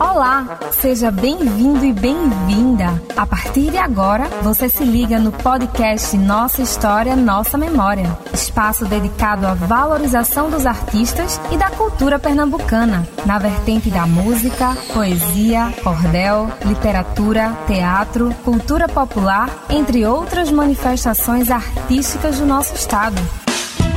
Olá, 0.00 0.58
seja 0.72 1.10
bem-vindo 1.10 1.84
e 1.84 1.92
bem-vinda. 1.92 3.02
A 3.14 3.26
partir 3.26 3.70
de 3.70 3.76
agora, 3.76 4.24
você 4.42 4.70
se 4.70 4.82
liga 4.82 5.18
no 5.18 5.30
podcast 5.30 6.16
Nossa 6.16 6.62
História, 6.62 7.14
Nossa 7.14 7.58
Memória, 7.58 8.06
espaço 8.32 8.86
dedicado 8.86 9.46
à 9.46 9.52
valorização 9.52 10.48
dos 10.48 10.64
artistas 10.64 11.38
e 11.52 11.58
da 11.58 11.68
cultura 11.68 12.18
pernambucana, 12.18 13.06
na 13.26 13.38
vertente 13.38 13.90
da 13.90 14.06
música, 14.06 14.74
poesia, 14.94 15.70
cordel, 15.84 16.50
literatura, 16.64 17.52
teatro, 17.66 18.34
cultura 18.46 18.88
popular, 18.88 19.66
entre 19.68 20.06
outras 20.06 20.50
manifestações 20.50 21.50
artísticas 21.50 22.38
do 22.38 22.46
nosso 22.46 22.74
estado. 22.74 23.20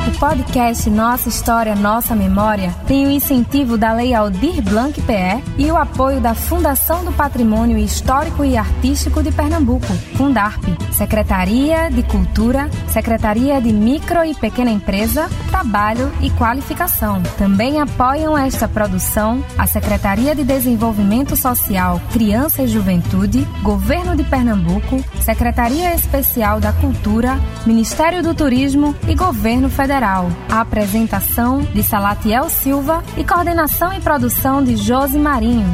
O 0.09 0.19
podcast 0.19 0.89
Nossa 0.89 1.29
História, 1.29 1.75
Nossa 1.75 2.15
Memória 2.15 2.75
tem 2.87 3.05
o 3.05 3.11
incentivo 3.11 3.77
da 3.77 3.93
Lei 3.93 4.11
Aldir 4.11 4.59
Blanc 4.59 4.99
PE 5.03 5.43
e 5.55 5.71
o 5.71 5.77
apoio 5.77 6.19
da 6.19 6.33
Fundação 6.33 7.05
do 7.05 7.11
Patrimônio 7.11 7.77
Histórico 7.77 8.43
e 8.43 8.57
Artístico 8.57 9.21
de 9.21 9.31
Pernambuco, 9.31 9.86
Fundarp, 10.15 10.64
Secretaria 10.91 11.91
de 11.91 12.01
Cultura, 12.01 12.71
Secretaria 12.91 13.61
de 13.61 13.71
Micro 13.71 14.25
e 14.25 14.33
Pequena 14.33 14.71
Empresa, 14.71 15.29
Trabalho 15.51 16.11
e 16.21 16.31
Qualificação. 16.31 17.21
Também 17.37 17.79
apoiam 17.79 18.36
esta 18.36 18.67
produção 18.67 19.45
a 19.59 19.67
Secretaria 19.67 20.33
de 20.33 20.43
Desenvolvimento 20.43 21.36
Social, 21.36 22.01
Criança 22.11 22.64
e 22.64 22.67
Juventude, 22.67 23.47
Governo 23.61 24.15
de 24.15 24.23
Pernambuco, 24.23 25.05
Secretaria 25.21 25.93
Especial 25.93 26.59
da 26.59 26.73
Cultura, 26.73 27.39
Ministério 27.64 28.23
do 28.23 28.33
Turismo 28.33 28.95
e 29.07 29.14
Governo 29.14 29.69
Federal. 29.69 29.98
A 30.01 30.61
apresentação 30.61 31.61
de 31.61 31.83
Salatiel 31.83 32.49
Silva 32.49 33.03
e 33.17 33.23
coordenação 33.25 33.91
e 33.91 33.99
produção 33.99 34.63
de 34.63 34.77
Josi 34.77 35.19
Marinho. 35.19 35.67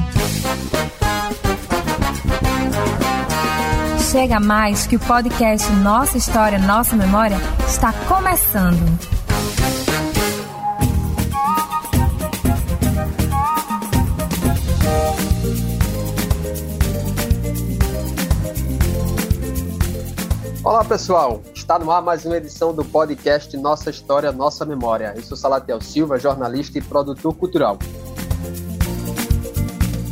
Chega 4.12 4.40
mais 4.40 4.88
que 4.88 4.96
o 4.96 5.00
podcast 5.00 5.72
Nossa 5.74 6.18
História, 6.18 6.58
Nossa 6.58 6.96
Memória 6.96 7.38
está 7.68 7.94
começando. 8.08 9.15
Olá 20.66 20.84
pessoal, 20.84 21.44
está 21.54 21.78
no 21.78 21.92
ar 21.92 22.02
mais 22.02 22.26
uma 22.26 22.38
edição 22.38 22.74
do 22.74 22.84
podcast 22.84 23.56
Nossa 23.56 23.92
História, 23.92 24.32
Nossa 24.32 24.66
Memória. 24.66 25.14
Eu 25.16 25.22
sou 25.22 25.38
Salatiel 25.38 25.80
Silva, 25.80 26.18
jornalista 26.18 26.80
e 26.80 26.82
produtor 26.82 27.36
cultural. 27.36 27.78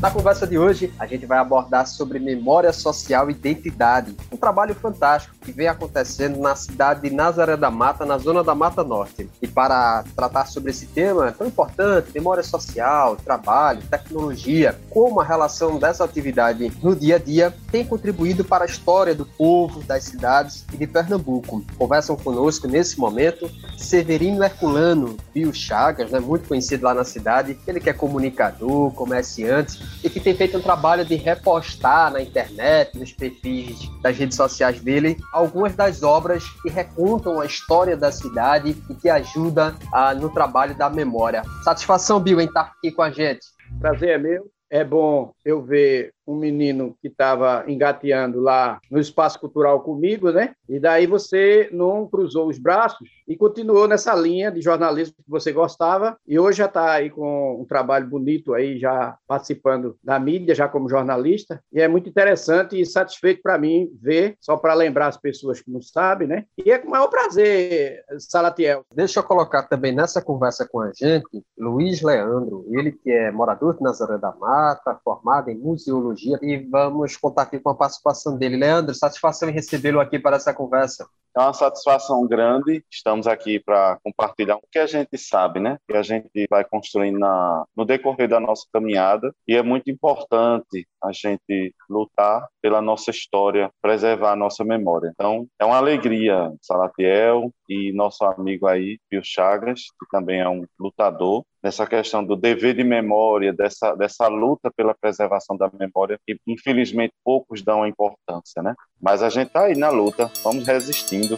Na 0.03 0.11
conversa 0.11 0.45
de 0.45 0.57
hoje, 0.57 0.93
a 0.99 1.07
gente 1.07 1.25
vai 1.25 1.37
abordar 1.37 1.87
sobre 1.87 2.19
memória 2.19 2.73
social 2.73 3.29
e 3.29 3.31
identidade, 3.31 4.13
um 4.29 4.35
trabalho 4.35 4.75
fantástico 4.75 5.33
que 5.39 5.53
vem 5.53 5.69
acontecendo 5.69 6.41
na 6.41 6.57
cidade 6.57 7.07
de 7.07 7.15
Nazaré 7.15 7.55
da 7.55 7.71
Mata, 7.71 8.05
na 8.05 8.17
zona 8.17 8.43
da 8.43 8.53
Mata 8.53 8.83
Norte. 8.83 9.29
E 9.41 9.47
para 9.47 10.03
tratar 10.13 10.47
sobre 10.47 10.71
esse 10.71 10.87
tema 10.87 11.31
tão 11.31 11.47
importante, 11.47 12.11
memória 12.13 12.43
social, 12.43 13.15
trabalho, 13.15 13.81
tecnologia, 13.89 14.77
como 14.89 15.21
a 15.21 15.23
relação 15.23 15.79
dessa 15.79 16.03
atividade 16.03 16.69
no 16.83 16.93
dia 16.93 17.15
a 17.15 17.19
dia 17.19 17.53
tem 17.71 17.85
contribuído 17.85 18.43
para 18.43 18.65
a 18.65 18.67
história 18.67 19.15
do 19.15 19.25
povo, 19.25 19.81
das 19.83 20.03
cidades 20.03 20.65
e 20.73 20.75
de 20.75 20.85
Pernambuco. 20.85 21.63
Conversam 21.77 22.17
conosco 22.17 22.67
nesse 22.67 22.99
momento 22.99 23.49
Severino 23.77 24.43
Herculano, 24.43 25.15
Bio 25.33 25.53
Chagas, 25.53 26.11
né, 26.11 26.19
muito 26.19 26.49
conhecido 26.49 26.83
lá 26.83 26.93
na 26.93 27.05
cidade, 27.05 27.57
ele 27.65 27.79
que 27.79 27.89
é 27.89 27.93
comunicador, 27.93 28.91
comerciante 28.91 29.92
e 30.03 30.09
que 30.09 30.19
tem 30.19 30.35
feito 30.35 30.57
um 30.57 30.61
trabalho 30.61 31.03
de 31.03 31.15
repostar 31.15 32.11
na 32.11 32.21
internet, 32.21 32.97
nos 32.97 33.11
perfis 33.11 33.89
das 34.01 34.17
redes 34.17 34.37
sociais 34.37 34.79
dele, 34.79 35.17
algumas 35.33 35.75
das 35.75 36.03
obras 36.03 36.43
que 36.61 36.69
recontam 36.69 37.41
a 37.41 37.45
história 37.45 37.97
da 37.97 38.11
cidade 38.11 38.75
e 38.89 38.93
que 38.93 39.09
ajudam 39.09 39.75
a, 39.91 40.13
no 40.13 40.29
trabalho 40.29 40.75
da 40.75 40.89
memória. 40.89 41.43
Satisfação, 41.63 42.19
Bill, 42.19 42.39
em 42.39 42.45
estar 42.45 42.73
aqui 42.77 42.91
com 42.91 43.01
a 43.01 43.11
gente. 43.11 43.41
Prazer 43.79 44.09
é 44.09 44.17
meu. 44.17 44.49
É 44.69 44.83
bom 44.83 45.33
eu 45.45 45.61
ver 45.61 46.12
um 46.25 46.35
menino 46.35 46.95
que 47.01 47.07
estava 47.07 47.63
engateando 47.67 48.39
lá 48.39 48.79
no 48.89 48.99
espaço 48.99 49.39
cultural 49.39 49.81
comigo, 49.81 50.31
né? 50.31 50.53
E 50.67 50.79
daí 50.79 51.05
você 51.05 51.69
não 51.71 52.07
cruzou 52.07 52.47
os 52.47 52.57
braços 52.57 53.09
e 53.27 53.35
continuou 53.35 53.87
nessa 53.87 54.13
linha 54.15 54.51
de 54.51 54.61
jornalismo 54.61 55.15
que 55.17 55.29
você 55.29 55.51
gostava 55.51 56.17
e 56.27 56.39
hoje 56.39 56.59
já 56.59 56.65
está 56.65 56.91
aí 56.91 57.09
com 57.09 57.61
um 57.61 57.65
trabalho 57.65 58.07
bonito 58.07 58.53
aí 58.53 58.77
já 58.77 59.17
participando 59.27 59.97
da 60.03 60.19
mídia 60.19 60.55
já 60.55 60.67
como 60.67 60.89
jornalista 60.89 61.61
e 61.71 61.81
é 61.81 61.87
muito 61.87 62.09
interessante 62.09 62.79
e 62.79 62.85
satisfeito 62.85 63.41
para 63.41 63.57
mim 63.57 63.89
ver 64.01 64.35
só 64.39 64.57
para 64.57 64.73
lembrar 64.73 65.07
as 65.07 65.17
pessoas 65.17 65.61
que 65.61 65.71
não 65.71 65.81
sabem, 65.81 66.27
né? 66.27 66.45
E 66.57 66.71
é 66.71 66.77
com 66.77 66.87
o 66.87 66.91
maior 66.91 67.07
prazer, 67.07 68.03
Salatiel. 68.17 68.85
Deixa 68.93 69.19
eu 69.19 69.23
colocar 69.23 69.63
também 69.63 69.93
nessa 69.93 70.21
conversa 70.21 70.67
com 70.67 70.81
a 70.81 70.91
gente 70.93 71.43
Luiz 71.57 72.01
Leandro, 72.01 72.65
ele 72.69 72.91
que 72.91 73.11
é 73.11 73.31
morador 73.31 73.75
de 73.75 73.81
Nazaré 73.81 74.17
da 74.17 74.33
Mata, 74.35 74.99
formado 75.03 75.49
em 75.49 75.57
museologia 75.57 76.12
e 76.21 76.57
vamos 76.69 77.17
contar 77.17 77.43
aqui 77.43 77.59
com 77.59 77.69
a 77.69 77.75
participação 77.75 78.37
dele. 78.37 78.57
Leandro, 78.57 78.93
satisfação 78.93 79.49
em 79.49 79.53
recebê-lo 79.53 79.99
aqui 79.99 80.19
para 80.19 80.35
essa 80.35 80.53
conversa. 80.53 81.07
É 81.35 81.39
uma 81.39 81.53
satisfação 81.53 82.27
grande. 82.27 82.83
Estamos 82.91 83.25
aqui 83.25 83.59
para 83.59 83.97
compartilhar 84.03 84.57
o 84.57 84.67
que 84.71 84.77
a 84.77 84.85
gente 84.85 85.17
sabe, 85.17 85.59
né? 85.59 85.79
Que 85.87 85.97
a 85.97 86.03
gente 86.03 86.45
vai 86.47 86.63
construindo 86.63 87.17
na, 87.17 87.65
no 87.75 87.85
decorrer 87.85 88.29
da 88.29 88.39
nossa 88.39 88.67
caminhada. 88.71 89.33
E 89.47 89.55
é 89.55 89.63
muito 89.63 89.89
importante 89.89 90.87
a 91.03 91.11
gente 91.11 91.73
lutar 91.89 92.47
pela 92.61 92.81
nossa 92.81 93.09
história, 93.09 93.71
preservar 93.81 94.33
a 94.33 94.35
nossa 94.35 94.63
memória. 94.63 95.11
Então, 95.13 95.47
é 95.59 95.65
uma 95.65 95.77
alegria, 95.77 96.53
Salatiel 96.61 97.51
e 97.67 97.91
nosso 97.93 98.23
amigo 98.23 98.67
aí, 98.67 98.99
Pio 99.09 99.21
Chagas, 99.23 99.81
que 99.99 100.05
também 100.11 100.39
é 100.39 100.47
um 100.47 100.63
lutador, 100.79 101.43
nessa 101.63 101.87
questão 101.87 102.23
do 102.23 102.35
dever 102.35 102.75
de 102.75 102.83
memória, 102.83 103.53
dessa, 103.53 103.95
dessa 103.95 104.27
luta 104.27 104.69
pela 104.75 104.93
preservação 104.93 105.57
da 105.57 105.71
memória, 105.71 106.19
que 106.27 106.37
infelizmente 106.45 107.13
poucos 107.23 107.61
dão 107.61 107.83
a 107.83 107.87
importância, 107.87 108.61
né? 108.61 108.75
Mas 109.03 109.21
a 109.21 109.27
gente 109.27 109.47
está 109.47 109.65
aí 109.65 109.75
na 109.75 109.89
luta, 109.89 110.31
vamos 110.41 110.65
resistindo. 110.65 111.35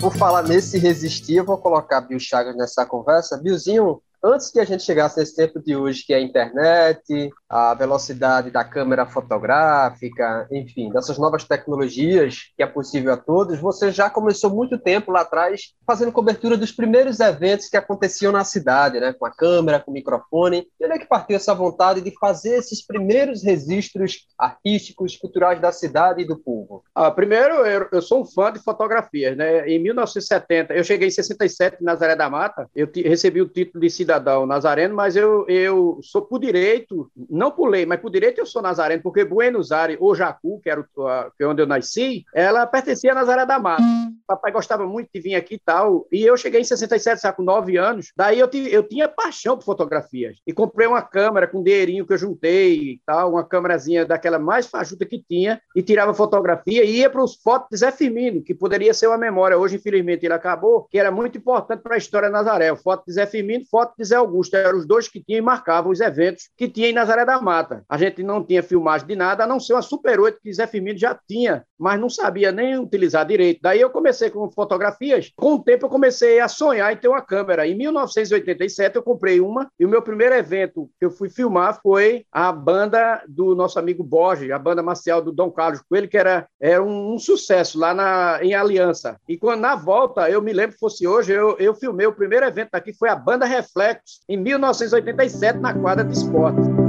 Por 0.00 0.16
falar 0.16 0.42
nesse 0.42 0.80
resistir, 0.80 1.36
eu 1.36 1.44
vou 1.44 1.56
colocar 1.56 2.00
Bill 2.00 2.18
Chagas 2.18 2.56
nessa 2.56 2.84
conversa. 2.84 3.36
Billzinho, 3.36 4.02
antes 4.22 4.50
que 4.50 4.60
a 4.60 4.64
gente 4.64 4.82
chegasse 4.82 5.18
nesse 5.18 5.34
tempo 5.34 5.60
de 5.60 5.76
hoje, 5.76 6.04
que 6.04 6.12
é 6.12 6.16
a 6.16 6.20
internet, 6.20 7.30
a 7.48 7.74
velocidade 7.74 8.50
da 8.50 8.64
câmera 8.64 9.06
fotográfica, 9.06 10.46
enfim, 10.52 10.90
dessas 10.90 11.18
novas 11.18 11.44
tecnologias 11.44 12.52
que 12.56 12.62
é 12.62 12.66
possível 12.66 13.12
a 13.12 13.16
todos, 13.16 13.58
você 13.58 13.90
já 13.90 14.10
começou 14.10 14.50
muito 14.50 14.78
tempo 14.78 15.10
lá 15.10 15.22
atrás 15.22 15.72
fazendo 15.86 16.12
cobertura 16.12 16.56
dos 16.56 16.72
primeiros 16.72 17.20
eventos 17.20 17.68
que 17.68 17.76
aconteciam 17.76 18.32
na 18.32 18.44
cidade, 18.44 19.00
né, 19.00 19.12
com 19.12 19.26
a 19.26 19.30
câmera, 19.30 19.80
com 19.80 19.90
o 19.90 19.94
microfone. 19.94 20.66
E 20.78 20.84
onde 20.84 20.94
é 20.94 20.98
que 20.98 21.06
partiu 21.06 21.36
essa 21.36 21.54
vontade 21.54 22.00
de 22.00 22.12
fazer 22.18 22.56
esses 22.56 22.84
primeiros 22.84 23.42
registros 23.42 24.26
artísticos, 24.38 25.16
culturais 25.16 25.60
da 25.60 25.72
cidade 25.72 26.22
e 26.22 26.26
do 26.26 26.38
povo? 26.38 26.82
Ah, 26.94 27.10
primeiro, 27.10 27.66
eu, 27.66 27.88
eu 27.92 28.02
sou 28.02 28.22
um 28.22 28.24
fã 28.24 28.52
de 28.52 28.58
fotografias, 28.58 29.36
né? 29.36 29.68
Em 29.68 29.78
1970, 29.82 30.74
eu 30.74 30.84
cheguei 30.84 31.08
em 31.08 31.10
67 31.10 31.78
em 31.80 31.84
Nazaré 31.84 32.14
da 32.14 32.28
Mata, 32.28 32.68
eu 32.74 32.88
recebi 32.94 33.40
o 33.40 33.48
título 33.48 33.80
de 33.80 33.90
cidadão 34.08 34.46
nazareno, 34.46 34.94
mas 34.94 35.16
eu, 35.16 35.44
eu 35.48 36.00
sou 36.02 36.22
por 36.22 36.38
direito 36.38 37.10
não 37.28 37.50
por 37.50 37.68
lei, 37.68 37.84
mas 37.84 38.00
por 38.00 38.10
direito 38.10 38.38
eu 38.38 38.46
sou 38.46 38.62
nazareno, 38.62 39.02
porque 39.02 39.24
Buenos 39.24 39.70
Aires, 39.70 39.98
ou 40.00 40.14
Jacu, 40.14 40.60
que 40.62 40.70
era 40.70 40.80
o, 40.96 41.06
a, 41.06 41.30
que 41.36 41.44
é 41.44 41.46
onde 41.46 41.60
eu 41.60 41.66
nasci, 41.66 42.24
ela 42.34 42.66
pertencia 42.66 43.12
a 43.12 43.14
Nazaré 43.14 43.44
da 43.44 43.58
Mata. 43.58 43.82
Papai 44.28 44.52
gostava 44.52 44.86
muito 44.86 45.08
de 45.12 45.20
vir 45.20 45.34
aqui 45.34 45.54
e 45.54 45.58
tal, 45.58 46.06
e 46.12 46.22
eu 46.22 46.36
cheguei 46.36 46.60
em 46.60 46.64
67, 46.64 47.18
sabe, 47.18 47.38
com 47.38 47.42
9 47.42 47.78
anos, 47.78 48.12
daí 48.14 48.38
eu, 48.38 48.48
eu 48.70 48.82
tinha 48.82 49.08
paixão 49.08 49.56
por 49.56 49.64
fotografias, 49.64 50.36
e 50.46 50.52
comprei 50.52 50.86
uma 50.86 51.00
câmera 51.00 51.48
com 51.48 51.60
um 51.60 51.62
dinheirinho 51.62 52.06
que 52.06 52.12
eu 52.12 52.18
juntei 52.18 52.74
e 52.74 53.00
tal, 53.06 53.32
uma 53.32 53.42
câmerazinha 53.42 54.04
daquela 54.04 54.38
mais 54.38 54.66
fajuta 54.66 55.06
que 55.06 55.24
tinha, 55.26 55.60
e 55.74 55.82
tirava 55.82 56.12
fotografia, 56.12 56.84
e 56.84 56.98
ia 56.98 57.08
para 57.08 57.24
os 57.24 57.36
fotos 57.36 57.68
de 57.70 57.78
Zé 57.78 57.90
Firmino, 57.90 58.42
que 58.42 58.54
poderia 58.54 58.92
ser 58.92 59.06
uma 59.06 59.16
memória, 59.16 59.56
hoje 59.56 59.76
infelizmente 59.76 60.26
ele 60.26 60.34
acabou, 60.34 60.84
que 60.90 60.98
era 60.98 61.10
muito 61.10 61.38
importante 61.38 61.80
para 61.80 61.94
a 61.94 61.98
história 61.98 62.28
de 62.28 62.34
Nazaré, 62.34 62.76
foto 62.76 63.04
de 63.06 63.14
Zé 63.14 63.24
Firmino, 63.24 63.64
foto 63.70 63.94
de 63.98 64.04
Zé 64.04 64.16
Augusto, 64.16 64.54
eram 64.54 64.78
os 64.78 64.86
dois 64.86 65.08
que 65.08 65.24
tinham 65.24 65.38
e 65.38 65.42
marcavam 65.42 65.90
os 65.90 66.00
eventos 66.00 66.50
que 66.54 66.68
tinha 66.68 66.88
em 66.88 66.92
Nazaré 66.92 67.24
da 67.24 67.40
Mata. 67.40 67.82
A 67.88 67.96
gente 67.96 68.22
não 68.22 68.44
tinha 68.44 68.62
filmagem 68.62 69.06
de 69.06 69.16
nada, 69.16 69.44
a 69.44 69.46
não 69.46 69.58
ser 69.58 69.72
uma 69.72 69.82
Super 69.82 70.20
8 70.20 70.38
que 70.42 70.52
Zé 70.52 70.66
Firmino 70.66 70.98
já 70.98 71.18
tinha 71.26 71.64
mas 71.78 72.00
não 72.00 72.10
sabia 72.10 72.50
nem 72.50 72.78
utilizar 72.78 73.26
direito. 73.26 73.60
Daí 73.62 73.80
eu 73.80 73.90
comecei 73.90 74.30
com 74.30 74.50
fotografias. 74.50 75.32
Com 75.36 75.54
o 75.54 75.62
tempo 75.62 75.86
eu 75.86 75.90
comecei 75.90 76.40
a 76.40 76.48
sonhar 76.48 76.92
em 76.92 76.96
ter 76.96 77.08
uma 77.08 77.22
câmera. 77.22 77.66
Em 77.66 77.76
1987 77.76 78.96
eu 78.96 79.02
comprei 79.02 79.40
uma 79.40 79.70
e 79.78 79.84
o 79.84 79.88
meu 79.88 80.02
primeiro 80.02 80.34
evento 80.34 80.90
que 80.98 81.04
eu 81.04 81.10
fui 81.10 81.28
filmar 81.28 81.80
foi 81.82 82.24
a 82.32 82.50
banda 82.52 83.22
do 83.28 83.54
nosso 83.54 83.78
amigo 83.78 84.02
Borges, 84.02 84.50
a 84.50 84.58
banda 84.58 84.82
marcial 84.82 85.22
do 85.22 85.32
Dom 85.32 85.50
Carlos 85.50 85.82
Coelho, 85.88 86.08
que 86.08 86.16
era, 86.16 86.46
era 86.60 86.82
um, 86.82 87.14
um 87.14 87.18
sucesso 87.18 87.78
lá 87.78 87.94
na, 87.94 88.38
em 88.42 88.54
Aliança. 88.54 89.20
E 89.28 89.36
quando 89.36 89.60
na 89.60 89.76
volta, 89.76 90.28
eu 90.30 90.42
me 90.42 90.52
lembro 90.52 90.74
que 90.74 90.80
fosse 90.80 91.06
hoje, 91.06 91.32
eu, 91.32 91.56
eu 91.58 91.74
filmei 91.74 92.06
o 92.06 92.12
primeiro 92.12 92.46
evento 92.46 92.70
daqui, 92.72 92.92
foi 92.92 93.08
a 93.08 93.16
banda 93.16 93.46
Reflexos, 93.46 94.20
em 94.28 94.36
1987, 94.36 95.58
na 95.58 95.74
quadra 95.74 96.04
de 96.04 96.12
esporte. 96.12 96.87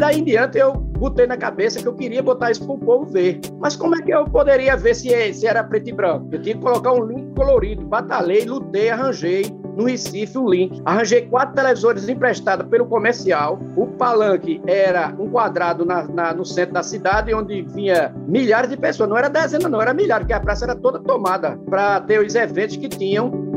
Daí 0.00 0.18
em 0.18 0.24
diante 0.24 0.58
eu 0.58 0.72
botei 0.74 1.26
na 1.26 1.36
cabeça 1.36 1.80
que 1.80 1.86
eu 1.86 1.94
queria 1.94 2.22
botar 2.22 2.50
isso 2.50 2.64
para 2.64 2.74
o 2.74 2.78
povo 2.78 3.04
ver. 3.04 3.40
Mas 3.58 3.76
como 3.76 3.94
é 3.94 4.02
que 4.02 4.10
eu 4.10 4.24
poderia 4.24 4.76
ver 4.76 4.94
se, 4.94 5.32
se 5.34 5.46
era 5.46 5.62
preto 5.62 5.90
e 5.90 5.92
branco? 5.92 6.28
Eu 6.32 6.42
tinha 6.42 6.54
que 6.54 6.60
colocar 6.60 6.92
um 6.92 7.04
link 7.04 7.34
colorido. 7.34 7.86
Batalhei, 7.86 8.44
lutei, 8.44 8.90
arranjei 8.90 9.44
no 9.76 9.84
Recife 9.84 10.36
o 10.38 10.48
link. 10.48 10.80
Arranjei 10.84 11.26
quatro 11.26 11.54
televisores 11.54 12.08
emprestados 12.08 12.66
pelo 12.68 12.86
comercial. 12.86 13.58
O 13.76 13.86
palanque 13.86 14.60
era 14.66 15.14
um 15.18 15.30
quadrado 15.30 15.84
na, 15.84 16.04
na, 16.04 16.34
no 16.34 16.44
centro 16.44 16.74
da 16.74 16.82
cidade, 16.82 17.32
onde 17.32 17.62
vinha 17.62 18.14
milhares 18.26 18.70
de 18.70 18.76
pessoas. 18.76 19.08
Não 19.08 19.16
era 19.16 19.28
dezenas, 19.28 19.70
não, 19.70 19.80
era 19.80 19.94
milhares, 19.94 20.24
porque 20.24 20.34
a 20.34 20.40
praça 20.40 20.64
era 20.64 20.74
toda 20.74 20.98
tomada 20.98 21.58
para 21.68 22.00
ter 22.00 22.20
os 22.20 22.34
eventos 22.34 22.76
que 22.76 22.88
tinham 22.88 23.49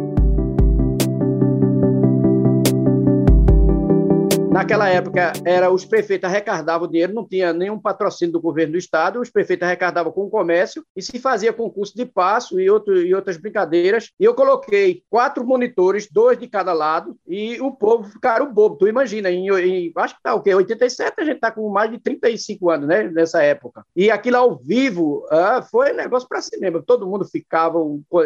Naquela 4.53 4.87
época, 4.87 5.33
era 5.43 5.71
os 5.71 5.83
prefeitos 5.83 6.29
arrecadavam 6.29 6.87
dinheiro, 6.87 7.11
não 7.11 7.27
tinha 7.27 7.51
nenhum 7.51 7.79
patrocínio 7.79 8.33
do 8.33 8.39
governo 8.39 8.73
do 8.73 8.77
estado, 8.77 9.19
os 9.19 9.31
prefeitos 9.31 9.65
arrecadavam 9.65 10.11
com 10.11 10.25
o 10.25 10.29
comércio 10.29 10.85
e 10.95 11.01
se 11.01 11.17
fazia 11.17 11.51
concurso 11.51 11.95
de 11.95 12.05
passo 12.05 12.59
e, 12.59 12.69
outro, 12.69 13.01
e 13.01 13.15
outras 13.15 13.35
brincadeiras. 13.35 14.11
E 14.19 14.23
eu 14.23 14.35
coloquei 14.35 15.01
quatro 15.09 15.43
monitores, 15.43 16.07
dois 16.07 16.37
de 16.37 16.47
cada 16.47 16.71
lado, 16.71 17.17
e 17.27 17.59
o 17.61 17.71
povo 17.71 18.03
ficaram 18.03 18.53
bobo. 18.53 18.75
Tu 18.75 18.87
imagina, 18.87 19.31
em, 19.31 19.49
em 19.49 19.91
acho 19.97 20.15
que 20.17 20.21
tá 20.21 20.35
o 20.35 20.41
quê? 20.43 20.53
87, 20.53 21.15
a 21.17 21.25
gente 21.25 21.39
tá 21.39 21.49
com 21.49 21.67
mais 21.69 21.89
de 21.89 21.97
35 21.97 22.69
anos, 22.69 22.87
né? 22.87 23.09
Nessa 23.09 23.41
época. 23.41 23.83
E 23.95 24.11
aquilo 24.11 24.37
ao 24.37 24.55
vivo 24.55 25.25
ah, 25.31 25.63
foi 25.63 25.93
negócio 25.93 26.29
para 26.29 26.43
cinema. 26.43 26.83
Todo 26.85 27.07
mundo 27.07 27.25
ficava. 27.25 27.79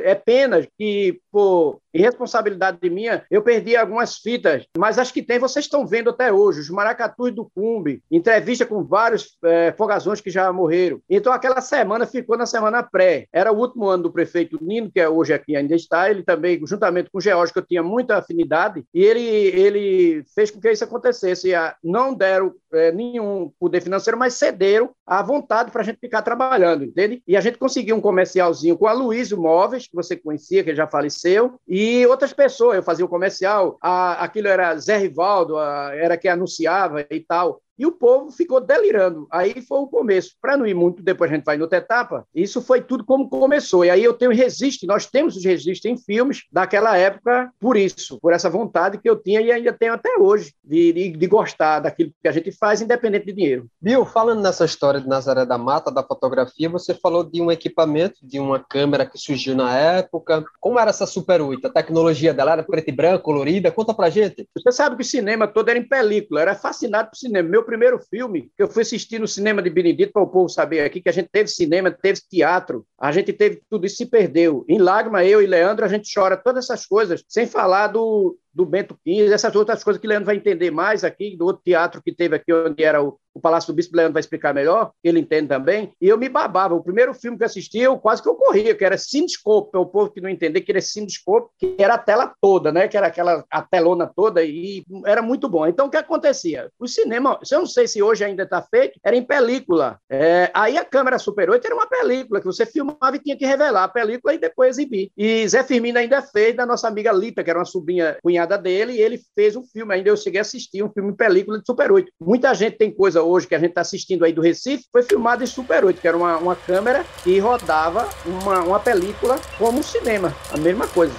É 0.04 0.14
pena 0.14 0.68
que, 0.78 1.22
por 1.32 1.80
irresponsabilidade 1.98 2.90
minha, 2.90 3.24
eu 3.30 3.42
perdi 3.42 3.76
algumas 3.76 4.18
fitas, 4.18 4.66
mas 4.78 5.00
acho 5.00 5.14
que 5.14 5.22
tem, 5.22 5.40
vocês 5.40 5.66
estão 5.66 5.86
vendo 5.86 6.10
até 6.10 6.32
hoje, 6.32 6.60
os 6.60 6.70
maracatus 6.70 7.32
do 7.34 7.50
Cumbe, 7.54 8.02
entrevista 8.12 8.66
com 8.66 8.84
vários 8.84 9.38
é, 9.44 9.72
fogazões 9.72 10.22
que 10.22 10.30
já 10.30 10.52
morreram. 10.54 11.00
Então, 11.10 11.34
aquela 11.34 11.62
semana 11.62 12.06
ficou 12.06 12.38
na 12.38 12.46
semana 12.46 12.84
pré. 12.84 13.28
Era 13.34 13.52
o 13.52 13.58
último 13.58 13.88
ano 13.88 14.04
do 14.04 14.12
prefeito 14.12 14.58
Nino, 14.62 14.92
que 14.92 15.00
é 15.00 15.10
hoje 15.10 15.34
aqui 15.34 15.56
ainda 15.56 15.76
está, 15.76 16.10
ele 16.10 16.24
também, 16.24 16.60
juntamente 16.66 17.10
com 17.10 17.18
o 17.18 17.22
George, 17.22 17.52
que 17.52 17.60
eu 17.60 17.66
tinha 17.66 17.84
muita 17.84 18.18
afinidade, 18.18 18.84
e 18.94 19.04
ele, 19.04 19.22
ele 19.22 20.24
fez 20.36 20.52
com 20.52 20.60
que 20.60 20.72
isso 20.72 20.84
acontecesse. 20.84 21.52
Não 21.84 22.14
deram 22.14 22.54
é, 22.74 22.92
nenhum 22.92 23.52
poder 23.60 23.82
financeiro, 23.82 24.18
mas 24.18 24.34
cederam 24.36 24.92
à 25.06 25.22
vontade 25.22 25.72
para 25.72 25.82
a 25.82 25.86
gente 25.86 26.00
ficar 26.00 26.22
trabalhando, 26.22 26.84
entende? 26.84 27.22
E 27.28 27.36
a 27.36 27.42
gente 27.42 27.58
conseguiu 27.58 27.96
um 27.96 28.02
comercialzinho 28.02 28.78
com 28.78 28.88
a 28.88 28.94
Luísio 28.94 29.42
Móveis, 29.42 29.88
que 29.88 29.96
você 29.96 30.16
conhecia, 30.16 30.64
que 30.64 30.76
já 30.76 30.88
faleceu, 30.88 31.60
e 31.68 31.87
outras 32.06 32.34
pessoas. 32.34 32.76
Eu 32.76 32.84
fazia 32.84 33.06
o 33.06 33.10
comercial, 33.10 33.78
a, 33.82 34.24
aquilo 34.24 34.48
era 34.48 34.78
Zé 34.78 34.98
Rivaldo, 34.98 35.58
a, 35.58 35.92
era 35.96 36.18
que 36.18 36.28
anunciava 36.28 37.02
e 37.10 37.20
tal. 37.20 37.62
E 37.78 37.86
o 37.86 37.92
povo 37.92 38.32
ficou 38.32 38.60
delirando. 38.60 39.28
Aí 39.32 39.62
foi 39.62 39.80
o 39.80 39.88
começo. 39.88 40.36
Para 40.42 40.58
não 40.58 40.66
ir 40.66 40.74
muito, 40.74 41.04
depois 41.04 41.32
a 41.32 41.36
gente 41.36 41.46
vai 41.46 41.58
em 41.58 41.62
outra 41.62 41.78
etapa, 41.78 42.26
isso 42.34 42.62
foi 42.62 42.82
tudo 42.82 43.06
como 43.06 43.30
começou. 43.30 43.86
E 43.86 43.90
aí 43.90 44.04
eu 44.04 44.14
tenho 44.14 44.32
registro, 44.32 44.88
nós 44.88 45.06
temos 45.06 45.36
os 45.36 45.44
registros 45.44 45.92
em 45.92 45.98
filmes 45.98 46.44
daquela 46.52 46.98
época 46.98 47.52
por 47.60 47.78
isso, 47.78 48.20
por 48.20 48.34
essa 48.34 48.50
vontade 48.50 48.98
que 48.98 49.10
eu 49.10 49.16
tinha 49.16 49.42
e 49.42 49.52
ainda 49.52 49.74
tenho 49.74 49.94
até 49.94 50.18
hoje 50.18 50.54
de, 50.64 50.94
de, 50.94 51.10
de 51.12 51.28
gostar 51.28 51.80
daquilo 51.80 52.12
que 52.22 52.28
a 52.28 52.32
gente 52.32 52.52
faz, 52.52 52.82
independente 52.82 53.26
de 53.26 53.34
dinheiro. 53.34 53.68
Bill, 53.82 54.06
falando 54.06 54.42
nessa 54.42 54.66
história 54.66 55.00
de 55.00 55.08
Nazaré 55.08 55.46
da 55.46 55.58
Mata, 55.58 55.92
da 55.92 56.04
fotografia, 56.04 56.70
você 56.70 56.94
falou 56.94 57.24
de 57.24 57.42
um 57.42 57.52
equipamento, 57.52 58.16
de 58.22 58.40
uma 58.40 58.60
câmera 58.60 59.06
que 59.06 59.18
surgiu 59.18 59.56
na 59.56 59.78
época. 59.78 60.44
Como 60.60 60.80
era 60.80 60.90
essa 60.90 61.06
Super 61.06 61.42
8? 61.42 61.68
A 61.68 61.70
tecnologia 61.70 62.34
dela 62.34 62.54
era 62.54 62.64
preto 62.64 62.90
e 62.90 62.92
branco, 62.92 63.24
colorida? 63.24 63.72
Conta 63.72 63.94
pra 63.94 64.10
gente. 64.10 64.48
Você 64.56 64.72
sabe 64.72 64.96
que 64.96 65.02
o 65.02 65.06
cinema 65.06 65.48
todo 65.48 65.70
era 65.70 65.80
em 65.80 65.88
película, 65.88 66.42
era 66.42 66.56
fascinado 66.56 67.10
por 67.10 67.18
cinema. 67.18 67.48
Meu 67.48 67.64
primeiro 67.68 68.00
filme 68.00 68.50
que 68.56 68.64
eu 68.64 68.68
fui 68.68 68.82
assistir 68.82 69.20
no 69.20 69.28
cinema 69.28 69.62
de 69.62 69.70
Benedito, 69.70 70.14
para 70.14 70.24
o 70.24 70.28
povo 70.28 70.48
saber 70.48 70.80
aqui, 70.80 71.02
que 71.02 71.10
a 71.10 71.12
gente 71.12 71.30
teve 71.30 71.50
cinema, 71.50 71.92
teve 71.92 72.22
teatro, 72.28 72.86
a 72.98 73.12
gente 73.12 73.34
teve 73.34 73.62
tudo 73.70 73.86
isso 73.86 73.98
se 73.98 74.06
perdeu. 74.06 74.66
Em 74.68 74.80
Lágrima, 74.80 75.24
eu 75.24 75.42
e 75.42 75.46
Leandro, 75.46 75.86
a 75.86 75.90
gente 75.90 76.12
chora 76.12 76.38
todas 76.38 76.66
essas 76.66 76.86
coisas, 76.86 77.24
sem 77.28 77.46
falar 77.46 77.88
do, 77.88 78.38
do 78.58 78.66
Bento 78.66 78.98
XV, 79.08 79.32
essas 79.32 79.56
outras 79.56 79.84
coisas 79.84 80.02
que 80.02 80.08
Leandro 80.08 80.26
vai 80.26 80.36
entender 80.36 80.72
mais 80.72 81.04
aqui, 81.04 81.38
do 81.38 81.46
outro 81.46 81.62
teatro 81.64 82.02
que 82.02 82.12
teve 82.12 82.36
aqui, 82.36 82.52
onde 82.52 82.84
era 82.84 83.04
o, 83.04 83.20
o 83.36 83.40
Palácio 83.40 83.72
do 83.72 83.76
Bispo, 83.76 83.96
Leandro 83.96 84.14
vai 84.14 84.20
explicar 84.20 84.52
melhor, 84.52 84.92
ele 85.04 85.20
entende 85.20 85.48
também, 85.48 85.94
e 86.02 86.10
eu 86.10 86.18
me 86.18 86.28
babava. 86.28 86.74
O 86.74 86.84
primeiro 86.84 87.14
filme 87.14 87.38
que 87.38 87.44
assisti, 87.44 87.78
eu 87.78 88.00
quase 88.00 88.24
que 88.24 88.28
eu 88.28 88.34
corria, 88.34 88.74
que 88.74 88.84
era 88.84 88.98
Cinescope, 88.98 89.70
para 89.70 89.80
o 89.80 89.86
povo 89.86 90.10
que 90.10 90.20
não 90.20 90.28
entender, 90.28 90.62
que 90.62 90.72
era 90.72 90.82
Cinescope, 90.82 91.52
que 91.60 91.76
era 91.78 91.94
a 91.94 91.98
tela 92.00 92.34
toda, 92.42 92.72
né, 92.72 92.88
que 92.88 92.98
era 92.98 93.08
aquela 93.08 93.46
a 93.52 93.62
telona 93.62 94.12
toda, 94.16 94.44
e 94.44 94.84
era 95.06 95.22
muito 95.22 95.48
bom. 95.48 95.68
Então, 95.68 95.86
o 95.86 95.90
que 95.90 95.98
acontecia? 95.98 96.72
O 96.80 96.88
cinema, 96.88 97.40
eu 97.52 97.60
não 97.60 97.68
sei 97.68 97.88
se 97.88 98.02
hoje 98.02 98.26
ainda 98.26 98.42
está 98.42 98.60
feito, 98.60 99.00
era 99.04 99.16
em 99.16 99.24
película. 99.24 100.00
É, 100.10 100.50
aí 100.52 100.78
a 100.78 100.84
câmera 100.84 101.20
Super 101.20 101.52
8 101.52 101.64
era 101.64 101.76
uma 101.76 101.88
película, 101.88 102.40
que 102.40 102.46
você 102.48 102.66
filmava 102.66 103.16
e 103.16 103.20
tinha 103.20 103.38
que 103.38 103.46
revelar 103.46 103.84
a 103.84 103.88
película 103.88 104.34
e 104.34 104.40
depois 104.40 104.70
exibir. 104.70 105.12
E 105.16 105.48
Zé 105.48 105.64
Firmino 105.64 106.00
ainda 106.00 106.24
fez 106.24 106.56
da 106.56 106.66
nossa 106.66 106.88
amiga 106.88 107.12
Lita, 107.12 107.44
que 107.44 107.50
era 107.52 107.60
uma 107.60 107.66
sobrinha 107.66 108.18
cunhada 108.24 108.47
dele 108.56 108.94
e 108.94 109.02
ele 109.02 109.20
fez 109.34 109.56
um 109.56 109.64
filme. 109.64 109.96
Ainda 109.96 110.10
eu 110.10 110.16
cheguei 110.16 110.40
a 110.40 110.42
assistir 110.42 110.84
um 110.84 110.92
filme 110.92 111.14
película 111.14 111.60
de 111.60 111.66
Super 111.66 111.92
8. 111.92 112.12
Muita 112.22 112.54
gente 112.54 112.78
tem 112.78 112.92
coisa 112.92 113.24
hoje 113.24 113.48
que 113.48 113.56
a 113.56 113.60
gente 113.60 113.70
está 113.70 113.82
assistindo 113.82 114.24
aí 114.24 114.32
do 114.32 114.42
Recife, 114.42 114.86
foi 114.92 115.02
filmado 115.02 115.44
em 115.44 115.48
Super 115.48 115.84
8, 115.84 116.00
que 116.00 116.08
era 116.08 116.16
uma, 116.16 116.38
uma 116.38 116.56
câmera 116.56 117.04
que 117.24 117.40
rodava 117.40 118.08
uma, 118.26 118.62
uma 118.62 118.80
película 118.80 119.40
como 119.58 119.82
cinema, 119.82 120.34
a 120.52 120.58
mesma 120.58 120.88
coisa. 120.88 121.14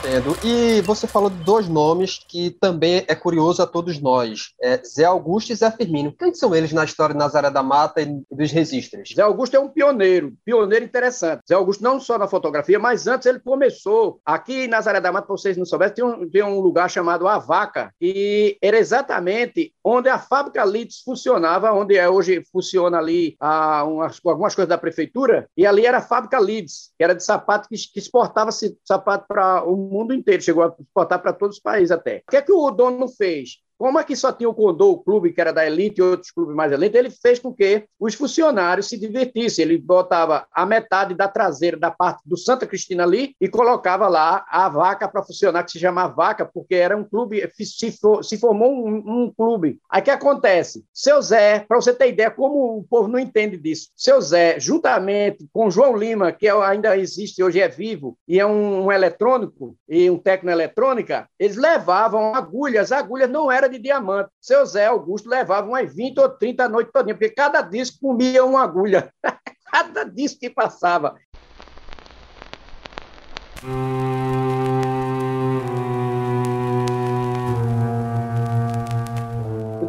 Entendo. 0.00 0.34
E 0.42 0.80
você 0.80 1.06
falou 1.06 1.28
de 1.28 1.36
dois 1.44 1.68
nomes 1.68 2.24
que 2.26 2.50
também 2.52 3.04
é 3.06 3.14
curioso 3.14 3.62
a 3.62 3.66
todos 3.66 4.00
nós: 4.00 4.54
é 4.60 4.78
Zé 4.82 5.04
Augusto 5.04 5.52
e 5.52 5.54
Zé 5.54 5.70
Firmino. 5.70 6.14
Quem 6.18 6.32
são 6.32 6.54
eles 6.54 6.72
na 6.72 6.84
história 6.84 7.12
de 7.12 7.18
Nazaré 7.18 7.50
da 7.50 7.62
Mata 7.62 8.00
e 8.00 8.22
dos 8.30 8.50
registros? 8.50 9.12
Zé 9.14 9.20
Augusto 9.20 9.56
é 9.56 9.60
um 9.60 9.68
pioneiro, 9.68 10.32
pioneiro 10.42 10.86
interessante. 10.86 11.42
Zé 11.46 11.54
Augusto 11.54 11.84
não 11.84 12.00
só 12.00 12.16
na 12.16 12.26
fotografia, 12.26 12.78
mas 12.78 13.06
antes 13.06 13.26
ele 13.26 13.40
começou 13.40 14.20
aqui 14.24 14.64
em 14.64 14.68
Nazaré 14.68 15.02
da 15.02 15.12
Mata, 15.12 15.26
para 15.26 15.36
vocês 15.36 15.58
não 15.58 15.66
soubessem, 15.66 15.96
tem 15.96 16.04
um, 16.04 16.30
tem 16.30 16.42
um 16.42 16.60
lugar 16.60 16.88
chamado 16.88 17.28
A 17.28 17.38
Vaca, 17.38 17.92
e 18.00 18.56
era 18.62 18.78
exatamente 18.78 19.74
onde 19.84 20.08
a 20.08 20.18
fábrica 20.18 20.64
Lids 20.64 21.02
funcionava, 21.04 21.72
onde 21.72 21.96
é, 21.96 22.08
hoje 22.08 22.42
funciona 22.50 22.96
ali 22.96 23.36
a, 23.38 23.84
umas, 23.84 24.18
algumas 24.24 24.54
coisas 24.54 24.68
da 24.68 24.78
prefeitura, 24.78 25.46
e 25.54 25.66
ali 25.66 25.84
era 25.84 25.98
a 25.98 26.02
fábrica 26.02 26.40
Lids, 26.40 26.90
que 26.96 27.04
era 27.04 27.14
de 27.14 27.22
sapato 27.22 27.68
que, 27.68 27.76
que 27.76 27.98
exportava 27.98 28.50
sapato 28.82 29.26
para 29.28 29.62
o 29.64 29.89
mundo 29.90 30.14
inteiro, 30.14 30.42
chegou 30.42 30.62
a 30.62 30.74
exportar 30.78 31.20
para 31.20 31.32
todos 31.32 31.56
os 31.56 31.62
países 31.62 31.90
até. 31.90 32.22
O 32.26 32.30
que 32.30 32.36
é 32.36 32.42
que 32.42 32.52
o 32.52 32.70
dono 32.70 33.08
fez? 33.08 33.62
Como 33.80 33.98
aqui 33.98 34.14
só 34.14 34.30
tinha 34.30 34.46
o 34.46 34.52
Condor, 34.52 34.90
o 34.90 34.98
clube 34.98 35.32
que 35.32 35.40
era 35.40 35.54
da 35.54 35.66
elite 35.66 36.00
e 36.00 36.02
outros 36.02 36.30
clubes 36.30 36.54
mais 36.54 36.70
elite, 36.70 36.98
ele 36.98 37.08
fez 37.08 37.38
com 37.38 37.50
que 37.50 37.86
os 37.98 38.14
funcionários 38.14 38.90
se 38.90 38.98
divertissem. 38.98 39.64
Ele 39.64 39.78
botava 39.78 40.46
a 40.52 40.66
metade 40.66 41.14
da 41.14 41.26
traseira 41.26 41.78
da 41.78 41.90
parte 41.90 42.20
do 42.26 42.36
Santa 42.36 42.66
Cristina 42.66 43.04
ali 43.04 43.34
e 43.40 43.48
colocava 43.48 44.06
lá 44.06 44.44
a 44.50 44.68
vaca 44.68 45.08
para 45.08 45.22
funcionar, 45.22 45.64
que 45.64 45.70
se 45.70 45.78
chama 45.78 46.06
vaca, 46.08 46.44
porque 46.44 46.74
era 46.74 46.94
um 46.94 47.02
clube, 47.02 47.42
se, 47.58 47.90
for, 47.90 48.22
se 48.22 48.36
formou 48.36 48.70
um, 48.70 48.96
um, 48.96 49.32
clube. 49.34 49.78
Aí 49.88 50.02
que 50.02 50.10
acontece? 50.10 50.84
Seu 50.92 51.22
Zé, 51.22 51.60
para 51.66 51.80
você 51.80 51.94
ter 51.94 52.10
ideia 52.10 52.30
como 52.30 52.80
o 52.80 52.84
povo 52.84 53.08
não 53.08 53.18
entende 53.18 53.56
disso, 53.56 53.88
seu 53.96 54.20
Zé, 54.20 54.60
juntamente 54.60 55.48
com 55.54 55.70
João 55.70 55.96
Lima, 55.96 56.32
que 56.32 56.46
é 56.46 56.52
ainda 56.52 56.98
existe, 56.98 57.42
hoje 57.42 57.60
é 57.60 57.68
vivo, 57.68 58.18
e 58.28 58.38
é 58.38 58.44
um, 58.44 58.84
um 58.84 58.92
eletrônico 58.92 59.74
e 59.88 60.10
um 60.10 60.18
técnico 60.18 60.54
eletrônica, 60.54 61.26
eles 61.38 61.56
levavam 61.56 62.34
agulhas, 62.34 62.92
agulhas 62.92 63.30
não 63.30 63.50
eram 63.50 63.69
de 63.70 63.78
diamante. 63.78 64.30
Seu 64.40 64.64
Zé 64.66 64.86
Augusto 64.86 65.28
levava 65.28 65.66
umas 65.66 65.94
20 65.94 66.18
ou 66.18 66.28
30 66.28 66.64
a 66.64 66.68
noite 66.68 66.92
todinha, 66.92 67.14
porque 67.14 67.30
cada 67.30 67.62
disco 67.62 67.98
comia 68.00 68.44
uma 68.44 68.62
agulha. 68.62 69.12
cada 69.72 70.04
disco 70.04 70.40
que 70.40 70.50
passava. 70.50 71.16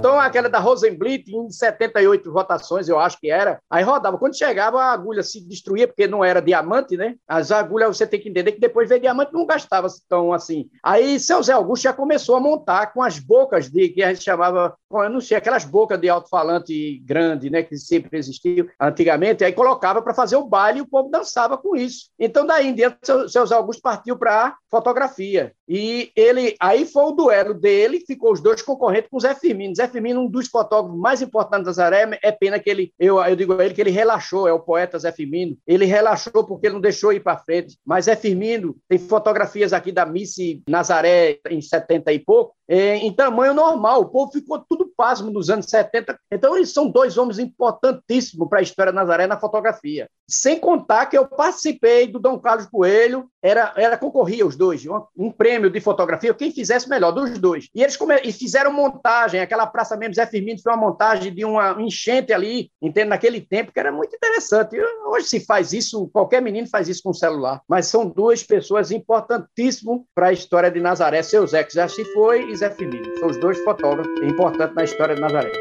Então, 0.01 0.19
aquela 0.19 0.49
da 0.49 0.57
Rosenblit, 0.57 1.31
em 1.31 1.51
78 1.51 2.31
votações, 2.31 2.89
eu 2.89 2.97
acho 2.97 3.19
que 3.19 3.29
era, 3.29 3.61
aí 3.69 3.83
rodava. 3.83 4.17
Quando 4.17 4.35
chegava, 4.35 4.81
a 4.81 4.91
agulha 4.91 5.21
se 5.21 5.39
destruía, 5.39 5.87
porque 5.87 6.07
não 6.07 6.25
era 6.25 6.41
diamante, 6.41 6.97
né? 6.97 7.17
As 7.27 7.51
agulhas, 7.51 7.95
você 7.95 8.07
tem 8.07 8.19
que 8.19 8.27
entender 8.27 8.53
que 8.53 8.59
depois 8.59 8.89
veio 8.89 8.99
diamante, 8.99 9.31
não 9.31 9.45
gastava 9.45 9.87
tão 10.09 10.33
assim. 10.33 10.67
Aí, 10.83 11.19
seu 11.19 11.43
Zé 11.43 11.53
Augusto 11.53 11.83
já 11.83 11.93
começou 11.93 12.35
a 12.35 12.39
montar 12.39 12.87
com 12.93 13.03
as 13.03 13.19
bocas 13.19 13.69
de, 13.69 13.89
que 13.89 14.01
a 14.01 14.11
gente 14.11 14.23
chamava, 14.23 14.75
eu 14.91 15.09
não 15.11 15.21
sei, 15.21 15.37
aquelas 15.37 15.65
bocas 15.65 16.01
de 16.01 16.09
alto-falante 16.09 16.97
grande, 17.05 17.51
né? 17.51 17.61
Que 17.61 17.77
sempre 17.77 18.17
existiu 18.17 18.67
antigamente, 18.81 19.43
aí 19.43 19.53
colocava 19.53 20.01
para 20.01 20.15
fazer 20.15 20.35
o 20.35 20.47
baile 20.47 20.79
e 20.79 20.81
o 20.81 20.87
povo 20.87 21.11
dançava 21.11 21.59
com 21.59 21.75
isso. 21.75 22.09
Então, 22.19 22.43
daí 22.43 22.69
em 22.69 22.73
diante, 22.73 22.97
seu, 23.03 23.29
seu 23.29 23.45
Zé 23.45 23.53
Augusto 23.53 23.83
partiu 23.83 24.17
para 24.17 24.57
fotografia. 24.67 25.53
E 25.67 26.11
ele, 26.15 26.55
aí 26.59 26.85
foi 26.85 27.03
o 27.03 27.11
duelo 27.11 27.53
dele, 27.53 28.03
ficou 28.05 28.33
os 28.33 28.41
dois 28.41 28.61
concorrentes 28.61 29.09
com 29.09 29.17
o 29.17 29.21
Zé 29.21 29.35
Firmino. 29.35 29.75
Zé 29.75 29.90
Firmino, 29.91 30.21
um 30.21 30.29
dos 30.29 30.47
fotógrafos 30.47 30.99
mais 30.99 31.21
importantes 31.21 31.65
da 31.65 31.71
Zaré, 31.71 32.17
é 32.23 32.31
pena 32.31 32.59
que 32.59 32.69
ele, 32.69 32.93
eu, 32.99 33.21
eu 33.23 33.35
digo 33.35 33.53
a 33.53 33.65
ele 33.65 33.73
que 33.73 33.81
ele 33.81 33.91
relaxou, 33.91 34.47
é 34.47 34.53
o 34.53 34.59
poeta 34.59 34.97
Zé 34.97 35.11
Firmino, 35.11 35.57
ele 35.67 35.85
relaxou 35.85 36.43
porque 36.43 36.67
ele 36.67 36.73
não 36.73 36.81
deixou 36.81 37.13
ir 37.13 37.19
para 37.19 37.37
frente. 37.37 37.77
Mas 37.85 38.05
Zé 38.05 38.15
Firmino 38.15 38.75
tem 38.87 38.97
fotografias 38.97 39.73
aqui 39.73 39.91
da 39.91 40.05
Missy 40.05 40.63
Nazaré 40.67 41.39
em 41.49 41.61
70 41.61 42.11
e 42.11 42.19
pouco, 42.19 42.55
é, 42.71 42.95
em 42.95 43.11
tamanho 43.13 43.53
normal. 43.53 44.01
O 44.01 44.09
povo 44.09 44.31
ficou 44.31 44.57
tudo 44.59 44.91
pasmo 44.95 45.29
nos 45.29 45.49
anos 45.49 45.65
70. 45.65 46.17
Então, 46.31 46.55
eles 46.55 46.71
são 46.71 46.89
dois 46.89 47.17
homens 47.17 47.37
importantíssimos 47.37 48.47
para 48.47 48.59
a 48.59 48.61
história 48.61 48.93
da 48.93 49.01
Nazaré 49.01 49.27
na 49.27 49.37
fotografia. 49.37 50.07
Sem 50.25 50.57
contar 50.57 51.07
que 51.07 51.17
eu 51.17 51.27
participei 51.27 52.07
do 52.07 52.17
Dom 52.17 52.39
Carlos 52.39 52.67
Coelho, 52.67 53.27
era, 53.43 53.73
era 53.75 53.97
concorria 53.97 54.45
os 54.45 54.55
dois, 54.55 54.85
um, 54.85 55.01
um 55.17 55.31
prêmio 55.31 55.69
de 55.69 55.81
fotografia, 55.81 56.33
quem 56.33 56.51
fizesse 56.51 56.87
melhor, 56.87 57.11
dos 57.11 57.37
dois. 57.37 57.67
E 57.75 57.83
eles 57.83 57.97
come, 57.97 58.15
e 58.23 58.31
fizeram 58.31 58.71
montagem, 58.71 59.41
aquela 59.41 59.67
praça 59.67 59.80
mesmo, 59.97 60.15
Zé 60.15 60.25
Firmino 60.25 60.57
fez 60.57 60.65
uma 60.65 60.77
montagem 60.77 61.33
de 61.33 61.43
uma 61.43 61.81
enchente 61.81 62.31
ali, 62.31 62.71
entende, 62.81 63.09
naquele 63.09 63.41
tempo, 63.41 63.71
que 63.71 63.79
era 63.79 63.91
muito 63.91 64.15
interessante. 64.15 64.77
Hoje 65.07 65.27
se 65.27 65.39
faz 65.45 65.73
isso, 65.73 66.09
qualquer 66.09 66.41
menino 66.41 66.67
faz 66.67 66.87
isso 66.87 67.01
com 67.03 67.09
o 67.09 67.13
celular, 67.13 67.61
mas 67.67 67.87
são 67.87 68.07
duas 68.07 68.43
pessoas 68.43 68.91
importantíssimas 68.91 70.01
para 70.13 70.27
a 70.27 70.33
história 70.33 70.71
de 70.71 70.79
Nazaré, 70.79 71.21
seu 71.23 71.45
Zé, 71.47 71.63
que 71.63 71.73
já 71.73 71.87
se 71.87 72.03
foi, 72.13 72.49
e 72.49 72.55
Zé 72.55 72.69
Firmino. 72.69 73.17
São 73.19 73.29
os 73.29 73.37
dois 73.37 73.59
fotógrafos 73.63 74.11
importantes 74.23 74.75
na 74.75 74.83
história 74.83 75.15
de 75.15 75.21
Nazaré. 75.21 75.51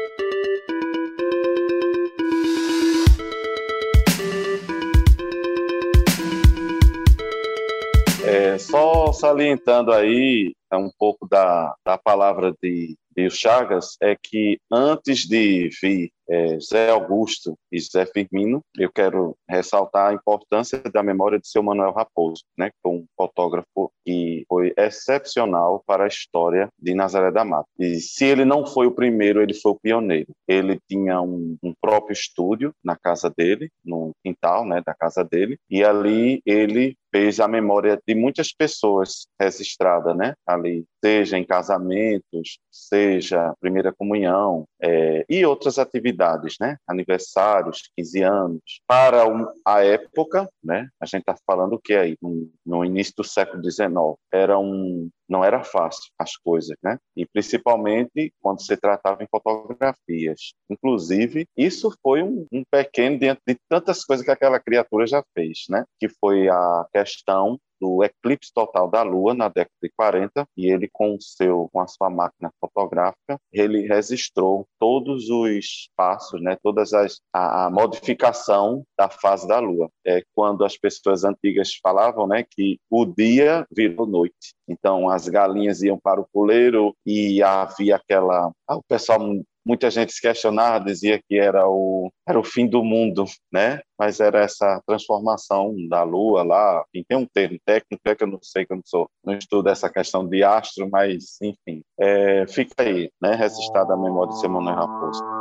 É, 8.23 8.57
só 8.57 9.11
salientando 9.11 9.91
aí 9.91 10.53
é 10.71 10.77
um 10.77 10.89
pouco 10.97 11.27
da, 11.27 11.75
da 11.85 11.97
palavra 11.97 12.55
de, 12.61 12.95
de 13.15 13.29
Chagas, 13.29 13.97
é 14.01 14.15
que 14.15 14.59
antes 14.71 15.27
de 15.27 15.69
vir 15.81 16.11
é, 16.31 16.57
Zé 16.59 16.89
Augusto 16.89 17.57
e 17.69 17.79
Zé 17.79 18.05
Firmino, 18.05 18.61
eu 18.77 18.89
quero 18.89 19.35
ressaltar 19.49 20.09
a 20.09 20.13
importância 20.13 20.81
da 20.93 21.03
memória 21.03 21.37
de 21.37 21.47
seu 21.47 21.61
Manuel 21.61 21.91
Raposo, 21.91 22.43
né, 22.57 22.69
que 22.69 22.77
foi 22.81 22.91
um 22.93 23.05
fotógrafo 23.17 23.91
que 24.05 24.45
foi 24.47 24.73
excepcional 24.77 25.83
para 25.85 26.05
a 26.05 26.07
história 26.07 26.69
de 26.79 26.93
Nazaré 26.93 27.31
da 27.31 27.43
Mata. 27.43 27.67
E 27.77 27.99
se 27.99 28.25
ele 28.25 28.45
não 28.45 28.65
foi 28.65 28.87
o 28.87 28.95
primeiro, 28.95 29.41
ele 29.41 29.53
foi 29.53 29.73
o 29.73 29.79
pioneiro. 29.79 30.31
Ele 30.47 30.79
tinha 30.87 31.21
um, 31.21 31.57
um 31.61 31.73
próprio 31.81 32.13
estúdio 32.13 32.73
na 32.83 32.95
casa 32.95 33.29
dele, 33.29 33.69
no 33.83 34.11
quintal 34.23 34.65
né, 34.65 34.81
da 34.85 34.93
casa 34.93 35.23
dele, 35.23 35.57
e 35.69 35.83
ali 35.83 36.41
ele 36.45 36.95
fez 37.11 37.39
a 37.39 37.47
memória 37.47 37.99
de 38.07 38.15
muitas 38.15 38.53
pessoas 38.53 39.27
registradas, 39.39 40.15
né, 40.15 40.33
ali, 40.47 40.85
seja 41.03 41.37
em 41.37 41.43
casamentos, 41.43 42.59
seja 42.71 43.53
primeira 43.59 43.91
comunhão 43.91 44.65
é, 44.81 45.25
e 45.29 45.45
outras 45.45 45.77
atividades, 45.77 46.20
né, 46.59 46.77
aniversários, 46.87 47.89
15 47.95 48.23
anos. 48.23 48.61
Para 48.87 49.23
a 49.65 49.83
época, 49.83 50.49
né, 50.63 50.87
a 50.99 51.05
gente 51.05 51.21
está 51.21 51.35
falando 51.45 51.73
o 51.73 51.79
que 51.79 51.93
aí, 51.93 52.17
no, 52.65 52.85
início 52.85 53.13
do 53.17 53.23
século 53.23 53.63
XIX, 53.63 53.91
era 54.31 54.57
um 54.57 55.09
não 55.27 55.45
era 55.45 55.63
fácil 55.63 56.11
as 56.19 56.35
coisas, 56.35 56.75
né? 56.83 56.97
E 57.15 57.25
principalmente 57.25 58.33
quando 58.41 58.61
se 58.61 58.75
tratava 58.75 59.23
em 59.23 59.27
fotografias. 59.31 60.53
Inclusive, 60.69 61.47
isso 61.55 61.89
foi 62.03 62.21
um, 62.21 62.45
um 62.51 62.63
pequeno 62.69 63.17
dentro 63.17 63.41
de 63.47 63.55
tantas 63.69 64.03
coisas 64.03 64.25
que 64.25 64.31
aquela 64.31 64.59
criatura 64.59 65.07
já 65.07 65.23
fez, 65.33 65.59
né? 65.69 65.85
Que 65.97 66.09
foi 66.09 66.49
a 66.49 66.85
questão 66.91 67.57
do 67.81 68.03
eclipse 68.03 68.53
total 68.53 68.87
da 68.87 69.01
Lua 69.01 69.33
na 69.33 69.47
década 69.47 69.75
de 69.81 69.89
40 69.97 70.47
e 70.55 70.71
ele 70.71 70.87
com 70.93 71.17
seu 71.19 71.67
com 71.73 71.81
a 71.81 71.87
sua 71.87 72.09
máquina 72.09 72.51
fotográfica 72.61 73.39
ele 73.51 73.87
registrou 73.87 74.67
todos 74.79 75.29
os 75.29 75.89
passos, 75.95 76.41
né, 76.41 76.57
todas 76.61 76.93
as 76.93 77.19
a, 77.33 77.65
a 77.65 77.69
modificação 77.69 78.83
da 78.97 79.09
fase 79.09 79.47
da 79.47 79.59
Lua. 79.59 79.89
É 80.05 80.21
quando 80.33 80.63
as 80.63 80.77
pessoas 80.77 81.23
antigas 81.23 81.71
falavam, 81.81 82.27
né, 82.27 82.45
que 82.49 82.79
o 82.89 83.05
dia 83.05 83.65
virou 83.71 84.05
noite. 84.05 84.53
Então 84.67 85.09
as 85.09 85.27
galinhas 85.27 85.81
iam 85.81 85.99
para 85.99 86.21
o 86.21 86.27
puleiro 86.31 86.95
e 87.05 87.41
havia 87.41 87.95
aquela 87.95 88.51
o 88.69 88.83
pessoal 88.87 89.19
muita 89.65 89.89
gente 89.89 90.11
se 90.11 90.21
questionava, 90.21 90.85
dizia 90.85 91.21
que 91.27 91.37
era 91.37 91.67
o, 91.67 92.11
era 92.27 92.39
o 92.39 92.43
fim 92.43 92.67
do 92.67 92.83
mundo, 92.83 93.25
né? 93.51 93.81
Mas 93.97 94.19
era 94.19 94.41
essa 94.41 94.81
transformação 94.85 95.75
da 95.87 96.03
Lua 96.03 96.43
lá, 96.43 96.83
enfim, 96.93 97.05
tem 97.07 97.17
um 97.17 97.25
termo 97.25 97.57
técnico 97.65 98.01
é 98.05 98.15
que 98.15 98.23
eu 98.23 98.27
não 98.27 98.39
sei, 98.41 98.65
que 98.65 98.73
eu 98.73 98.77
não 98.77 98.83
sou, 98.85 99.09
não 99.23 99.35
estudo 99.35 99.69
essa 99.69 99.89
questão 99.89 100.27
de 100.27 100.43
astro, 100.43 100.89
mas 100.89 101.37
enfim, 101.41 101.81
é, 101.99 102.45
fica 102.47 102.83
aí, 102.83 103.11
né? 103.21 103.35
Registrada 103.35 103.93
a 103.93 103.97
memória 103.97 104.33
de 104.33 104.39
Simone 104.39 104.71
Raposo. 104.71 105.40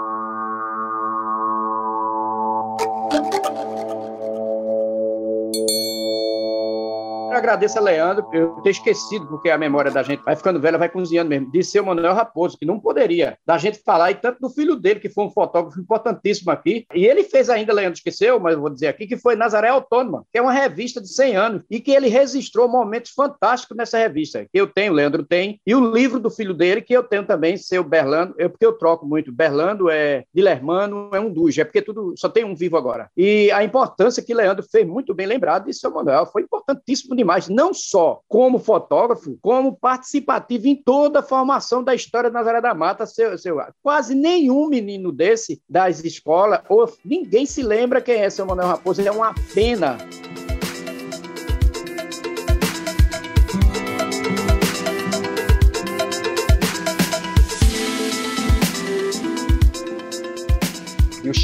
Agradeço 7.40 7.78
a 7.78 7.82
Leandro, 7.82 8.28
eu 8.32 8.61
ter 8.62 8.70
esquecido, 8.70 9.26
porque 9.26 9.50
a 9.50 9.59
memória 9.59 9.90
da 9.90 10.02
gente 10.02 10.23
vai 10.23 10.37
ficando 10.37 10.61
velha, 10.61 10.78
vai 10.78 10.88
cozinhando 10.88 11.30
mesmo, 11.30 11.50
de 11.50 11.62
ser 11.64 11.80
o 11.80 11.87
Manuel 11.87 12.14
Raposo, 12.14 12.56
que 12.56 12.66
não 12.66 12.78
poderia 12.78 13.37
da 13.44 13.59
gente 13.59 13.80
falar, 13.85 14.11
e 14.11 14.14
tanto 14.14 14.40
do 14.40 14.50
filho 14.50 14.76
dele, 14.76 15.00
que 15.00 15.09
foi 15.09 15.25
um 15.25 15.30
fotógrafo 15.30 15.80
importantíssimo 15.80 16.50
aqui, 16.50 16.87
e 16.94 17.06
ele 17.06 17.25
fez 17.25 17.50
ainda, 17.50 17.73
Leandro 17.73 17.94
esqueceu, 17.94 18.38
mas 18.38 18.54
eu 18.54 18.61
vou 18.61 18.70
dizer 18.70 18.88
aqui, 18.88 19.06
que 19.06 19.16
foi 19.16 19.35
Nazaré 19.35 19.68
Autônoma, 19.68 20.25
que 20.30 20.38
é 20.38 20.42
uma 20.42 20.52
revista 20.52 21.00
de 21.00 21.09
100 21.09 21.37
anos, 21.37 21.62
e 21.70 21.80
que 21.80 21.90
ele 21.90 22.09
registrou 22.09 22.68
momentos 22.68 23.12
fantásticos 23.12 23.76
nessa 23.76 23.99
revista, 23.99 24.44
que 24.44 24.61
eu 24.61 24.66
tenho, 24.66 24.92
Leandro 24.92 25.25
tem, 25.25 25.61
e 25.66 25.75
o 25.75 25.92
livro 25.92 26.20
do 26.20 26.30
filho 26.30 26.54
dele, 26.54 26.82
que 26.82 26.92
eu 26.92 27.02
tenho 27.02 27.25
também, 27.25 27.56
seu 27.56 27.82
Berlando, 27.82 28.35
eu, 28.38 28.50
porque 28.50 28.66
eu 28.66 28.73
troco 28.75 29.06
muito, 29.06 29.32
Berlando 29.32 29.88
é 29.88 30.25
Dilermano, 30.35 31.11
é 31.12 31.20
um 31.20 31.32
dos, 31.32 31.56
é 31.56 31.64
porque 31.64 31.82
tudo, 31.82 32.14
só 32.16 32.28
tem 32.28 32.44
um 32.44 32.54
vivo 32.54 32.76
agora. 32.76 33.09
E 33.16 33.50
a 33.52 33.64
importância 33.64 34.23
que 34.23 34.35
Leandro 34.35 34.64
fez 34.70 34.87
muito 34.87 35.14
bem 35.14 35.26
lembrado 35.26 35.66
de 35.66 35.75
seu 35.75 35.90
Manuel, 35.90 36.26
foi 36.26 36.42
importantíssimo 36.42 37.16
demais 37.16 37.29
mas 37.30 37.49
não 37.49 37.72
só 37.72 38.22
como 38.28 38.58
fotógrafo, 38.58 39.38
como 39.40 39.76
participativo 39.76 40.66
em 40.66 40.75
toda 40.75 41.20
a 41.20 41.22
formação 41.22 41.80
da 41.80 41.94
história 41.94 42.28
da 42.28 42.40
Nazaré 42.40 42.60
da 42.60 42.75
Mata. 42.75 43.06
Seu, 43.06 43.38
seu, 43.38 43.56
quase 43.80 44.16
nenhum 44.16 44.66
menino 44.66 45.12
desse 45.12 45.62
das 45.68 46.02
escolas, 46.02 46.62
ou 46.68 46.92
ninguém 47.04 47.46
se 47.46 47.62
lembra 47.62 48.00
quem 48.00 48.16
é 48.16 48.28
seu 48.28 48.44
Manuel 48.44 48.66
Raposo, 48.66 49.00
é 49.00 49.12
uma 49.12 49.32
pena. 49.54 49.96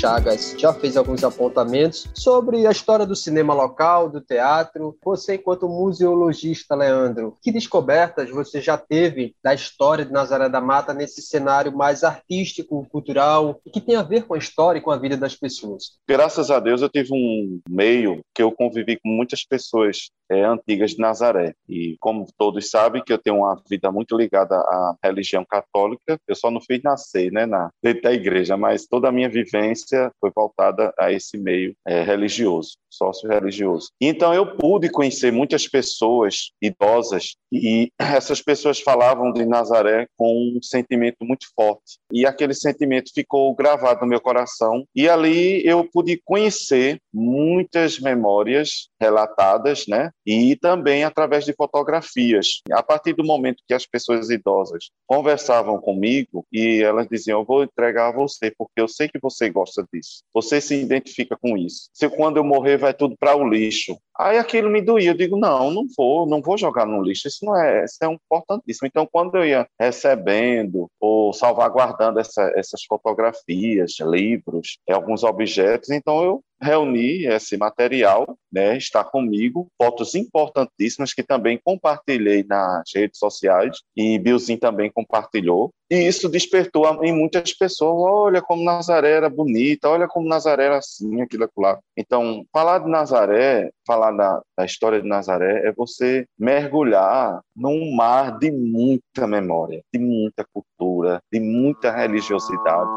Chagas 0.07 0.55
já 0.57 0.73
fez 0.73 0.97
alguns 0.97 1.25
apontamentos 1.25 2.09
sobre 2.15 2.65
a 2.65 2.71
história 2.71 3.05
do 3.05 3.17
cinema 3.17 3.53
local, 3.53 4.09
do 4.09 4.21
teatro. 4.21 4.97
Você, 5.05 5.35
enquanto 5.35 5.69
museologista, 5.69 6.77
Leandro, 6.77 7.37
que 7.43 7.51
descobertas 7.51 8.31
você 8.31 8.61
já 8.61 8.79
teve 8.79 9.35
da 9.43 9.53
história 9.53 10.05
de 10.05 10.13
Nazaré 10.13 10.49
da 10.49 10.61
Mata 10.61 10.95
nesse 10.95 11.23
cenário 11.23 11.77
mais 11.77 12.05
artístico, 12.05 12.87
cultural, 12.89 13.61
que 13.73 13.81
tem 13.81 13.97
a 13.97 14.05
ver 14.05 14.23
com 14.27 14.35
a 14.35 14.39
história 14.39 14.79
e 14.79 14.81
com 14.81 14.93
a 14.93 14.97
vida 14.97 15.17
das 15.17 15.35
pessoas? 15.35 15.99
Graças 16.09 16.53
a 16.53 16.61
Deus 16.61 16.83
eu 16.83 16.89
tive 16.89 17.09
um 17.13 17.61
meio 17.69 18.21
que 18.33 18.45
eu 18.45 18.53
convivi 18.53 19.01
com 19.01 19.09
muitas 19.09 19.45
pessoas 19.45 20.07
é, 20.31 20.45
antigas 20.45 20.93
de 20.93 20.99
Nazaré. 20.99 21.55
E 21.69 21.97
como 22.01 22.27
todos 22.37 22.71
sabem 22.71 23.03
que 23.03 23.13
eu 23.13 23.19
tenho 23.19 23.39
uma 23.39 23.61
vida 23.69 23.91
muito 23.91 24.17
ligada 24.17 24.57
à 24.57 24.97
religião 25.03 25.45
católica, 25.45 26.19
eu 26.27 26.35
só 26.35 26.51
não 26.51 26.61
fiz 26.61 26.83
nascer 26.83 27.31
né, 27.33 27.47
na, 27.47 27.71
dentro 27.83 28.03
da 28.03 28.13
igreja, 28.13 28.57
mas 28.57 28.87
toda 28.87 29.09
a 29.09 29.13
minha 29.13 29.29
vivência 29.29 30.11
foi 30.21 30.31
voltada 30.35 30.93
a 30.99 31.13
esse 31.13 31.39
meio 31.39 31.75
é, 31.87 32.03
religioso. 32.03 32.77
Sócio 32.97 33.29
religioso. 33.29 33.91
Então 34.01 34.35
eu 34.35 34.57
pude 34.57 34.91
conhecer 34.91 35.31
muitas 35.31 35.69
pessoas 35.69 36.51
idosas 36.61 37.37
e 37.53 37.91
essas 37.99 38.41
pessoas 38.43 38.81
falavam 38.81 39.33
de 39.33 39.45
Nazaré 39.45 40.07
com 40.17 40.57
um 40.57 40.63
sentimento 40.63 41.19
muito 41.23 41.47
forte. 41.55 41.99
E 42.13 42.27
aquele 42.27 42.55
sentimento 42.55 43.11
ficou 43.15 43.55
gravado 43.55 44.01
no 44.01 44.07
meu 44.07 44.21
coração 44.21 44.85
e 44.95 45.09
ali 45.09 45.67
eu 45.67 45.85
pude 45.85 46.21
conhecer 46.25 47.01
muitas 47.13 47.99
memórias 47.99 48.89
relatadas, 49.01 49.87
né? 49.87 50.11
E 50.25 50.57
também 50.57 51.05
através 51.05 51.45
de 51.45 51.53
fotografias. 51.53 52.61
A 52.73 52.83
partir 52.83 53.13
do 53.15 53.25
momento 53.25 53.63
que 53.67 53.75
as 53.75 53.87
pessoas 53.87 54.31
idosas 54.31 54.91
conversavam 55.07 55.81
comigo 55.81 56.45
e 56.53 56.83
elas 56.83 57.07
diziam: 57.09 57.41
"Eu 57.41 57.45
vou 57.45 57.63
entregar 57.63 58.09
a 58.09 58.13
você 58.13 58.53
porque 58.57 58.81
eu 58.81 58.89
sei 58.89 59.09
que 59.09 59.19
você 59.21 59.49
gosta 59.51 59.87
disso. 59.93 60.23
Você 60.35 60.61
se 60.61 60.75
identifica 60.75 61.37
com 61.37 61.57
isso. 61.57 61.89
Se 61.93 62.09
quando 62.09 62.39
eu 62.39 62.45
morrer 62.45 62.79
vai 62.87 62.95
tudo 62.95 63.17
para 63.19 63.37
o 63.37 63.49
lixo". 63.49 63.97
Aí 64.19 64.39
aquilo 64.39 64.71
me 64.71 64.81
doía. 64.81 65.11
Eu 65.11 65.17
digo: 65.17 65.37
"Não, 65.37 65.71
não 65.71 65.85
vou, 65.97 66.27
não 66.27 66.41
vou 66.41 66.57
jogar 66.57 66.87
no 66.87 67.03
lixo. 67.03 67.29
Isso 67.29 67.45
não 67.45 67.57
é, 67.57 67.85
isso 67.85 67.99
é 68.03 68.07
importantíssimo". 68.07 68.87
Então, 68.87 69.09
quando 69.11 69.37
eu 69.37 69.45
ia 69.45 69.67
recebendo 69.81 70.89
ou 71.01 71.33
salvaguardando 71.33 72.21
essa, 72.21 72.53
essas 72.57 72.83
fotografias, 72.85 73.95
livros, 74.01 74.79
alguns 74.91 75.23
objetos, 75.25 75.91
então 75.91 76.23
eu 76.23 76.43
reuni 76.61 77.27
esse 77.27 77.57
material, 77.57 78.37
né, 78.53 78.77
está 78.77 79.05
comigo, 79.05 79.69
fotos 79.81 80.15
importantíssimas 80.15 81.13
que 81.13 81.23
também 81.23 81.61
compartilhei 81.63 82.45
nas 82.45 82.85
redes 82.95 83.19
sociais 83.19 83.79
e 83.97 84.19
Biozinho 84.19 84.59
também 84.59 84.91
compartilhou. 84.91 85.71
E 85.91 85.97
isso 85.97 86.29
despertou 86.29 86.87
em 87.05 87.13
muitas 87.13 87.53
pessoas, 87.53 87.97
olha 87.97 88.43
como 88.43 88.65
Nazaré 88.65 89.13
era 89.13 89.29
bonita, 89.29 89.89
olha 89.89 90.09
como 90.09 90.29
Nazaré 90.29 90.65
era 90.65 90.79
assim, 90.79 91.21
aquilo 91.21 91.49
lá. 91.57 91.79
Então, 91.97 92.45
falar 92.53 92.81
de 92.81 92.91
Nazaré, 92.91 93.71
falar 93.87 94.11
da, 94.13 94.43
da 94.59 94.65
história 94.65 95.01
de 95.01 95.09
Nazaré 95.09 95.69
é 95.69 95.73
você 95.73 96.27
mergulhar 96.37 97.41
num 97.55 97.95
mar 97.95 98.37
de 98.37 98.51
muita 98.51 99.27
memória, 99.27 99.83
de 99.93 100.01
muita 100.01 100.45
cultura, 100.53 101.21
de 101.33 101.39
muita 101.39 101.93
religiosidade. 101.93 102.91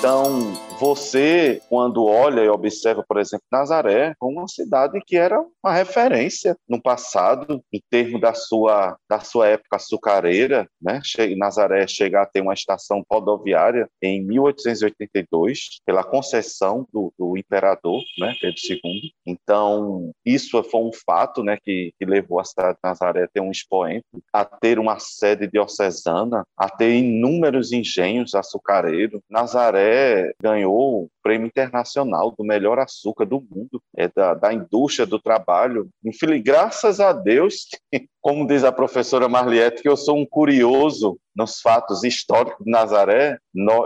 Então, 0.00 0.54
você, 0.80 1.60
quando 1.68 2.06
olha 2.06 2.40
e 2.40 2.48
observa, 2.48 3.04
por 3.06 3.18
exemplo, 3.18 3.44
Nazaré, 3.52 4.14
como 4.18 4.38
uma 4.38 4.48
cidade 4.48 4.98
que 5.06 5.14
era 5.14 5.38
uma 5.62 5.74
referência 5.74 6.56
no 6.66 6.80
passado, 6.80 7.62
em 7.70 7.80
termos 7.90 8.18
da 8.18 8.32
sua, 8.32 8.96
da 9.08 9.20
sua 9.20 9.48
época 9.48 9.76
açucareira, 9.76 10.66
né? 10.80 11.00
Nazaré 11.36 11.86
chega 11.86 12.22
a 12.22 12.26
ter 12.26 12.40
uma 12.40 12.54
estação 12.54 13.04
rodoviária 13.10 13.86
em 14.02 14.24
1882, 14.24 15.80
pela 15.84 16.02
concessão 16.02 16.86
do, 16.90 17.12
do 17.18 17.36
imperador, 17.36 18.02
né, 18.18 18.34
Pedro 18.40 18.56
II. 18.70 19.12
Então, 19.26 20.10
isso 20.24 20.62
foi 20.64 20.80
um 20.80 20.92
fato 20.92 21.42
né, 21.42 21.58
que, 21.62 21.92
que 21.98 22.06
levou 22.06 22.40
a 22.40 22.44
cidade 22.44 22.74
de 22.74 22.80
Nazaré 22.82 23.24
a 23.24 23.28
ter 23.28 23.40
um 23.40 23.50
expoente, 23.50 24.06
a 24.32 24.46
ter 24.46 24.78
uma 24.78 24.98
sede 24.98 25.46
diocesana, 25.46 26.42
a 26.56 26.70
ter 26.70 26.94
inúmeros 26.94 27.70
engenhos 27.70 28.34
açucareiros. 28.34 29.20
Nazaré 29.28 30.32
ganhou 30.42 30.69
ganhou 30.70 31.04
o 31.04 31.10
prêmio 31.22 31.46
internacional 31.46 32.34
do 32.36 32.44
melhor 32.44 32.78
açúcar 32.78 33.24
do 33.24 33.40
mundo, 33.40 33.82
é 33.96 34.08
da, 34.08 34.34
da 34.34 34.52
indústria 34.52 35.06
do 35.06 35.18
trabalho. 35.18 35.88
Enfim, 36.04 36.42
graças 36.42 37.00
a 37.00 37.12
Deus, 37.12 37.66
como 38.20 38.46
diz 38.46 38.64
a 38.64 38.72
professora 38.72 39.28
Marliette, 39.28 39.82
que 39.82 39.88
eu 39.88 39.96
sou 39.96 40.18
um 40.18 40.26
curioso 40.26 41.18
nos 41.34 41.60
fatos 41.60 42.04
históricos 42.04 42.64
de 42.64 42.70
Nazaré, 42.70 43.38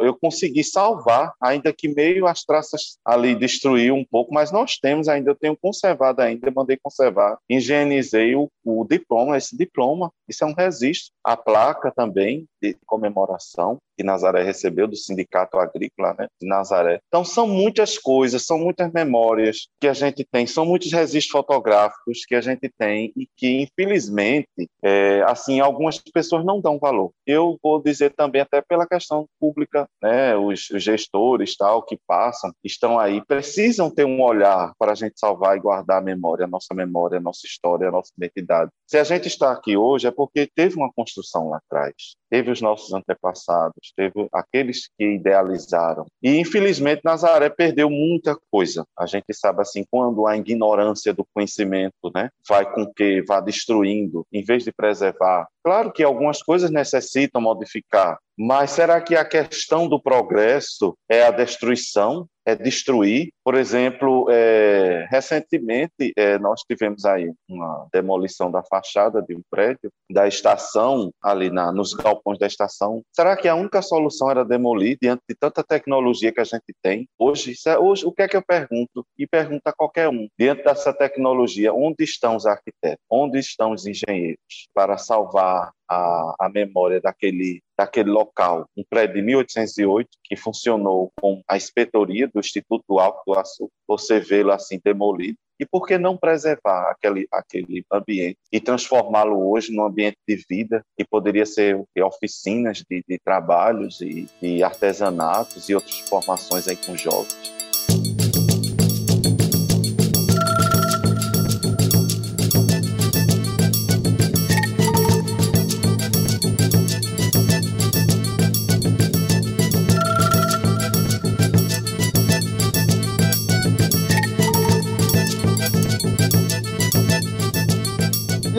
eu 0.03 0.14
consegui 0.14 0.64
salvar, 0.64 1.33
ainda 1.41 1.73
que 1.73 1.88
meio 1.88 2.26
as 2.26 2.43
traças 2.43 2.99
ali 3.05 3.35
destruiu 3.35 3.95
um 3.95 4.05
pouco, 4.05 4.33
mas 4.33 4.50
nós 4.50 4.76
temos 4.76 5.09
ainda, 5.09 5.31
eu 5.31 5.37
tenho 5.37 5.57
conservado 5.57 6.23
ainda, 6.23 6.50
mandei 6.50 6.76
conservar, 6.83 7.38
higienizei 7.49 8.35
o, 8.35 8.50
o 8.64 8.85
diploma, 8.85 9.37
esse 9.37 9.57
diploma, 9.57 10.11
isso 10.29 10.43
é 10.43 10.47
um 10.47 10.55
registro, 10.55 11.12
a 11.23 11.37
placa 11.37 11.93
também 11.95 12.47
de 12.61 12.76
comemoração 12.87 13.79
que 13.97 14.03
Nazaré 14.03 14.43
recebeu 14.43 14.88
do 14.88 14.97
Sindicato 14.97 15.59
Agrícola 15.59 16.14
né, 16.19 16.26
de 16.41 16.49
Nazaré. 16.49 17.00
Então, 17.07 17.24
são 17.25 17.47
muitas 17.47 17.99
coisas, 17.99 18.45
são 18.45 18.59
muitas 18.59 18.93
memórias 18.93 19.69
que 19.81 19.88
a 19.88 19.93
gente 19.93 20.25
tem, 20.31 20.47
são 20.47 20.64
muitos 20.64 20.93
registros 20.93 21.31
fotográficos 21.31 22.25
que 22.26 22.35
a 22.35 22.40
gente 22.40 22.71
tem 22.78 23.12
e 23.16 23.28
que, 23.37 23.62
infelizmente, 23.62 24.49
é, 24.83 25.23
assim, 25.26 25.61
algumas 25.61 25.99
pessoas 25.99 26.45
não 26.45 26.61
dão 26.61 26.78
valor. 26.78 27.11
Eu 27.26 27.59
vou 27.62 27.83
dizer 27.83 28.12
também 28.14 28.43
até 28.43 28.61
pela 28.61 28.87
questão 28.87 29.26
pública, 29.40 29.88
né, 30.02 30.37
os, 30.37 30.71
os 30.71 30.83
gestores 30.83 31.57
tal 31.57 31.83
que 31.83 31.99
passam, 32.07 32.52
estão 32.62 32.99
aí, 32.99 33.25
precisam 33.25 33.90
ter 33.90 34.04
um 34.04 34.23
olhar 34.23 34.73
para 34.78 34.93
a 34.93 34.95
gente 34.95 35.19
salvar 35.19 35.57
e 35.57 35.61
guardar 35.61 35.99
a 35.99 36.04
memória, 36.04 36.45
a 36.45 36.49
nossa 36.49 36.75
memória, 36.75 37.19
a 37.19 37.21
nossa 37.21 37.47
história, 37.47 37.88
a 37.88 37.93
nossa 37.93 38.12
identidade. 38.16 38.71
Se 38.87 38.99
a 38.99 39.04
gente 39.04 39.28
está 39.28 39.52
aqui 39.52 39.76
hoje 39.76 40.07
é 40.07 40.11
porque 40.11 40.49
teve 40.54 40.76
uma 40.76 40.93
construção 40.93 41.49
lá 41.49 41.59
atrás, 41.59 41.95
teve 42.31 42.50
os 42.50 42.61
nossos 42.61 42.93
antepassados, 42.93 43.93
teve 43.97 44.28
aqueles 44.33 44.88
que 44.99 45.14
idealizaram. 45.14 46.07
E, 46.23 46.37
infelizmente, 46.37 47.00
Nazaré 47.14 47.49
perdeu 47.49 47.88
muita 47.88 48.37
coisa. 48.50 48.85
A 48.99 49.06
gente 49.06 49.33
sabe, 49.33 49.62
assim, 49.62 49.85
quando 49.88 50.26
a 50.26 50.37
ignorância 50.37 51.14
do 51.14 51.25
conhecimento 51.33 52.11
né, 52.12 52.28
vai 52.48 52.70
com 52.72 52.92
que 52.92 53.22
vá 53.22 53.40
destruindo, 53.40 54.27
em 54.33 54.42
vez 54.42 54.64
de 54.64 54.72
preservar. 54.72 55.46
Claro 55.62 55.92
que 55.92 56.03
algumas 56.03 56.42
coisas 56.42 56.70
necessitam 56.70 57.40
modificar, 57.40 58.18
mas 58.37 58.72
será 58.72 59.00
que 59.00 59.14
a 59.14 59.24
questão 59.24 59.88
do 59.88 60.03
progresso 60.03 60.96
é 61.09 61.22
a 61.22 61.31
destruição? 61.31 62.27
É 62.46 62.54
destruir? 62.54 63.30
Por 63.42 63.54
exemplo, 63.54 64.26
é, 64.30 65.07
recentemente 65.11 66.12
é, 66.16 66.38
nós 66.38 66.61
tivemos 66.61 67.04
aí 67.04 67.33
uma 67.48 67.87
demolição 67.92 68.50
da 68.50 68.62
fachada 68.62 69.22
de 69.22 69.35
um 69.35 69.42
prédio 69.50 69.90
da 70.11 70.28
estação 70.28 71.11
ali 71.22 71.50
na, 71.50 71.72
nos 71.72 71.92
galpões 71.94 72.38
da 72.38 72.46
estação. 72.46 73.02
Será 73.12 73.37
que 73.37 73.48
a 73.48 73.54
única 73.54 73.80
solução 73.83 74.30
era 74.30 74.44
demolir 74.44 74.98
diante 75.00 75.22
de 75.28 75.35
tanta 75.35 75.62
tecnologia 75.62 76.33
que 76.33 76.40
a 76.40 76.44
gente 76.44 76.74
tem 76.83 77.09
hoje? 77.18 77.54
É, 77.66 77.78
hoje 77.78 78.07
o 78.07 78.12
que 78.12 78.22
é 78.22 78.28
que 78.28 78.37
eu 78.37 78.42
pergunto? 78.42 79.07
E 79.18 79.26
pergunta 79.26 79.70
a 79.70 79.72
qualquer 79.72 80.09
um. 80.09 80.28
Diante 80.38 80.64
dessa 80.64 80.92
tecnologia, 80.92 81.72
onde 81.72 82.04
estão 82.04 82.37
os 82.37 82.46
arquitetos? 82.46 83.04
Onde 83.11 83.38
estão 83.38 83.72
os 83.72 83.87
engenheiros 83.87 84.68
para 84.74 84.96
salvar 84.98 85.72
a, 85.88 86.35
a 86.40 86.49
memória 86.49 87.01
daquele, 87.01 87.62
daquele 87.79 88.11
local. 88.11 88.66
Um 88.77 88.85
prédio 88.88 89.16
de 89.16 89.23
1808 89.23 90.09
que 90.23 90.37
funcionou 90.37 91.12
com 91.20 91.42
a 91.49 91.57
inspetoria 91.57 92.29
do 92.33 92.40
Instituto 92.40 92.99
Alto 92.99 93.23
do 93.27 93.38
Açúcar. 93.38 93.73
Você 93.88 94.20
vê-lo 94.20 94.53
assim 94.53 94.81
demolido. 94.85 95.37
E 95.59 95.64
por 95.64 95.87
que 95.87 95.97
não 95.97 96.16
preservar 96.16 96.90
aquele, 96.90 97.29
aquele 97.33 97.85
ambiente 97.92 98.38
e 98.53 98.61
transformá-lo 98.61 99.51
hoje 99.51 99.73
num 99.73 99.85
ambiente 99.85 100.18
de 100.27 100.37
vida 100.51 100.85
que 100.97 101.05
poderia 101.05 101.47
ser 101.47 101.81
oficinas 102.01 102.83
de, 102.90 103.05
de 103.09 103.18
trabalhos 103.25 104.01
e 104.01 104.62
artesanatos 104.64 105.68
e 105.68 105.75
outras 105.75 106.01
formações 106.01 106.66
aí 106.66 106.77
com 106.77 106.97
jovens? 106.97 107.55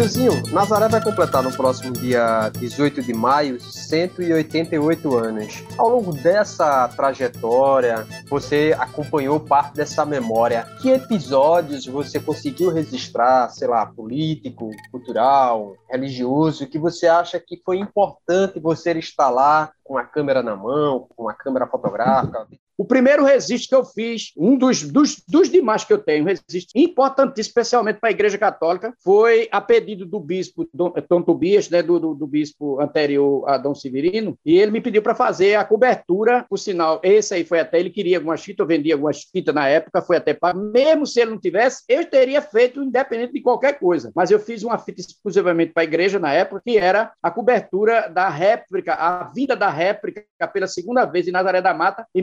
Gilzinho, 0.06 0.44
Nazaré 0.52 0.88
vai 0.88 1.04
completar 1.04 1.42
no 1.42 1.52
próximo 1.52 1.92
dia 1.92 2.50
18 2.50 3.02
de 3.02 3.12
maio 3.12 3.60
188 3.60 5.18
anos. 5.18 5.64
Ao 5.80 5.90
longo 5.90 6.14
dessa 6.14 6.88
trajetória, 6.90 8.06
você 8.30 8.76
acompanhou 8.78 9.40
parte 9.40 9.74
dessa 9.74 10.06
memória. 10.06 10.68
Que 10.80 10.92
episódios 10.92 11.88
você 11.88 12.20
conseguiu 12.20 12.72
registrar, 12.72 13.50
sei 13.50 13.68
lá, 13.68 13.84
político, 13.88 14.70
cultural, 14.92 15.76
religioso, 15.90 16.68
que 16.68 16.78
você 16.78 17.08
acha 17.08 17.40
que 17.40 17.60
foi 17.66 17.80
importante 17.80 18.60
você 18.60 18.92
estar 18.92 19.32
lá 19.32 19.72
com 19.84 19.98
a 19.98 20.04
câmera 20.04 20.44
na 20.44 20.56
mão, 20.56 21.08
com 21.16 21.28
a 21.28 21.34
câmera 21.34 21.66
fotográfica? 21.66 22.46
O 22.78 22.84
primeiro 22.84 23.24
registro 23.24 23.70
que 23.70 23.76
eu 23.76 23.86
fiz, 23.86 24.32
um 24.38 24.58
dos, 24.58 24.84
dos, 24.84 25.24
dos 25.28 25.50
demais 25.50 25.86
que 25.86 25.94
eu 25.94 25.98
tenho, 25.98 26.26
registro 26.26 26.72
importantíssimo, 26.76 27.50
especialmente 27.50 28.00
para 28.00 28.10
a 28.10 28.12
Igreja 28.12 28.38
Católica, 28.38 28.94
foi 29.04 29.48
a 29.52 29.62
pedido 29.62 30.06
do 30.06 30.20
bispo 30.20 30.68
Dom, 30.74 30.92
Tom 31.08 31.22
Tobias, 31.22 31.70
né, 31.70 31.82
do, 31.82 32.00
do, 32.00 32.14
do, 32.14 32.28
bispo 32.28 32.82
anterior 32.82 33.48
a 33.48 33.58
Dom 33.58 33.74
Severino, 33.74 34.38
e 34.46 34.58
ele 34.58 34.72
me 34.72 34.82
pediu 34.82 35.02
para 35.02 35.16
fazer 35.16 35.56
a 35.56 35.64
cobertura, 35.64 36.46
por 36.50 36.58
sinal, 36.58 37.00
esse 37.04 37.34
aí 37.34 37.46
foi 37.46 37.60
até, 37.60 37.80
ele 37.80 37.90
queria 37.90 38.18
algumas 38.18 38.44
fitas, 38.44 38.60
eu 38.60 38.68
vendia 38.68 38.94
algumas 38.94 39.24
fitas 39.24 39.56
na 39.56 39.68
época, 39.68 40.02
foi 40.02 40.18
até 40.18 40.34
para, 40.34 40.58
mesmo 40.58 41.06
se 41.06 41.22
ele 41.22 41.32
não 41.32 41.40
tivesse, 41.40 41.84
eu 41.88 42.06
teria 42.06 42.42
feito 42.42 42.84
independente 42.84 43.34
de 43.34 43.42
qualquer 43.42 43.80
coisa, 43.80 44.12
mas 44.14 44.32
eu 44.32 44.40
fiz 44.40 44.64
uma 44.64 44.78
fita 44.78 45.00
exclusivamente 45.02 45.72
para 45.72 45.84
a 45.84 45.86
igreja 45.86 46.20
na 46.20 46.34
época, 46.34 46.62
que 46.66 46.78
era 46.78 47.14
a 47.24 47.32
cobertura 47.32 48.10
da 48.10 48.28
réplica, 48.28 48.94
a 48.94 49.24
vida 49.32 49.56
da 49.56 49.70
réplica 49.70 50.26
pela 50.52 50.68
segunda 50.68 51.06
vez 51.06 51.28
em 51.28 51.32
Nazaré 51.32 51.62
da 51.62 51.74
Mata, 51.74 52.06
em 52.14 52.22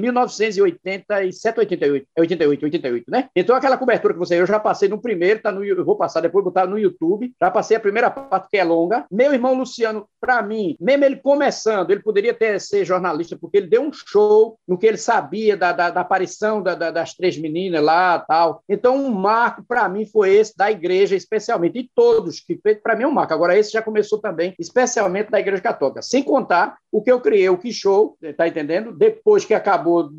1987, 0.48 1.58
88, 1.58 2.06
88, 2.18 2.64
88, 2.64 3.10
né? 3.10 3.28
Então 3.34 3.56
aquela 3.56 3.76
cobertura 3.76 4.14
que 4.14 4.18
você, 4.18 4.40
eu 4.40 4.46
já 4.46 4.58
passei 4.58 4.88
no 4.88 5.00
primeiro, 5.00 5.40
tá 5.40 5.52
no, 5.52 5.64
eu 5.64 5.84
vou 5.84 5.96
passar 5.96 6.20
depois, 6.20 6.44
botar 6.44 6.66
no 6.66 6.78
YouTube, 6.78 7.32
já 7.40 7.50
passei 7.50 7.76
a 7.76 7.80
primeira 7.80 8.10
parte 8.10 8.48
que 8.48 8.56
é 8.56 8.64
longa. 8.64 9.06
Meu 9.10 9.32
irmão 9.32 9.54
Luciano, 9.54 10.06
para 10.20 10.42
mim, 10.42 10.76
mesmo 10.80 11.04
ele 11.04 11.16
começando, 11.16 11.90
ele 11.90 12.02
poderia 12.02 12.34
ter 12.34 12.60
ser 12.60 12.84
jornalista, 12.84 13.36
porque 13.36 13.58
ele 13.58 13.66
deu 13.66 13.82
um 13.82 13.92
show 13.92 14.58
no 14.66 14.78
que 14.78 14.86
ele 14.86 14.96
sabia 14.96 15.56
da, 15.56 15.72
da, 15.72 15.90
da 15.90 16.00
aparição 16.00 16.62
da, 16.62 16.74
da, 16.74 16.90
das 16.90 17.14
três 17.14 17.36
meninas 17.36 17.82
lá 17.82 18.18
tal. 18.20 18.62
Então, 18.68 18.96
um 18.96 19.10
marco 19.10 19.64
para 19.66 19.88
mim 19.88 20.06
foi 20.06 20.34
esse 20.34 20.56
da 20.56 20.70
igreja, 20.70 21.16
especialmente, 21.16 21.78
e 21.78 21.90
todos 21.94 22.40
que 22.40 22.58
para 22.82 22.96
mim 22.96 23.04
é 23.04 23.06
um 23.06 23.12
marco. 23.12 23.34
Agora, 23.34 23.56
esse 23.56 23.72
já 23.72 23.82
começou 23.82 24.18
também, 24.18 24.54
especialmente 24.58 25.30
da 25.30 25.40
igreja 25.40 25.62
católica. 25.62 26.02
Sem 26.02 26.22
contar 26.22 26.76
o 26.90 27.02
que 27.02 27.10
eu 27.10 27.20
criei, 27.20 27.48
o 27.48 27.58
que 27.58 27.72
show, 27.72 28.16
tá 28.36 28.46
entendendo? 28.46 28.92
Depois 28.92 29.44
que 29.44 29.54
acabou, 29.54 30.10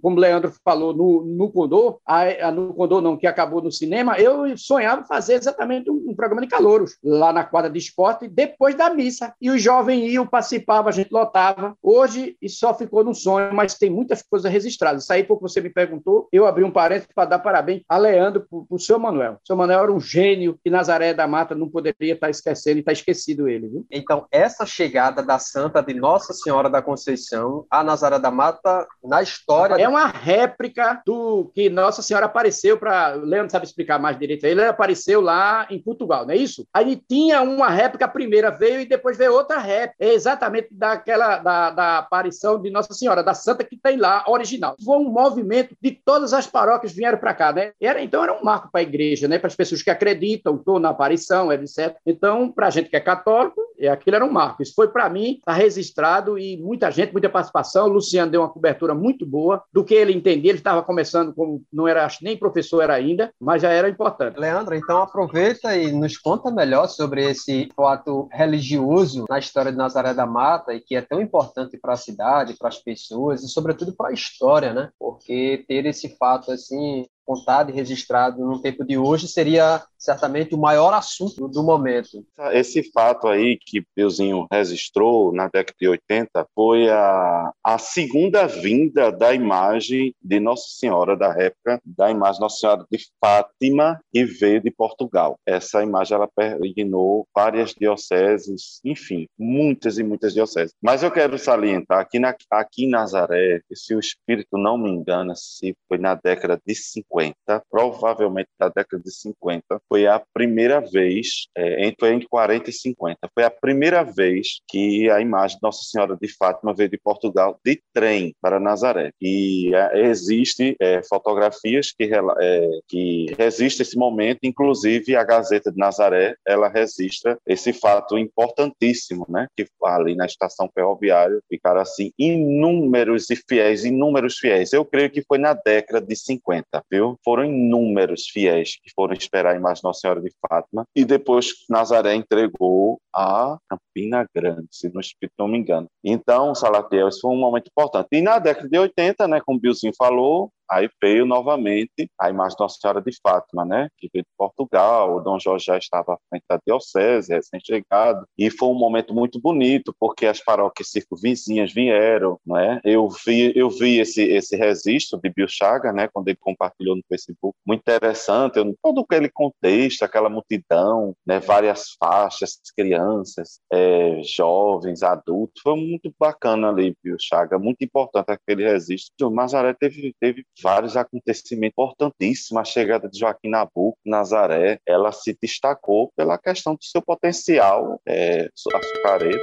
como 0.00 0.16
o 0.16 0.20
Leandro 0.20 0.52
falou, 0.64 0.94
no, 0.94 1.24
no 1.24 1.50
Condor, 1.50 1.98
a, 2.06 2.48
a, 2.48 2.50
no 2.50 2.74
Condor 2.74 3.00
não, 3.00 3.16
que 3.16 3.26
acabou 3.26 3.62
no 3.62 3.70
cinema, 3.70 4.18
eu 4.18 4.56
sonhava 4.56 5.04
fazer 5.04 5.34
exatamente 5.34 5.90
um, 5.90 6.10
um 6.10 6.14
programa 6.14 6.42
de 6.42 6.48
calouros 6.48 6.96
lá 7.02 7.32
na 7.32 7.44
quadra 7.44 7.70
de 7.70 7.78
esporte, 7.78 8.28
depois 8.28 8.74
da 8.74 8.90
missa. 8.90 9.34
E 9.40 9.50
os 9.50 9.62
jovens 9.62 10.10
iam, 10.10 10.26
participavam, 10.26 10.88
a 10.88 10.92
gente 10.92 11.10
lotava. 11.10 11.76
Hoje, 11.82 12.36
isso 12.40 12.58
só 12.58 12.74
ficou 12.74 13.04
no 13.04 13.14
sonho, 13.14 13.54
mas 13.54 13.74
tem 13.74 13.90
muitas 13.90 14.22
coisas 14.22 14.50
registradas. 14.50 15.04
Isso 15.04 15.12
aí, 15.12 15.24
porque 15.24 15.42
você 15.42 15.60
me 15.60 15.70
perguntou, 15.70 16.28
eu 16.32 16.46
abri 16.46 16.64
um 16.64 16.70
parênteses 16.70 17.08
para 17.14 17.28
dar 17.28 17.38
parabéns 17.38 17.82
a 17.88 17.96
Leandro 17.96 18.46
para 18.48 18.64
o 18.70 18.78
seu 18.78 18.98
Manuel. 18.98 19.34
O 19.34 19.46
seu 19.46 19.56
Manuel 19.56 19.80
era 19.80 19.92
um 19.92 20.00
gênio 20.00 20.58
que 20.62 20.70
Nazaré 20.70 21.14
da 21.14 21.26
Mata 21.26 21.54
não 21.54 21.68
poderia 21.68 22.14
estar 22.14 22.30
esquecendo 22.30 22.78
e 22.78 22.80
está 22.80 22.92
esquecido 22.92 23.48
ele. 23.48 23.68
Viu? 23.68 23.86
Então, 23.90 24.26
essa 24.30 24.66
chegada 24.66 25.22
da 25.22 25.38
Santa 25.38 25.82
de 25.82 25.94
Nossa 25.94 26.32
Senhora 26.32 26.68
da 26.68 26.82
Conceição 26.82 27.66
a 27.70 27.82
Nazaré 27.82 28.18
da 28.18 28.30
Mata 28.30 28.86
na 29.02 29.22
história. 29.22 29.39
É 29.78 29.88
uma 29.88 30.06
réplica 30.06 31.02
do 31.04 31.50
que 31.54 31.68
Nossa 31.68 32.02
Senhora 32.02 32.26
apareceu 32.26 32.78
para. 32.78 33.14
Leandro 33.14 33.50
sabe 33.50 33.66
explicar 33.66 33.98
mais 33.98 34.18
direito. 34.18 34.44
Ele 34.44 34.64
apareceu 34.64 35.20
lá 35.20 35.66
em 35.70 35.78
Portugal, 35.80 36.26
não 36.26 36.32
é 36.32 36.36
isso? 36.36 36.66
Aí 36.72 36.96
tinha 37.08 37.42
uma 37.42 37.68
réplica, 37.68 38.04
a 38.04 38.08
primeira 38.08 38.50
veio 38.50 38.80
e 38.80 38.86
depois 38.86 39.16
veio 39.16 39.32
outra 39.32 39.58
réplica. 39.58 39.96
É 39.98 40.12
exatamente 40.12 40.68
daquela 40.70 41.38
da, 41.38 41.70
da 41.70 41.98
aparição 41.98 42.60
de 42.60 42.70
Nossa 42.70 42.92
Senhora, 42.94 43.22
da 43.22 43.34
Santa 43.34 43.64
que 43.64 43.76
tem 43.76 43.96
lá, 43.96 44.24
original. 44.26 44.76
Foi 44.84 44.98
um 44.98 45.10
movimento 45.10 45.74
de 45.80 45.92
todas 45.92 46.32
as 46.32 46.46
paróquias 46.46 46.92
vieram 46.92 47.18
para 47.18 47.34
cá, 47.34 47.52
né? 47.52 47.72
Era, 47.80 48.02
então 48.02 48.22
era 48.22 48.32
um 48.32 48.42
marco 48.42 48.70
para 48.70 48.80
a 48.80 48.82
igreja, 48.82 49.28
né? 49.28 49.38
Para 49.38 49.48
as 49.48 49.56
pessoas 49.56 49.82
que 49.82 49.90
acreditam, 49.90 50.56
estou 50.56 50.78
na 50.78 50.90
aparição, 50.90 51.52
etc. 51.52 51.96
Então, 52.06 52.50
para 52.50 52.66
a 52.66 52.70
gente 52.70 52.88
que 52.88 52.96
é 52.96 53.00
católico, 53.00 53.60
é, 53.78 53.88
aquilo 53.88 54.16
era 54.16 54.24
um 54.24 54.32
marco. 54.32 54.62
Isso 54.62 54.74
foi 54.74 54.88
para 54.88 55.08
mim, 55.08 55.36
está 55.38 55.52
registrado 55.52 56.38
e 56.38 56.56
muita 56.58 56.90
gente, 56.90 57.12
muita 57.12 57.28
participação. 57.28 57.86
O 57.86 57.92
Luciano 57.92 58.30
deu 58.30 58.42
uma 58.42 58.48
cobertura 58.48 58.94
muito 58.94 59.26
boa 59.30 59.62
do 59.72 59.84
que 59.84 59.94
ele 59.94 60.12
entendia. 60.12 60.50
Ele 60.50 60.58
estava 60.58 60.82
começando 60.82 61.32
como 61.32 61.62
não 61.72 61.86
era 61.86 62.08
nem 62.20 62.36
professor 62.36 62.82
era 62.82 62.94
ainda, 62.94 63.32
mas 63.40 63.62
já 63.62 63.70
era 63.70 63.88
importante. 63.88 64.38
Leandro, 64.38 64.74
então 64.74 64.98
aproveita 64.98 65.76
e 65.76 65.92
nos 65.92 66.18
conta 66.18 66.50
melhor 66.50 66.88
sobre 66.88 67.24
esse 67.30 67.68
fato 67.76 68.28
religioso 68.32 69.26
na 69.28 69.38
história 69.38 69.70
de 69.70 69.78
Nazaré 69.78 70.12
da 70.12 70.26
Mata 70.26 70.74
e 70.74 70.80
que 70.80 70.96
é 70.96 71.02
tão 71.02 71.20
importante 71.20 71.78
para 71.78 71.92
a 71.94 71.96
cidade, 71.96 72.56
para 72.58 72.68
as 72.68 72.78
pessoas 72.78 73.42
e 73.42 73.48
sobretudo 73.48 73.94
para 73.94 74.08
a 74.08 74.12
história, 74.12 74.72
né? 74.72 74.90
Porque 74.98 75.64
ter 75.68 75.86
esse 75.86 76.16
fato 76.16 76.50
assim 76.50 77.06
contado 77.24 77.70
e 77.70 77.74
registrado 77.74 78.44
no 78.44 78.60
tempo 78.60 78.84
de 78.84 78.98
hoje 78.98 79.28
seria 79.28 79.82
certamente 80.00 80.54
o 80.54 80.58
maior 80.58 80.94
assunto 80.94 81.46
do 81.46 81.62
momento. 81.62 82.24
Esse 82.52 82.82
fato 82.90 83.28
aí 83.28 83.58
que 83.60 83.84
Peuzinho 83.94 84.46
registrou 84.50 85.32
na 85.32 85.44
década 85.44 85.76
de 85.78 85.88
80 85.88 86.46
foi 86.54 86.88
a, 86.88 87.52
a 87.62 87.78
segunda 87.78 88.46
vinda 88.46 89.12
da 89.12 89.34
imagem 89.34 90.14
de 90.22 90.40
Nossa 90.40 90.68
Senhora 90.70 91.16
da 91.16 91.34
época, 91.38 91.80
da 91.84 92.10
imagem 92.10 92.40
Nossa 92.40 92.56
Senhora 92.56 92.86
de 92.90 92.98
Fátima, 93.22 94.00
que 94.10 94.24
veio 94.24 94.60
de 94.62 94.70
Portugal. 94.70 95.38
Essa 95.46 95.82
imagem 95.82 96.16
ela 96.16 96.28
peregrinou 96.34 97.26
várias 97.34 97.74
dioceses, 97.74 98.80
enfim, 98.84 99.26
muitas 99.38 99.98
e 99.98 100.02
muitas 100.02 100.32
dioceses. 100.32 100.72
Mas 100.82 101.02
eu 101.02 101.10
quero 101.10 101.38
salientar 101.38 102.08
que 102.08 102.18
na, 102.18 102.34
aqui 102.50 102.86
em 102.86 102.90
Nazaré, 102.90 103.60
se 103.72 103.94
o 103.94 104.00
espírito 104.00 104.56
não 104.56 104.78
me 104.78 104.90
engana, 104.90 105.34
se 105.36 105.76
foi 105.86 105.98
na 105.98 106.14
década 106.14 106.58
de 106.66 106.74
50, 106.74 107.09
50, 107.10 107.62
provavelmente 107.70 108.48
da 108.58 108.68
década 108.68 109.02
de 109.02 109.12
50, 109.12 109.80
foi 109.88 110.06
a 110.06 110.22
primeira 110.32 110.80
vez, 110.80 111.48
é, 111.56 111.86
entre, 111.86 112.12
entre 112.12 112.28
40 112.28 112.70
e 112.70 112.72
50, 112.72 113.18
foi 113.34 113.44
a 113.44 113.50
primeira 113.50 114.02
vez 114.02 114.60
que 114.68 115.10
a 115.10 115.20
imagem 115.20 115.56
de 115.56 115.62
Nossa 115.62 115.82
Senhora 115.82 116.16
de 116.20 116.28
Fátima 116.28 116.74
veio 116.74 116.88
de 116.88 116.98
Portugal 116.98 117.58
de 117.64 117.82
trem 117.92 118.34
para 118.40 118.60
Nazaré. 118.60 119.10
E 119.20 119.74
é, 119.74 120.06
existe 120.06 120.76
é, 120.80 121.02
fotografias 121.02 121.92
que, 121.92 122.10
é, 122.40 122.68
que 122.88 123.26
resistem 123.36 123.82
esse 123.82 123.96
momento, 123.96 124.40
inclusive 124.44 125.16
a 125.16 125.24
Gazeta 125.24 125.72
de 125.72 125.78
Nazaré, 125.78 126.36
ela 126.46 126.68
registra 126.68 127.38
esse 127.46 127.72
fato 127.72 128.16
importantíssimo, 128.16 129.26
né? 129.28 129.46
Que 129.56 129.66
ali 129.84 130.14
na 130.14 130.26
estação 130.26 130.70
ferroviária 130.72 131.40
ficaram 131.48 131.80
assim 131.80 132.12
inúmeros 132.18 133.30
e 133.30 133.36
fiéis, 133.36 133.84
inúmeros 133.84 134.38
fiéis. 134.38 134.72
Eu 134.72 134.84
creio 134.84 135.10
que 135.10 135.22
foi 135.26 135.38
na 135.38 135.54
década 135.54 136.00
de 136.00 136.16
50, 136.16 136.66
viu? 136.90 136.99
Foram 137.24 137.44
inúmeros 137.44 138.28
fiéis 138.28 138.76
que 138.82 138.90
foram 138.94 139.14
esperar 139.14 139.54
a 139.54 139.56
imagem 139.56 139.82
Nossa 139.84 140.00
Senhora 140.00 140.20
de 140.20 140.32
Fátima 140.40 140.84
e 140.94 141.04
depois 141.04 141.52
Nazaré 141.68 142.14
entregou 142.14 143.00
a 143.14 143.58
Campina 143.68 144.26
Grande, 144.34 144.68
se 144.70 144.90
Espírito 145.00 145.34
não 145.38 145.48
me 145.48 145.58
engano. 145.58 145.88
Então, 146.04 146.54
Salatiel, 146.54 147.08
isso 147.08 147.20
foi 147.20 147.30
um 147.30 147.38
momento 147.38 147.68
importante. 147.68 148.08
E 148.12 148.20
na 148.20 148.38
década 148.38 148.68
de 148.68 148.78
80, 148.78 149.28
né, 149.28 149.40
como 149.44 149.58
o 149.58 149.60
Bilzinho 149.60 149.92
falou, 149.96 150.50
Aí 150.70 150.88
veio 151.02 151.26
novamente 151.26 152.08
a 152.18 152.30
imagem 152.30 152.56
de 152.56 152.62
Nossa 152.62 152.78
Senhora 152.80 153.02
de 153.02 153.10
Fátima, 153.20 153.64
né? 153.64 153.88
Que 153.98 154.08
veio 154.12 154.22
de 154.22 154.30
Portugal, 154.38 155.16
o 155.16 155.20
Dom 155.20 155.38
Jorge 155.38 155.64
já 155.66 155.76
estava 155.76 156.14
à 156.14 156.18
frente 156.28 156.44
da 156.48 156.60
diocese, 156.64 157.32
recém-chegado, 157.34 158.24
e 158.38 158.50
foi 158.50 158.68
um 158.68 158.78
momento 158.78 159.12
muito 159.12 159.40
bonito, 159.40 159.94
porque 159.98 160.26
as 160.26 160.40
paróquias 160.40 160.90
circunvizinhas 160.90 161.72
vieram, 161.72 162.38
né? 162.46 162.80
Eu 162.84 163.08
vi, 163.08 163.52
eu 163.56 163.68
vi 163.68 163.98
esse, 163.98 164.22
esse 164.22 164.56
registro 164.56 165.18
de 165.20 165.28
Bill 165.30 165.48
Chaga, 165.48 165.92
né? 165.92 166.08
Quando 166.12 166.28
ele 166.28 166.38
compartilhou 166.40 166.94
no 166.94 167.02
Facebook, 167.08 167.56
muito 167.66 167.80
interessante, 167.80 168.58
eu, 168.58 168.74
todo 168.80 169.00
aquele 169.00 169.28
contexto, 169.28 170.04
aquela 170.04 170.28
multidão, 170.28 171.14
né? 171.26 171.40
Várias 171.40 171.96
faixas, 171.98 172.60
crianças, 172.76 173.60
é, 173.72 174.20
jovens, 174.22 175.02
adultos, 175.02 175.60
foi 175.62 175.74
muito 175.74 176.14
bacana 176.18 176.68
ali, 176.68 176.94
Bill 177.02 177.16
Chaga, 177.18 177.58
muito 177.58 177.82
importante 177.82 178.30
aquele 178.30 178.64
registro. 178.64 179.28
O 179.28 179.34
Mazaré 179.34 179.74
teve, 179.74 180.14
teve 180.20 180.44
vários 180.62 180.96
acontecimentos 180.96 181.72
importantíssimos. 181.72 182.60
A 182.60 182.64
chegada 182.64 183.08
de 183.08 183.18
Joaquim 183.18 183.48
Nabuco, 183.48 183.98
Nazaré, 184.04 184.80
ela 184.86 185.12
se 185.12 185.36
destacou 185.40 186.12
pela 186.16 186.38
questão 186.38 186.74
do 186.74 186.84
seu 186.84 187.02
potencial 187.02 188.00
é, 188.06 188.48
açucareiro. 188.74 189.42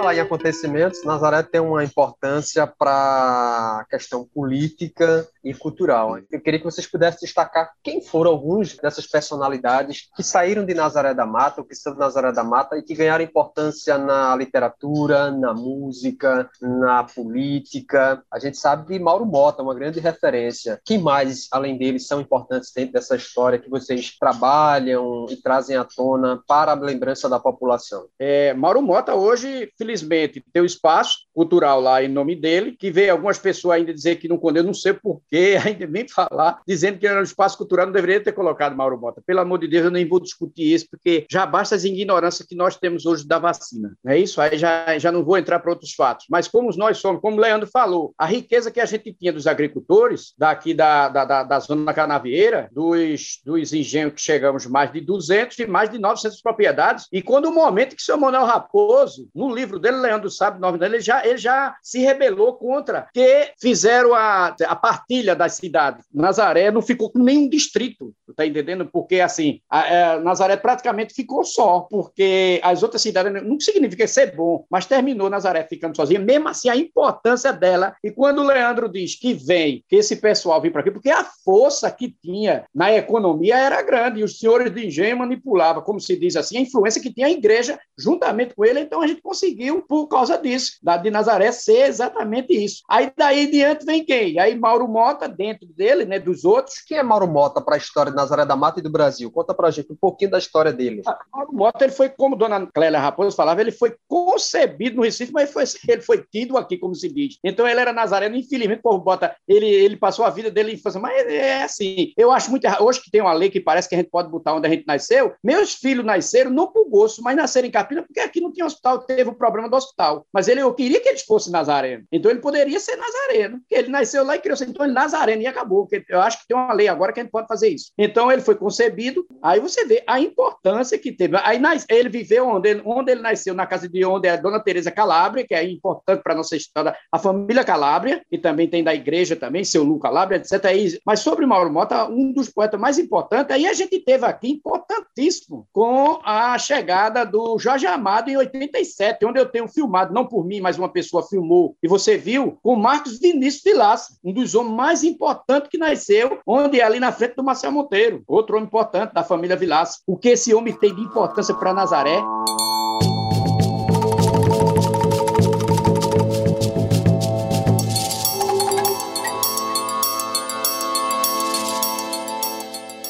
Falar 0.00 0.14
em 0.14 0.20
acontecimentos, 0.20 1.04
Nazaré 1.04 1.42
tem 1.42 1.60
uma 1.60 1.84
importância 1.84 2.66
para 2.66 3.80
a 3.82 3.86
questão 3.90 4.26
política 4.34 5.28
e 5.44 5.52
cultural. 5.52 6.18
Eu 6.30 6.40
queria 6.40 6.58
que 6.58 6.64
vocês 6.64 6.86
pudessem 6.86 7.20
destacar 7.20 7.70
quem 7.82 8.00
foram 8.00 8.30
alguns 8.30 8.78
dessas 8.78 9.06
personalidades 9.06 10.08
que 10.16 10.22
saíram 10.22 10.64
de 10.64 10.72
Nazaré 10.72 11.12
da 11.12 11.26
Mata, 11.26 11.60
ou 11.60 11.66
que 11.66 11.74
são 11.74 11.92
de 11.92 11.98
Nazaré 11.98 12.32
da 12.32 12.42
Mata, 12.42 12.78
e 12.78 12.82
que 12.82 12.94
ganharam 12.94 13.22
importância 13.22 13.98
na 13.98 14.34
literatura, 14.34 15.30
na 15.30 15.52
música, 15.52 16.48
na 16.62 17.04
política. 17.04 18.22
A 18.32 18.38
gente 18.38 18.56
sabe 18.56 18.86
que 18.86 18.98
Mauro 18.98 19.26
Mota 19.26 19.62
uma 19.62 19.74
grande 19.74 20.00
referência. 20.00 20.80
Quem 20.82 20.98
mais, 20.98 21.46
além 21.52 21.76
deles, 21.76 22.06
são 22.06 22.22
importantes 22.22 22.72
dentro 22.74 22.94
dessa 22.94 23.16
história 23.16 23.58
que 23.58 23.68
vocês 23.68 24.16
trabalham 24.18 25.26
e 25.28 25.36
trazem 25.36 25.76
à 25.76 25.84
tona 25.84 26.42
para 26.48 26.72
a 26.72 26.74
lembrança 26.74 27.28
da 27.28 27.38
população? 27.38 28.06
É, 28.18 28.54
Mauro 28.54 28.80
Mota 28.80 29.14
hoje 29.14 29.70
infelizmente, 29.90 30.42
tem 30.52 30.62
o 30.62 30.66
espaço 30.66 31.18
cultural 31.34 31.80
lá 31.80 32.02
em 32.02 32.08
nome 32.08 32.36
dele, 32.36 32.76
que 32.78 32.90
veio 32.90 33.12
algumas 33.12 33.38
pessoas 33.38 33.78
ainda 33.78 33.92
dizer 33.92 34.16
que 34.16 34.28
não 34.28 34.38
condena, 34.38 34.66
não 34.66 34.74
sei 34.74 34.92
porquê, 34.92 35.58
ainda 35.64 35.86
nem 35.86 36.06
falar, 36.06 36.60
dizendo 36.66 36.98
que 36.98 37.06
era 37.06 37.20
um 37.20 37.24
espaço 37.24 37.58
cultural, 37.58 37.86
não 37.86 37.92
deveria 37.92 38.22
ter 38.22 38.32
colocado 38.32 38.76
Mauro 38.76 38.98
Mota. 38.98 39.22
Pelo 39.26 39.40
amor 39.40 39.58
de 39.58 39.68
Deus, 39.68 39.84
eu 39.84 39.90
nem 39.90 40.06
vou 40.06 40.20
discutir 40.20 40.72
isso, 40.72 40.86
porque 40.90 41.26
já 41.30 41.44
basta 41.44 41.74
as 41.74 41.84
ignorâncias 41.84 42.46
que 42.46 42.54
nós 42.54 42.76
temos 42.76 43.06
hoje 43.06 43.26
da 43.26 43.38
vacina. 43.38 43.96
É 44.06 44.16
isso? 44.16 44.40
Aí 44.40 44.56
já, 44.56 44.98
já 44.98 45.10
não 45.10 45.24
vou 45.24 45.36
entrar 45.36 45.58
para 45.60 45.70
outros 45.70 45.92
fatos. 45.92 46.26
Mas 46.30 46.46
como 46.46 46.70
nós 46.76 46.98
somos, 46.98 47.20
como 47.20 47.36
o 47.36 47.40
Leandro 47.40 47.68
falou, 47.68 48.14
a 48.16 48.26
riqueza 48.26 48.70
que 48.70 48.80
a 48.80 48.86
gente 48.86 49.12
tinha 49.12 49.32
dos 49.32 49.46
agricultores, 49.46 50.34
daqui 50.38 50.74
da, 50.74 51.08
da, 51.08 51.24
da, 51.24 51.42
da 51.42 51.58
zona 51.58 51.92
canavieira, 51.92 52.68
dos, 52.72 53.40
dos 53.44 53.72
engenhos 53.72 54.14
que 54.14 54.20
chegamos 54.20 54.66
mais 54.66 54.92
de 54.92 55.00
200 55.00 55.58
e 55.58 55.66
mais 55.66 55.90
de 55.90 55.98
900 55.98 56.40
propriedades, 56.42 57.06
e 57.12 57.22
quando 57.22 57.46
o 57.46 57.54
momento 57.54 57.96
que 57.96 58.02
o 58.02 58.04
seu 58.04 58.18
Manuel 58.18 58.44
Raposo, 58.44 59.28
no 59.34 59.54
livro 59.54 59.79
dele, 59.80 59.96
Leandro 59.98 60.30
sabe 60.30 60.60
ele 60.84 61.00
já, 61.00 61.26
ele 61.26 61.38
já 61.38 61.74
se 61.82 62.00
rebelou 62.00 62.54
contra 62.54 63.08
que 63.12 63.52
fizeram 63.60 64.14
a, 64.14 64.54
a 64.66 64.76
partilha 64.76 65.34
das 65.34 65.54
cidades. 65.54 66.04
Nazaré 66.12 66.70
não 66.70 66.82
ficou 66.82 67.10
com 67.10 67.18
nenhum 67.18 67.48
distrito, 67.48 68.14
tá 68.36 68.46
entendendo? 68.46 68.86
Porque, 68.86 69.20
assim, 69.20 69.60
a, 69.68 69.80
a 69.80 69.88
é, 69.88 70.20
Nazaré 70.20 70.56
praticamente 70.56 71.14
ficou 71.14 71.44
só, 71.44 71.80
porque 71.80 72.60
as 72.62 72.82
outras 72.82 73.02
cidades 73.02 73.32
não 73.42 73.58
significa 73.58 74.06
ser 74.06 74.34
bom, 74.34 74.64
mas 74.70 74.86
terminou 74.86 75.30
Nazaré 75.30 75.64
ficando 75.64 75.96
sozinha, 75.96 76.20
mesmo 76.20 76.48
assim 76.48 76.68
a 76.68 76.76
importância 76.76 77.52
dela. 77.52 77.94
E 78.02 78.10
quando 78.10 78.40
o 78.40 78.46
Leandro 78.46 78.88
diz 78.88 79.18
que 79.18 79.34
vem, 79.34 79.84
que 79.88 79.96
esse 79.96 80.16
pessoal 80.16 80.60
vem 80.60 80.70
para 80.70 80.80
aqui, 80.80 80.90
porque 80.90 81.10
a 81.10 81.24
força 81.44 81.90
que 81.90 82.14
tinha 82.22 82.64
na 82.74 82.92
economia 82.92 83.56
era 83.56 83.82
grande, 83.82 84.20
e 84.20 84.24
os 84.24 84.38
senhores 84.38 84.72
de 84.72 84.86
engenho 84.86 85.18
manipulavam, 85.18 85.82
como 85.82 86.00
se 86.00 86.16
diz 86.16 86.36
assim, 86.36 86.58
a 86.58 86.60
influência 86.60 87.00
que 87.00 87.12
tinha 87.12 87.26
a 87.26 87.30
igreja 87.30 87.78
juntamente 87.98 88.54
com 88.54 88.64
ele, 88.64 88.80
então 88.80 89.02
a 89.02 89.06
gente 89.06 89.22
conseguiu, 89.22 89.69
por 89.78 90.06
causa 90.08 90.38
disso, 90.38 90.78
da 90.82 90.96
de 90.96 91.10
Nazaré 91.10 91.52
ser 91.52 91.86
exatamente 91.86 92.52
isso. 92.52 92.82
Aí 92.88 93.12
daí 93.14 93.50
diante 93.50 93.84
vem 93.84 94.02
quem? 94.02 94.38
Aí 94.38 94.58
Mauro 94.58 94.88
Mota, 94.88 95.28
dentro 95.28 95.66
dele, 95.66 96.06
né, 96.06 96.18
dos 96.18 96.46
outros. 96.46 96.76
Quem 96.78 96.96
é 96.96 97.02
Mauro 97.02 97.26
Mota 97.26 97.60
para 97.60 97.74
a 97.74 97.78
história 97.78 98.10
de 98.10 98.16
Nazaré 98.16 98.46
da 98.46 98.56
Mata 98.56 98.80
e 98.80 98.82
do 98.82 98.90
Brasil? 98.90 99.30
Conta 99.30 99.52
para 99.52 99.68
a 99.68 99.70
gente 99.70 99.92
um 99.92 99.96
pouquinho 99.96 100.30
da 100.30 100.38
história 100.38 100.72
dele. 100.72 101.02
Ah, 101.06 101.18
Mauro 101.30 101.52
Mota, 101.52 101.84
ele 101.84 101.92
foi, 101.92 102.08
como 102.08 102.36
Dona 102.36 102.66
Clélia 102.66 102.98
Raposo 102.98 103.36
falava, 103.36 103.60
ele 103.60 103.72
foi 103.72 103.94
concebido 104.08 104.96
no 104.96 105.02
Recife, 105.02 105.32
mas 105.32 105.52
foi, 105.52 105.64
ele 105.86 106.00
foi 106.00 106.24
tido 106.30 106.56
aqui, 106.56 106.78
como 106.78 106.94
se 106.94 107.12
diz. 107.12 107.36
Então 107.44 107.68
ele 107.68 107.80
era 107.80 107.92
nazareno, 107.92 108.36
infelizmente, 108.36 108.78
o 108.78 108.82
povo 108.82 108.98
bota, 108.98 109.36
ele, 109.46 109.66
ele 109.66 109.96
passou 109.96 110.24
a 110.24 110.30
vida 110.30 110.50
dele 110.50 110.72
em 110.72 110.74
infância, 110.74 111.00
mas 111.00 111.26
é 111.26 111.62
assim, 111.62 112.12
eu 112.16 112.32
acho 112.32 112.50
muito 112.50 112.64
errado. 112.64 112.84
Hoje 112.84 113.02
que 113.02 113.10
tem 113.10 113.20
uma 113.20 113.32
lei 113.32 113.50
que 113.50 113.60
parece 113.60 113.88
que 113.88 113.94
a 113.94 113.98
gente 113.98 114.10
pode 114.10 114.30
botar 114.30 114.54
onde 114.54 114.66
a 114.66 114.70
gente 114.70 114.86
nasceu, 114.86 115.34
meus 115.42 115.74
filhos 115.74 116.04
nasceram 116.04 116.50
não 116.50 116.66
por 116.66 116.88
gosto, 116.88 117.22
mas 117.22 117.36
nasceram 117.36 117.68
em 117.68 117.70
Capina, 117.70 118.02
porque 118.02 118.20
aqui 118.20 118.40
não 118.40 118.52
tinha 118.52 118.66
hospital, 118.66 118.98
teve 118.98 119.28
o 119.28 119.34
problema 119.34 119.59
do 119.68 119.76
hospital. 119.76 120.26
Mas 120.32 120.48
ele, 120.48 120.60
eu 120.60 120.72
queria 120.74 121.00
que 121.00 121.08
eles 121.08 121.22
fossem 121.22 121.52
nazareno. 121.52 122.04
Então 122.12 122.30
ele 122.30 122.40
poderia 122.40 122.78
ser 122.80 122.96
nazareno, 122.96 123.58
porque 123.60 123.74
ele 123.74 123.88
nasceu 123.88 124.24
lá 124.24 124.36
e 124.36 124.40
criou-se, 124.40 124.64
então 124.64 124.84
ele 124.84 124.94
nazareno 124.94 125.42
e 125.42 125.46
acabou. 125.46 125.88
Eu 126.08 126.20
acho 126.20 126.40
que 126.40 126.48
tem 126.48 126.56
uma 126.56 126.72
lei 126.72 126.88
agora 126.88 127.12
que 127.12 127.20
a 127.20 127.22
gente 127.22 127.32
pode 127.32 127.48
fazer 127.48 127.68
isso. 127.68 127.92
Então 127.98 128.30
ele 128.30 128.42
foi 128.42 128.54
concebido, 128.54 129.26
aí 129.42 129.60
você 129.60 129.84
vê 129.84 130.02
a 130.06 130.20
importância 130.20 130.98
que 130.98 131.12
teve. 131.12 131.36
Aí 131.42 131.60
ele 131.88 132.08
viveu 132.08 132.46
onde 132.46 132.68
ele, 132.70 132.82
onde 132.84 133.12
ele 133.12 133.20
nasceu, 133.20 133.54
na 133.54 133.66
casa 133.66 133.88
de 133.88 134.04
onde 134.04 134.28
é 134.28 134.32
a 134.32 134.36
dona 134.36 134.60
Teresa 134.60 134.90
Calabria, 134.90 135.46
que 135.46 135.54
é 135.54 135.64
importante 135.64 136.22
para 136.22 136.32
a 136.32 136.36
nossa 136.36 136.56
história, 136.56 136.96
a 137.10 137.18
família 137.18 137.64
Calabria, 137.64 138.22
e 138.30 138.38
também 138.38 138.68
tem 138.68 138.82
da 138.82 138.94
igreja 138.94 139.36
também, 139.36 139.64
seu 139.64 139.82
Lu 139.82 139.98
Calabria, 139.98 140.38
etc. 140.38 140.60
Mas 141.04 141.20
sobre 141.20 141.46
Mauro 141.46 141.72
Mota, 141.72 142.06
um 142.06 142.32
dos 142.32 142.48
poetas 142.48 142.80
mais 142.80 142.98
importantes, 142.98 143.54
aí 143.54 143.66
a 143.66 143.72
gente 143.72 143.98
teve 144.00 144.24
aqui, 144.24 144.50
importantíssimo, 144.50 145.66
com 145.72 146.20
a 146.24 146.58
chegada 146.58 147.24
do 147.24 147.58
Jorge 147.58 147.86
Amado 147.86 148.30
em 148.30 148.36
87, 148.36 149.24
onde 149.24 149.40
eu 149.40 149.49
tenho 149.50 149.68
filmado, 149.68 150.14
não 150.14 150.26
por 150.26 150.44
mim, 150.44 150.60
mas 150.60 150.78
uma 150.78 150.88
pessoa 150.88 151.26
filmou, 151.26 151.76
e 151.82 151.88
você 151.88 152.16
viu, 152.16 152.58
com 152.62 152.76
Marcos 152.76 153.18
Vinícius 153.18 153.62
Vilaça, 153.62 154.18
um 154.24 154.32
dos 154.32 154.54
homens 154.54 154.76
mais 154.76 155.04
importantes 155.04 155.70
que 155.70 155.78
nasceu, 155.78 156.38
onde 156.46 156.80
é 156.80 156.84
ali 156.84 157.00
na 157.00 157.12
frente 157.12 157.34
do 157.34 157.44
Marcel 157.44 157.72
Monteiro, 157.72 158.22
outro 158.26 158.56
homem 158.56 158.66
importante 158.66 159.12
da 159.12 159.24
família 159.24 159.56
Vilaça. 159.56 160.00
O 160.06 160.16
que 160.16 160.30
esse 160.30 160.54
homem 160.54 160.72
tem 160.72 160.94
de 160.94 161.02
importância 161.02 161.54
para 161.54 161.74
Nazaré? 161.74 162.22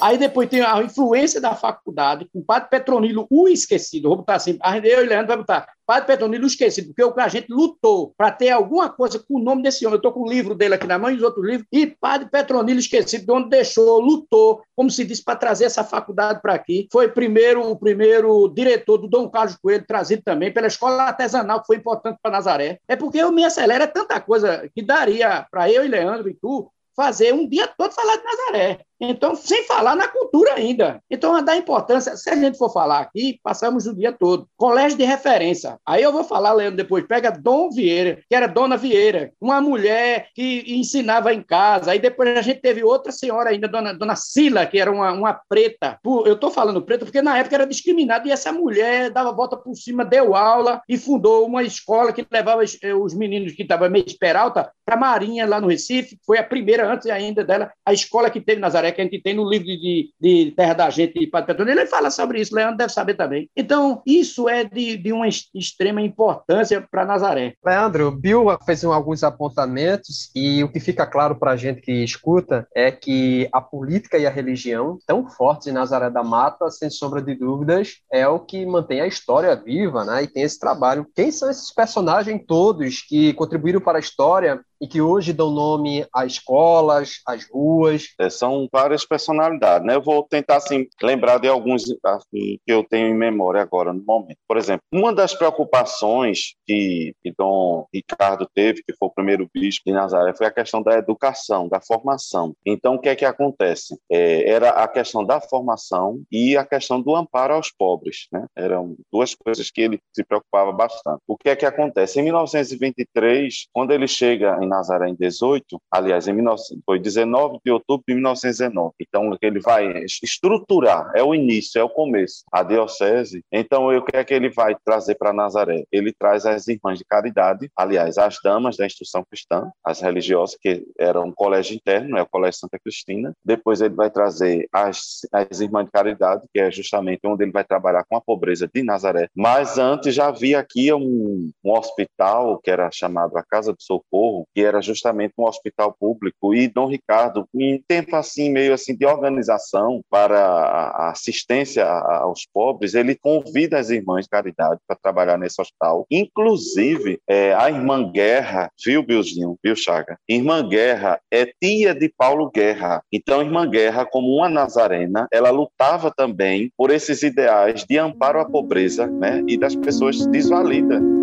Aí 0.00 0.18
depois 0.18 0.48
tem 0.48 0.60
a 0.60 0.82
influência 0.82 1.40
da 1.40 1.54
faculdade, 1.54 2.28
com 2.32 2.40
o 2.40 2.44
padre 2.44 2.70
Petronilo, 2.70 3.26
o 3.30 3.48
esquecido. 3.48 4.08
Vou 4.08 4.18
botar 4.18 4.34
assim, 4.36 4.58
eu 4.84 5.04
e 5.04 5.08
Leandro 5.08 5.28
vai 5.28 5.36
botar 5.36 5.66
Padre 5.90 6.06
Petronilo 6.06 6.46
esquecido, 6.46 6.86
porque 6.86 7.02
o 7.02 7.12
que 7.12 7.20
a 7.20 7.26
gente 7.26 7.48
lutou 7.50 8.14
para 8.16 8.30
ter 8.30 8.50
alguma 8.50 8.88
coisa 8.88 9.18
com 9.18 9.40
o 9.40 9.42
nome 9.42 9.60
desse 9.60 9.84
homem. 9.84 9.94
Eu 9.94 9.96
estou 9.96 10.12
com 10.12 10.20
o 10.20 10.30
livro 10.30 10.54
dele 10.54 10.74
aqui 10.74 10.86
na 10.86 10.96
mão 10.96 11.10
e 11.10 11.16
os 11.16 11.22
outros 11.24 11.44
livros. 11.44 11.66
E 11.72 11.84
Padre 11.84 12.30
Petronilo 12.30 12.78
esquecido, 12.78 13.26
de 13.26 13.32
onde 13.32 13.48
deixou, 13.48 13.98
lutou, 13.98 14.62
como 14.76 14.88
se 14.88 15.04
disse, 15.04 15.24
para 15.24 15.34
trazer 15.34 15.64
essa 15.64 15.82
faculdade 15.82 16.40
para 16.40 16.54
aqui. 16.54 16.86
Foi 16.92 17.08
primeiro, 17.08 17.68
o 17.68 17.74
primeiro 17.74 18.46
diretor 18.54 18.98
do 18.98 19.08
Dom 19.08 19.28
Carlos 19.28 19.56
Coelho, 19.56 19.84
trazido 19.84 20.22
também 20.22 20.52
pela 20.52 20.68
escola 20.68 21.02
artesanal, 21.02 21.60
que 21.60 21.66
foi 21.66 21.78
importante 21.78 22.20
para 22.22 22.30
Nazaré. 22.30 22.78
É 22.86 22.94
porque 22.94 23.18
eu 23.18 23.32
me 23.32 23.44
acelera 23.44 23.88
tanta 23.88 24.20
coisa 24.20 24.70
que 24.72 24.82
daria 24.82 25.44
para 25.50 25.68
eu 25.68 25.84
e 25.84 25.88
Leandro 25.88 26.28
e 26.28 26.34
tu 26.34 26.70
fazer 27.00 27.32
um 27.32 27.48
dia 27.48 27.66
todo 27.66 27.94
falar 27.94 28.16
de 28.16 28.24
Nazaré. 28.24 28.80
Então, 29.00 29.34
sem 29.34 29.64
falar 29.64 29.96
na 29.96 30.06
cultura 30.06 30.54
ainda. 30.54 31.02
Então, 31.10 31.34
a 31.34 31.40
dar 31.40 31.56
importância, 31.56 32.14
se 32.16 32.28
a 32.28 32.36
gente 32.36 32.58
for 32.58 32.70
falar 32.70 33.00
aqui, 33.00 33.40
passamos 33.42 33.86
o 33.86 33.94
dia 33.94 34.12
todo. 34.12 34.46
Colégio 34.58 34.98
de 34.98 35.04
referência. 35.04 35.78
Aí 35.86 36.02
eu 36.02 36.12
vou 36.12 36.22
falar, 36.22 36.52
Leandro, 36.52 36.76
depois, 36.76 37.06
pega 37.06 37.30
Dom 37.30 37.70
Vieira, 37.70 38.18
que 38.28 38.34
era 38.34 38.46
Dona 38.46 38.76
Vieira, 38.76 39.32
uma 39.40 39.58
mulher 39.58 40.28
que 40.34 40.64
ensinava 40.66 41.32
em 41.32 41.42
casa. 41.42 41.92
Aí 41.92 41.98
depois 41.98 42.36
a 42.36 42.42
gente 42.42 42.60
teve 42.60 42.84
outra 42.84 43.10
senhora 43.10 43.48
ainda, 43.48 43.66
Dona, 43.66 43.94
Dona 43.94 44.16
Sila, 44.16 44.66
que 44.66 44.78
era 44.78 44.92
uma, 44.92 45.10
uma 45.12 45.40
preta. 45.48 45.98
Eu 46.04 46.34
estou 46.34 46.50
falando 46.50 46.82
preta 46.82 47.06
porque 47.06 47.22
na 47.22 47.38
época 47.38 47.56
era 47.56 47.66
discriminada 47.66 48.28
e 48.28 48.32
essa 48.32 48.52
mulher 48.52 49.08
dava 49.08 49.32
volta 49.32 49.56
por 49.56 49.74
cima, 49.74 50.04
deu 50.04 50.36
aula 50.36 50.82
e 50.86 50.98
fundou 50.98 51.46
uma 51.46 51.62
escola 51.62 52.12
que 52.12 52.26
levava 52.30 52.62
os 52.62 53.14
meninos 53.14 53.52
que 53.52 53.62
estavam 53.62 53.88
meio 53.88 54.04
esperalta 54.06 54.70
para 54.84 54.96
a 54.96 54.98
Marinha, 54.98 55.46
lá 55.46 55.58
no 55.58 55.68
Recife. 55.68 56.18
Foi 56.26 56.36
a 56.36 56.44
primeira, 56.44 56.89
antes 56.90 57.08
ainda 57.10 57.44
dela, 57.44 57.70
a 57.84 57.92
escola 57.92 58.30
que 58.30 58.40
teve 58.40 58.60
Nazaré 58.60 58.92
que 58.92 59.00
a 59.00 59.04
gente 59.04 59.20
tem 59.22 59.34
no 59.34 59.48
livro 59.48 59.66
de, 59.66 60.12
de 60.20 60.52
Terra 60.56 60.74
da 60.74 60.90
Gente 60.90 61.18
de 61.18 61.26
Padre 61.26 61.48
Petronilo, 61.48 61.80
ele 61.80 61.86
fala 61.86 62.10
sobre 62.10 62.40
isso, 62.40 62.54
Leandro 62.54 62.76
deve 62.76 62.92
saber 62.92 63.14
também. 63.14 63.48
Então, 63.56 64.02
isso 64.06 64.48
é 64.48 64.64
de, 64.64 64.96
de 64.96 65.12
uma 65.12 65.28
extrema 65.28 66.00
importância 66.00 66.86
para 66.90 67.04
Nazaré. 67.04 67.54
Leandro, 67.64 68.10
Bill 68.10 68.46
fez 68.64 68.84
alguns 68.84 69.22
apontamentos 69.22 70.30
e 70.34 70.62
o 70.64 70.68
que 70.70 70.80
fica 70.80 71.06
claro 71.06 71.36
para 71.36 71.52
a 71.52 71.56
gente 71.56 71.80
que 71.80 71.92
escuta 72.04 72.66
é 72.74 72.90
que 72.90 73.48
a 73.52 73.60
política 73.60 74.18
e 74.18 74.26
a 74.26 74.30
religião, 74.30 74.98
tão 75.06 75.28
fortes 75.28 75.66
em 75.66 75.72
Nazaré 75.72 76.10
da 76.10 76.22
Mata, 76.22 76.70
sem 76.70 76.90
sombra 76.90 77.22
de 77.22 77.34
dúvidas, 77.34 77.98
é 78.12 78.26
o 78.26 78.40
que 78.40 78.64
mantém 78.66 79.00
a 79.00 79.06
história 79.06 79.54
viva, 79.54 80.04
né? 80.04 80.22
E 80.22 80.26
tem 80.26 80.42
esse 80.42 80.58
trabalho. 80.58 81.06
Quem 81.14 81.30
são 81.30 81.50
esses 81.50 81.72
personagens 81.72 82.42
todos 82.46 83.02
que 83.02 83.32
contribuíram 83.34 83.80
para 83.80 83.98
a 83.98 84.00
história 84.00 84.60
e 84.80 84.88
que 84.88 85.00
hoje 85.00 85.32
dão 85.32 85.50
nome 85.50 86.06
a 86.14 86.24
escolas, 86.24 87.20
às 87.26 87.46
ruas. 87.50 88.14
É, 88.18 88.30
são 88.30 88.68
várias 88.72 89.04
personalidades, 89.04 89.86
né? 89.86 89.94
Eu 89.94 90.02
vou 90.02 90.22
tentar 90.22 90.56
assim 90.56 90.86
lembrar 91.02 91.38
de 91.38 91.48
alguns 91.48 91.84
assim, 92.04 92.58
que 92.64 92.72
eu 92.72 92.82
tenho 92.82 93.08
em 93.08 93.14
memória 93.14 93.60
agora 93.60 93.92
no 93.92 94.02
momento. 94.02 94.38
Por 94.48 94.56
exemplo, 94.56 94.82
uma 94.92 95.12
das 95.12 95.34
preocupações 95.34 96.54
que, 96.66 97.14
que 97.22 97.32
Dom 97.36 97.86
Ricardo 97.92 98.48
teve, 98.54 98.82
que 98.82 98.94
foi 98.96 99.08
o 99.08 99.14
primeiro 99.14 99.48
bispo 99.52 99.82
de 99.86 99.92
Nazaré, 99.92 100.34
foi 100.34 100.46
a 100.46 100.52
questão 100.52 100.82
da 100.82 100.96
educação, 100.96 101.68
da 101.68 101.80
formação. 101.80 102.54
Então, 102.64 102.94
o 102.94 102.98
que 102.98 103.08
é 103.08 103.16
que 103.16 103.24
acontece? 103.24 103.98
É, 104.10 104.50
era 104.50 104.70
a 104.70 104.88
questão 104.88 105.24
da 105.24 105.40
formação 105.40 106.22
e 106.30 106.56
a 106.56 106.64
questão 106.64 107.00
do 107.00 107.14
amparo 107.14 107.54
aos 107.54 107.70
pobres, 107.70 108.28
né? 108.32 108.46
Eram 108.56 108.96
duas 109.12 109.34
coisas 109.34 109.70
que 109.70 109.80
ele 109.80 110.00
se 110.14 110.24
preocupava 110.24 110.72
bastante. 110.72 111.20
O 111.26 111.36
que 111.36 111.48
é 111.50 111.56
que 111.56 111.66
acontece? 111.66 112.18
Em 112.18 112.22
1923, 112.22 113.66
quando 113.72 113.92
ele 113.92 114.08
chega 114.08 114.58
em 114.62 114.69
Nazaré 114.70 115.08
em 115.08 115.14
18, 115.14 115.80
aliás, 115.90 116.28
em 116.28 116.34
19, 116.34 116.62
foi 116.86 116.98
19 116.98 117.58
de 117.64 117.72
outubro 117.72 118.04
de 118.06 118.14
1919. 118.14 118.94
Então, 119.00 119.36
ele 119.42 119.60
vai 119.60 120.04
estruturar, 120.22 121.10
é 121.14 121.22
o 121.22 121.34
início, 121.34 121.78
é 121.78 121.84
o 121.84 121.88
começo, 121.88 122.44
a 122.52 122.62
diocese. 122.62 123.44
Então, 123.52 123.88
o 123.88 124.04
que 124.04 124.16
é 124.16 124.24
que 124.24 124.32
ele 124.32 124.48
vai 124.48 124.76
trazer 124.84 125.16
para 125.16 125.32
Nazaré? 125.32 125.84
Ele 125.90 126.12
traz 126.12 126.46
as 126.46 126.68
irmãs 126.68 126.98
de 126.98 127.04
caridade, 127.04 127.68
aliás, 127.76 128.16
as 128.16 128.38
damas 128.42 128.76
da 128.76 128.86
instrução 128.86 129.24
cristã, 129.28 129.70
as 129.84 130.00
religiosas, 130.00 130.56
que 130.60 130.86
eram 130.98 131.26
um 131.26 131.32
colégio 131.32 131.74
interno, 131.74 132.16
é 132.16 132.22
o 132.22 132.26
Colégio 132.26 132.60
Santa 132.60 132.78
Cristina. 132.78 133.34
Depois, 133.44 133.80
ele 133.80 133.94
vai 133.94 134.10
trazer 134.10 134.68
as, 134.72 135.26
as 135.32 135.60
irmãs 135.60 135.84
de 135.86 135.90
caridade, 135.90 136.46
que 136.52 136.60
é 136.60 136.70
justamente 136.70 137.20
onde 137.24 137.44
ele 137.44 137.52
vai 137.52 137.64
trabalhar 137.64 138.04
com 138.08 138.16
a 138.16 138.20
pobreza 138.20 138.68
de 138.72 138.82
Nazaré. 138.82 139.28
Mas 139.34 139.78
antes 139.78 140.14
já 140.14 140.28
havia 140.28 140.58
aqui 140.58 140.92
um, 140.92 141.50
um 141.64 141.72
hospital, 141.72 142.58
que 142.62 142.70
era 142.70 142.90
chamado 142.90 143.36
a 143.36 143.42
Casa 143.42 143.72
do 143.72 143.82
Socorro, 143.82 144.46
que 144.54 144.59
que 144.60 144.64
era 144.64 144.82
justamente 144.82 145.32
um 145.38 145.44
hospital 145.44 145.96
público, 145.98 146.54
e 146.54 146.68
Dom 146.68 146.86
Ricardo, 146.86 147.46
em 147.54 147.82
tempo 147.88 148.14
assim, 148.14 148.50
meio 148.50 148.74
assim 148.74 148.94
de 148.94 149.06
organização 149.06 150.02
para 150.10 150.38
a 150.38 151.10
assistência 151.10 151.86
aos 151.86 152.46
pobres, 152.52 152.94
ele 152.94 153.14
convida 153.14 153.78
as 153.78 153.88
irmãs 153.88 154.24
de 154.24 154.30
caridade 154.30 154.78
para 154.86 154.98
trabalhar 155.02 155.38
nesse 155.38 155.60
hospital. 155.60 156.04
Inclusive, 156.10 157.18
é, 157.26 157.54
a 157.54 157.70
irmã 157.70 158.10
Guerra, 158.12 158.70
viu, 158.84 159.02
Bilzinho, 159.02 159.56
viu, 159.64 159.74
Chaga? 159.74 160.18
Irmã 160.28 160.68
Guerra 160.68 161.18
é 161.32 161.46
tia 161.46 161.94
de 161.94 162.12
Paulo 162.14 162.50
Guerra. 162.50 163.02
Então, 163.10 163.40
irmã 163.40 163.68
Guerra, 163.68 164.04
como 164.04 164.28
uma 164.36 164.48
nazarena, 164.48 165.26
ela 165.32 165.50
lutava 165.50 166.12
também 166.14 166.70
por 166.76 166.90
esses 166.90 167.22
ideais 167.22 167.84
de 167.88 167.96
amparo 167.96 168.40
à 168.40 168.44
pobreza 168.44 169.06
né, 169.06 169.42
e 169.48 169.56
das 169.56 169.74
pessoas 169.74 170.26
desvalidas. 170.26 171.19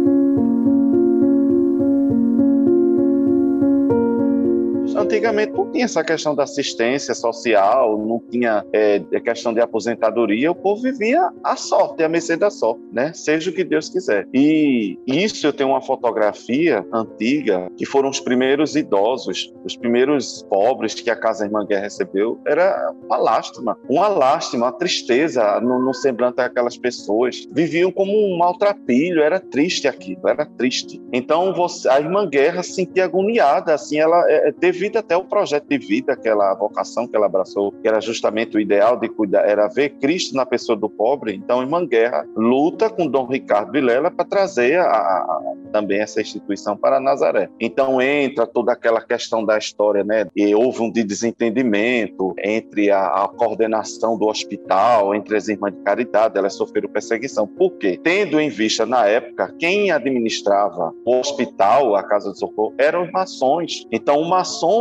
Antigamente 4.97 5.51
não 5.51 5.71
tinha 5.71 5.85
essa 5.85 6.03
questão 6.03 6.33
da 6.33 6.43
assistência 6.43 7.13
social, 7.13 7.97
não 7.99 8.19
tinha 8.31 8.65
é, 8.73 8.99
questão 9.23 9.53
de 9.53 9.61
aposentadoria, 9.61 10.49
o 10.49 10.55
povo 10.55 10.81
vivia 10.81 11.29
à 11.43 11.55
sorte, 11.55 12.03
à 12.03 12.09
mercê 12.09 12.35
da 12.35 12.49
sorte, 12.49 12.81
né? 12.91 13.13
Seja 13.13 13.51
o 13.51 13.53
que 13.53 13.63
Deus 13.63 13.89
quiser. 13.89 14.27
E 14.33 14.97
isso 15.05 15.45
eu 15.45 15.53
tenho 15.53 15.69
uma 15.69 15.81
fotografia 15.81 16.83
antiga, 16.91 17.69
que 17.77 17.85
foram 17.85 18.09
os 18.09 18.19
primeiros 18.19 18.75
idosos, 18.75 19.53
os 19.63 19.77
primeiros 19.77 20.41
pobres 20.49 20.95
que 20.95 21.11
a 21.11 21.15
Casa 21.15 21.45
Irmã 21.45 21.63
Guerra 21.63 21.83
recebeu, 21.83 22.39
era 22.47 22.91
uma 23.05 23.17
lástima, 23.17 23.77
uma 23.87 24.07
lástima, 24.07 24.65
uma 24.65 24.71
tristeza 24.71 25.61
no, 25.61 25.79
no 25.79 25.93
semblante 25.93 26.37
daquelas 26.37 26.75
pessoas. 26.75 27.47
Viviam 27.51 27.91
como 27.91 28.11
um 28.11 28.35
maltrapilho, 28.37 29.21
era 29.21 29.39
triste 29.39 29.87
aquilo, 29.87 30.27
era 30.27 30.43
triste. 30.43 30.99
Então 31.13 31.53
você, 31.53 31.87
a 31.87 31.99
Irmã 31.99 32.27
Guerra 32.27 32.63
se 32.63 32.73
sentia 32.73 33.05
agoniada, 33.05 33.75
assim, 33.75 33.99
ela 33.99 34.25
é, 34.27 34.51
teve 34.51 34.86
devido 34.87 34.97
até 34.97 35.17
o 35.17 35.23
projeto 35.23 35.67
de 35.67 35.77
vida, 35.77 36.13
aquela 36.13 36.53
vocação 36.53 37.07
que 37.07 37.15
ela 37.15 37.25
abraçou, 37.25 37.71
que 37.71 37.87
era 37.87 37.99
justamente 37.99 38.55
o 38.55 38.59
ideal 38.59 38.97
de 38.97 39.09
cuidar, 39.09 39.47
era 39.47 39.67
ver 39.67 39.89
Cristo 39.99 40.35
na 40.35 40.45
pessoa 40.45 40.77
do 40.77 40.89
pobre. 40.89 41.35
Então, 41.35 41.61
Irmã 41.61 41.85
Guerra 41.85 42.25
luta 42.35 42.89
com 42.89 43.07
Dom 43.07 43.25
Ricardo 43.25 43.71
Vilela 43.71 44.09
para 44.09 44.25
trazer 44.25 44.79
a, 44.79 44.85
a, 44.85 45.53
também 45.71 45.99
essa 45.99 46.21
instituição 46.21 46.77
para 46.77 46.99
Nazaré. 46.99 47.49
Então, 47.59 48.01
entra 48.01 48.47
toda 48.47 48.71
aquela 48.71 49.01
questão 49.01 49.43
da 49.43 49.57
história, 49.57 50.03
né? 50.03 50.27
E 50.35 50.55
houve 50.55 50.81
um 50.81 50.89
desentendimento 50.89 52.33
entre 52.43 52.89
a, 52.89 53.23
a 53.23 53.27
coordenação 53.27 54.17
do 54.17 54.27
hospital, 54.27 55.13
entre 55.13 55.35
as 55.35 55.47
irmãs 55.47 55.73
de 55.73 55.81
caridade, 55.81 56.37
elas 56.37 56.53
sofreram 56.53 56.89
perseguição. 56.89 57.45
Por 57.47 57.71
quê? 57.71 57.99
Tendo 58.01 58.39
em 58.39 58.49
vista, 58.49 58.85
na 58.85 59.05
época, 59.05 59.53
quem 59.59 59.91
administrava 59.91 60.93
o 61.05 61.19
hospital, 61.19 61.95
a 61.95 62.03
Casa 62.03 62.31
de 62.31 62.39
Socorro, 62.39 62.73
eram 62.77 63.03
os 63.03 63.11
maçons. 63.11 63.85
Então, 63.91 64.19
o 64.19 64.29
maçom 64.29 64.76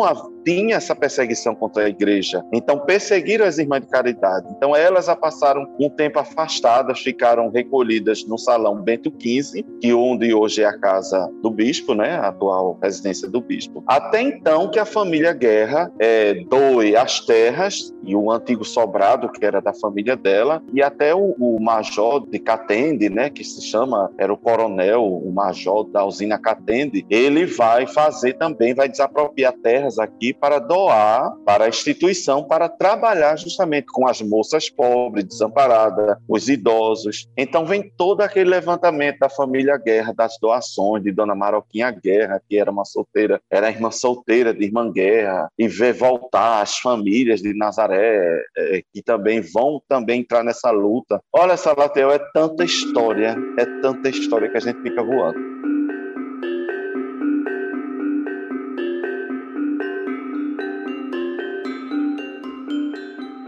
tinha 0.46 0.76
essa 0.76 0.94
perseguição 0.94 1.56
contra 1.56 1.84
a 1.84 1.88
igreja. 1.88 2.44
Então, 2.52 2.78
perseguiram 2.78 3.44
as 3.44 3.58
irmãs 3.58 3.80
de 3.80 3.88
caridade. 3.88 4.46
Então, 4.56 4.76
elas 4.76 5.06
passaram 5.16 5.66
um 5.80 5.90
tempo 5.90 6.20
afastadas, 6.20 7.00
ficaram 7.00 7.50
recolhidas 7.50 8.24
no 8.26 8.38
salão 8.38 8.80
Bento 8.80 9.12
XV, 9.20 9.64
que 9.80 9.92
onde 9.92 10.32
hoje 10.32 10.62
é 10.62 10.66
a 10.66 10.78
casa 10.78 11.28
do 11.42 11.50
bispo, 11.50 11.94
né, 11.94 12.12
a 12.12 12.28
atual 12.28 12.78
residência 12.80 13.28
do 13.28 13.40
bispo. 13.40 13.82
Até 13.88 14.22
então 14.22 14.70
que 14.70 14.78
a 14.78 14.84
família 14.84 15.32
Guerra 15.32 15.90
é, 15.98 16.34
doe 16.48 16.96
as 16.96 17.20
terras 17.20 17.92
e 18.04 18.14
o 18.14 18.30
antigo 18.30 18.64
sobrado, 18.64 19.28
que 19.28 19.44
era 19.44 19.60
da 19.60 19.74
família 19.74 20.16
dela, 20.16 20.62
e 20.72 20.80
até 20.80 21.12
o, 21.12 21.34
o 21.40 21.60
major 21.60 22.24
de 22.28 22.38
Catende, 22.38 23.08
né, 23.08 23.30
que 23.30 23.42
se 23.42 23.62
chama, 23.62 24.10
era 24.16 24.32
o 24.32 24.36
coronel, 24.36 25.04
o 25.04 25.32
major 25.32 25.84
da 25.84 26.04
usina 26.04 26.38
Catende, 26.38 27.04
ele 27.10 27.46
vai 27.46 27.86
fazer 27.86 28.34
também, 28.34 28.74
vai 28.74 28.88
desapropriar 28.88 29.54
terras 29.76 29.98
aqui 29.98 30.32
para 30.32 30.58
doar 30.58 31.34
para 31.44 31.64
a 31.64 31.68
instituição, 31.68 32.42
para 32.42 32.68
trabalhar 32.68 33.36
justamente 33.36 33.86
com 33.92 34.08
as 34.08 34.22
moças 34.22 34.70
pobres, 34.70 35.24
desamparadas, 35.24 36.16
os 36.28 36.48
idosos. 36.48 37.28
Então 37.36 37.66
vem 37.66 37.92
todo 37.96 38.22
aquele 38.22 38.48
levantamento 38.48 39.18
da 39.18 39.28
família 39.28 39.76
Guerra, 39.76 40.14
das 40.14 40.38
doações 40.40 41.02
de 41.02 41.12
Dona 41.12 41.34
Maroquinha 41.34 41.90
Guerra, 41.90 42.40
que 42.48 42.58
era 42.58 42.70
uma 42.70 42.84
solteira, 42.84 43.40
era 43.50 43.70
irmã 43.70 43.90
solteira 43.90 44.54
de 44.54 44.64
Irmã 44.64 44.90
Guerra, 44.90 45.48
e 45.58 45.68
ver 45.68 45.92
voltar 45.92 46.62
as 46.62 46.78
famílias 46.78 47.42
de 47.42 47.54
Nazaré, 47.54 48.42
é, 48.56 48.82
que 48.92 49.02
também 49.02 49.40
vão 49.40 49.80
também 49.88 50.20
entrar 50.20 50.42
nessa 50.42 50.70
luta. 50.70 51.20
Olha, 51.32 51.56
Salatel, 51.56 52.10
é 52.10 52.18
tanta 52.32 52.64
história, 52.64 53.36
é 53.58 53.66
tanta 53.80 54.08
história 54.08 54.48
que 54.48 54.56
a 54.56 54.60
gente 54.60 54.80
fica 54.80 55.02
voando. 55.02 55.55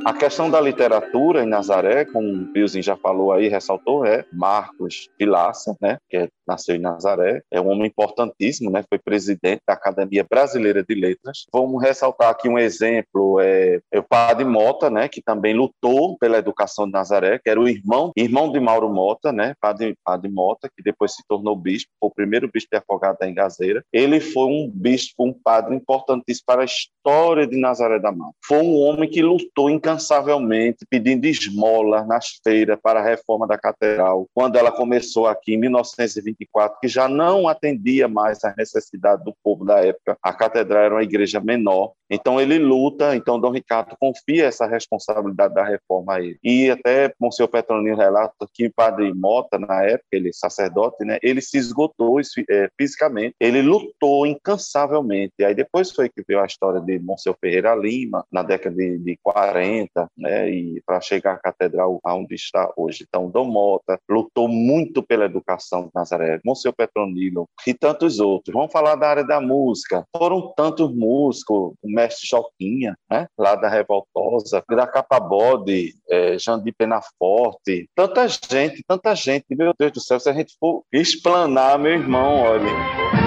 A 0.09 0.15
questão 0.15 0.51
da 0.51 0.59
literatura 0.59 1.43
em 1.43 1.47
Nazaré, 1.47 2.07
como 2.07 2.33
o 2.33 2.51
Bilzinho 2.51 2.83
já 2.83 2.97
falou 2.97 3.31
aí, 3.31 3.47
ressaltou, 3.47 4.07
é 4.07 4.25
Marcos 4.33 5.11
Vilaça, 5.19 5.77
né, 5.83 5.99
que 6.09 6.17
é, 6.17 6.29
nasceu 6.49 6.75
em 6.75 6.81
Nazaré, 6.81 7.43
é 7.51 7.61
um 7.61 7.69
homem 7.69 7.87
importantíssimo, 7.87 8.71
né, 8.71 8.83
foi 8.89 8.99
presidente 8.99 9.63
da 9.67 9.75
Academia 9.75 10.27
Brasileira 10.29 10.83
de 10.83 10.95
Letras. 10.95 11.45
Vamos 11.53 11.83
ressaltar 11.83 12.31
aqui 12.31 12.49
um 12.49 12.59
exemplo, 12.59 13.39
é, 13.41 13.81
é 13.93 13.99
o 13.99 14.03
Padre 14.03 14.45
Mota, 14.45 14.89
né, 14.89 15.09
que 15.09 15.23
também 15.23 15.55
lutou 15.55 16.17
pela 16.19 16.39
educação 16.39 16.87
de 16.87 16.93
Nazaré, 16.93 17.39
que 17.39 17.51
era 17.51 17.61
o 17.61 17.69
irmão, 17.69 18.13
irmão 18.17 18.51
de 18.51 18.59
Mauro 18.59 18.89
Mota, 18.89 19.31
né, 19.31 19.55
Padre, 19.61 19.95
Padre 20.03 20.31
Mota, 20.31 20.69
que 20.75 20.83
depois 20.83 21.15
se 21.15 21.23
tornou 21.29 21.55
bispo, 21.55 21.91
foi 22.01 22.09
o 22.09 22.15
primeiro 22.15 22.51
bispo 22.51 22.71
de 22.73 22.79
Afogado 22.79 23.19
da 23.19 23.29
Engazeira. 23.29 23.85
Ele 23.93 24.21
foi 24.21 24.47
um 24.47 24.71
bispo, 24.73 25.25
um 25.25 25.33
padre 25.33 25.75
importantíssimo 25.75 26.45
para 26.47 26.63
a 26.63 26.65
história 26.65 27.47
de 27.47 27.57
Nazaré 27.61 27.99
da 27.99 28.11
Mata. 28.11 28.33
Foi 28.45 28.59
um 28.59 28.77
homem 28.77 29.09
que 29.09 29.23
lutou 29.23 29.69
incansavelmente 29.69 30.87
pedindo 30.89 31.27
esmola 31.27 32.05
nas 32.05 32.39
feiras 32.43 32.79
para 32.83 33.01
a 33.01 33.05
reforma 33.05 33.47
da 33.47 33.59
catedral, 33.59 34.27
quando 34.33 34.57
ela 34.57 34.73
começou 34.73 35.27
aqui 35.27 35.55
em 35.55 35.59
1924, 36.39 36.79
que 36.81 36.89
já 36.89 37.09
não 37.09 37.49
atendia 37.49 38.09
mais 38.09 38.43
às 38.45 38.55
necessidades 38.57 39.25
do 39.25 39.35
povo 39.43 39.65
da 39.65 39.85
época. 39.85 40.17
A 40.23 40.33
catedral 40.33 40.85
era 40.85 40.95
uma 40.95 41.03
igreja 41.03 41.41
menor, 41.41 41.93
então 42.11 42.41
ele 42.41 42.59
luta, 42.59 43.15
então 43.15 43.41
Dom 43.41 43.51
Ricardo 43.51 43.97
confia 43.99 44.47
essa 44.47 44.67
responsabilidade 44.67 45.55
da 45.55 45.65
reforma 45.65 46.15
a 46.15 46.21
ele. 46.21 46.39
E 46.43 46.71
até 46.71 47.13
Monsenhor 47.21 47.51
Petronino 47.51 47.97
relata 47.97 48.47
que 48.53 48.71
padre 48.71 49.13
Mota, 49.15 49.59
na 49.59 49.83
época, 49.85 50.09
ele 50.13 50.33
sacerdote, 50.33 51.05
né, 51.05 51.19
ele 51.23 51.41
se 51.41 51.59
esgotou 51.59 52.21
é, 52.21 52.71
fisicamente, 52.79 53.35
ele 53.41 53.63
lutou 53.63 54.27
incansavelmente. 54.27 55.33
Aí 55.43 55.55
depois 55.55 55.91
foi 55.91 56.09
que 56.09 56.23
veio 56.27 56.41
a 56.41 56.47
história 56.47 56.81
de 56.81 56.99
Monsenhor 56.99 57.37
Ferreira 57.41 57.75
Lima, 57.75 58.25
na 58.33 58.43
década 58.43 58.75
de, 58.75 58.99
de 58.99 59.19
40, 59.23 60.09
né, 60.17 60.51
e 60.51 60.83
para 60.87 61.01
chegar 61.01 61.35
à 61.35 61.39
catedral 61.39 62.01
onde 62.05 62.35
está 62.35 62.71
hoje. 62.77 63.05
Então, 63.07 63.31
Dom 63.31 63.47
Mota 63.47 63.99
lutou 64.09 64.49
muito 64.49 65.03
pela 65.03 65.25
educação 65.25 65.85
de 65.85 65.91
Nazaré, 65.95 66.41
Monsenhor 66.45 66.75
Petronilo 66.75 67.49
e 67.67 67.75
tantos 67.75 68.21
outros. 68.21 68.55
Vamos 68.55 68.73
falar 68.73 68.95
da 68.95 69.09
área 69.09 69.25
da 69.25 69.41
música. 69.41 70.05
Foram 70.17 70.53
tantos 70.57 70.95
músicos, 70.95 71.75
mestre 71.99 72.29
Joquinha, 72.29 72.97
né, 73.11 73.27
lá 73.37 73.57
da 73.57 73.69
Revoltosa, 73.69 74.63
da 74.69 74.87
Capabode, 74.87 75.95
é, 76.09 76.39
Jandir 76.39 76.75
Penaforte, 76.77 77.89
tanta 77.95 78.29
gente, 78.29 78.85
tanta 78.87 79.15
gente, 79.15 79.45
meu 79.51 79.75
Deus 79.77 79.93
do 79.93 80.01
céu, 80.01 80.21
se 80.21 80.31
a 80.31 80.33
gente 80.33 80.57
for 80.61 80.85
explanar, 80.93 81.79
meu 81.79 81.93
irmão, 81.93 82.43
olha. 82.43 83.18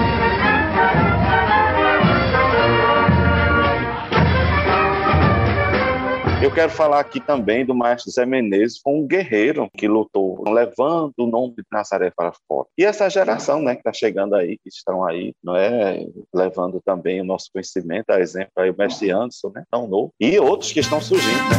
Eu 6.42 6.52
quero 6.52 6.72
falar 6.72 6.98
aqui 6.98 7.20
também 7.20 7.64
do 7.64 7.72
maestro 7.72 8.10
Zé 8.10 8.26
Menezes, 8.26 8.80
um 8.84 9.06
guerreiro 9.06 9.70
que 9.78 9.86
lutou, 9.86 10.42
levando 10.48 11.12
o 11.16 11.26
nome 11.28 11.54
de 11.54 11.62
Nazaré 11.70 12.10
para 12.10 12.32
fora. 12.48 12.66
E 12.76 12.84
essa 12.84 13.08
geração, 13.08 13.62
né, 13.62 13.74
que 13.74 13.80
está 13.80 13.92
chegando 13.92 14.34
aí, 14.34 14.58
que 14.58 14.68
estão 14.68 15.06
aí, 15.06 15.32
não 15.40 15.54
é, 15.54 16.04
levando 16.34 16.82
também 16.84 17.20
o 17.20 17.24
nosso 17.24 17.46
conhecimento, 17.52 18.10
a 18.10 18.18
exemplo 18.18 18.50
aí 18.58 18.70
o 18.70 18.76
mestre 18.76 19.12
Anderson, 19.12 19.52
né, 19.54 19.62
tão 19.70 19.86
novo, 19.86 20.12
e 20.18 20.36
outros 20.40 20.72
que 20.72 20.80
estão 20.80 21.00
surgindo, 21.00 21.44
né? 21.48 21.56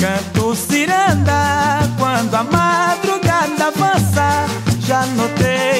Canto 0.00 0.54
ciranda 0.54 1.80
quando 1.98 2.32
a 2.32 2.44
madrugada 2.44 3.66
avança, 3.66 4.46
já 4.86 5.04
notei 5.04 5.75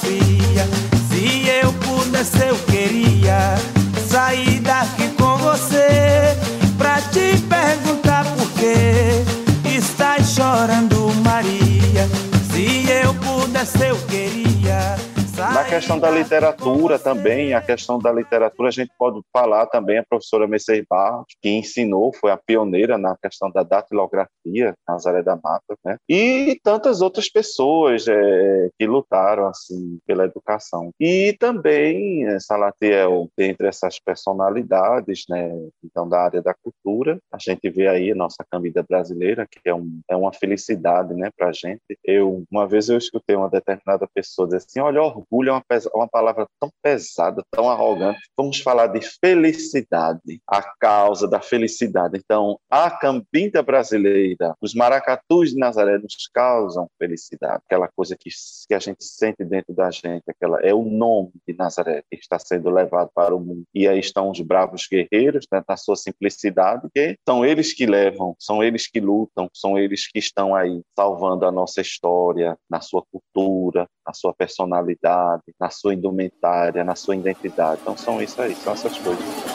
Se 0.00 1.48
eu 1.62 1.72
pudesse 1.74 2.38
eu 2.48 2.56
queria 2.66 3.54
Sair 4.08 4.60
daqui 4.60 5.08
com 5.18 5.36
você 5.38 6.36
Pra 6.76 7.00
te 7.00 7.38
perguntar 7.48 8.24
por 8.24 8.48
que 8.52 9.24
Estás 9.76 10.34
chorando 10.34 11.12
Maria. 11.24 12.08
Se 12.52 12.88
eu 12.90 13.14
pudesse 13.14 13.86
eu 13.86 13.96
queria 14.08 14.27
questão 15.68 15.98
da 15.98 16.10
literatura 16.10 16.98
também, 16.98 17.52
a 17.52 17.60
questão 17.60 17.98
da 17.98 18.10
literatura, 18.10 18.70
a 18.70 18.72
gente 18.72 18.90
pode 18.98 19.20
falar 19.30 19.66
também 19.66 19.98
a 19.98 20.04
professora 20.04 20.46
Mercedes 20.46 20.86
Barros, 20.88 21.26
que 21.42 21.50
ensinou, 21.50 22.10
foi 22.14 22.30
a 22.30 22.38
pioneira 22.38 22.96
na 22.96 23.14
questão 23.22 23.50
da 23.50 23.62
datilografia, 23.62 24.74
Nazaré 24.88 25.22
da 25.22 25.36
Mata, 25.36 25.76
né? 25.84 25.96
E 26.08 26.58
tantas 26.64 27.02
outras 27.02 27.28
pessoas 27.28 28.08
é, 28.08 28.70
que 28.78 28.86
lutaram, 28.86 29.46
assim, 29.46 29.98
pela 30.06 30.24
educação. 30.24 30.90
E 30.98 31.36
também, 31.38 32.26
é, 32.26 32.40
Salatiel, 32.40 33.28
dentre 33.36 33.68
essas 33.68 34.00
personalidades, 34.00 35.24
né, 35.28 35.50
então, 35.84 36.08
da 36.08 36.22
área 36.22 36.40
da 36.40 36.54
cultura, 36.54 37.18
a 37.30 37.36
gente 37.38 37.68
vê 37.68 37.88
aí 37.88 38.12
a 38.12 38.14
nossa 38.14 38.42
Câmara 38.50 38.82
brasileira, 38.88 39.46
que 39.46 39.60
é, 39.68 39.74
um, 39.74 40.00
é 40.08 40.16
uma 40.16 40.32
felicidade, 40.32 41.14
né, 41.14 41.30
pra 41.36 41.52
gente. 41.52 41.82
Eu, 42.02 42.42
uma 42.50 42.66
vez 42.66 42.88
eu 42.88 42.96
escutei 42.96 43.36
uma 43.36 43.50
determinada 43.50 44.08
pessoa 44.14 44.48
dizer 44.48 44.58
assim, 44.58 44.80
olha, 44.80 45.02
orgulho 45.02 45.50
é 45.50 45.57
uma, 45.58 45.80
uma 45.94 46.08
palavra 46.08 46.46
tão 46.60 46.70
pesada, 46.82 47.42
tão 47.50 47.68
arrogante. 47.68 48.20
Vamos 48.36 48.60
falar 48.60 48.88
de 48.88 49.00
felicidade, 49.20 50.40
a 50.46 50.62
causa 50.78 51.28
da 51.28 51.40
felicidade. 51.40 52.18
Então, 52.18 52.58
a 52.70 52.90
Cambinda 52.90 53.62
brasileira, 53.62 54.54
os 54.60 54.74
maracatus 54.74 55.50
de 55.50 55.56
Nazaré 55.56 55.98
nos 55.98 56.28
causam 56.32 56.88
felicidade. 56.98 57.62
Aquela 57.66 57.88
coisa 57.88 58.16
que, 58.18 58.30
que 58.66 58.74
a 58.74 58.78
gente 58.78 59.04
sente 59.04 59.44
dentro 59.44 59.74
da 59.74 59.90
gente, 59.90 60.24
aquela 60.28 60.60
é 60.60 60.72
o 60.72 60.84
nome 60.84 61.32
de 61.46 61.54
Nazaré 61.56 62.02
que 62.10 62.16
está 62.16 62.38
sendo 62.38 62.70
levado 62.70 63.10
para 63.14 63.34
o 63.34 63.40
mundo. 63.40 63.64
E 63.74 63.86
aí 63.86 63.98
estão 63.98 64.30
os 64.30 64.40
bravos 64.40 64.86
guerreiros, 64.90 65.46
né, 65.52 65.62
na 65.68 65.76
sua 65.76 65.96
simplicidade, 65.96 66.88
que 66.94 67.16
são 67.26 67.44
eles 67.44 67.72
que 67.72 67.86
levam, 67.86 68.34
são 68.38 68.62
eles 68.62 68.86
que 68.86 69.00
lutam, 69.00 69.48
são 69.52 69.78
eles 69.78 70.06
que 70.10 70.18
estão 70.18 70.54
aí 70.54 70.80
salvando 70.96 71.44
a 71.46 71.52
nossa 71.52 71.80
história, 71.80 72.56
na 72.68 72.80
sua 72.80 73.02
cultura, 73.10 73.86
na 74.06 74.12
sua 74.12 74.34
personalidade, 74.34 75.42
na 75.58 75.70
sua 75.70 75.94
indumentária, 75.94 76.84
na 76.84 76.94
sua 76.94 77.16
identidade. 77.16 77.80
Então 77.82 77.96
são 77.96 78.20
isso 78.22 78.40
aí, 78.40 78.54
são 78.54 78.72
essas 78.72 78.96
coisas. 78.98 79.47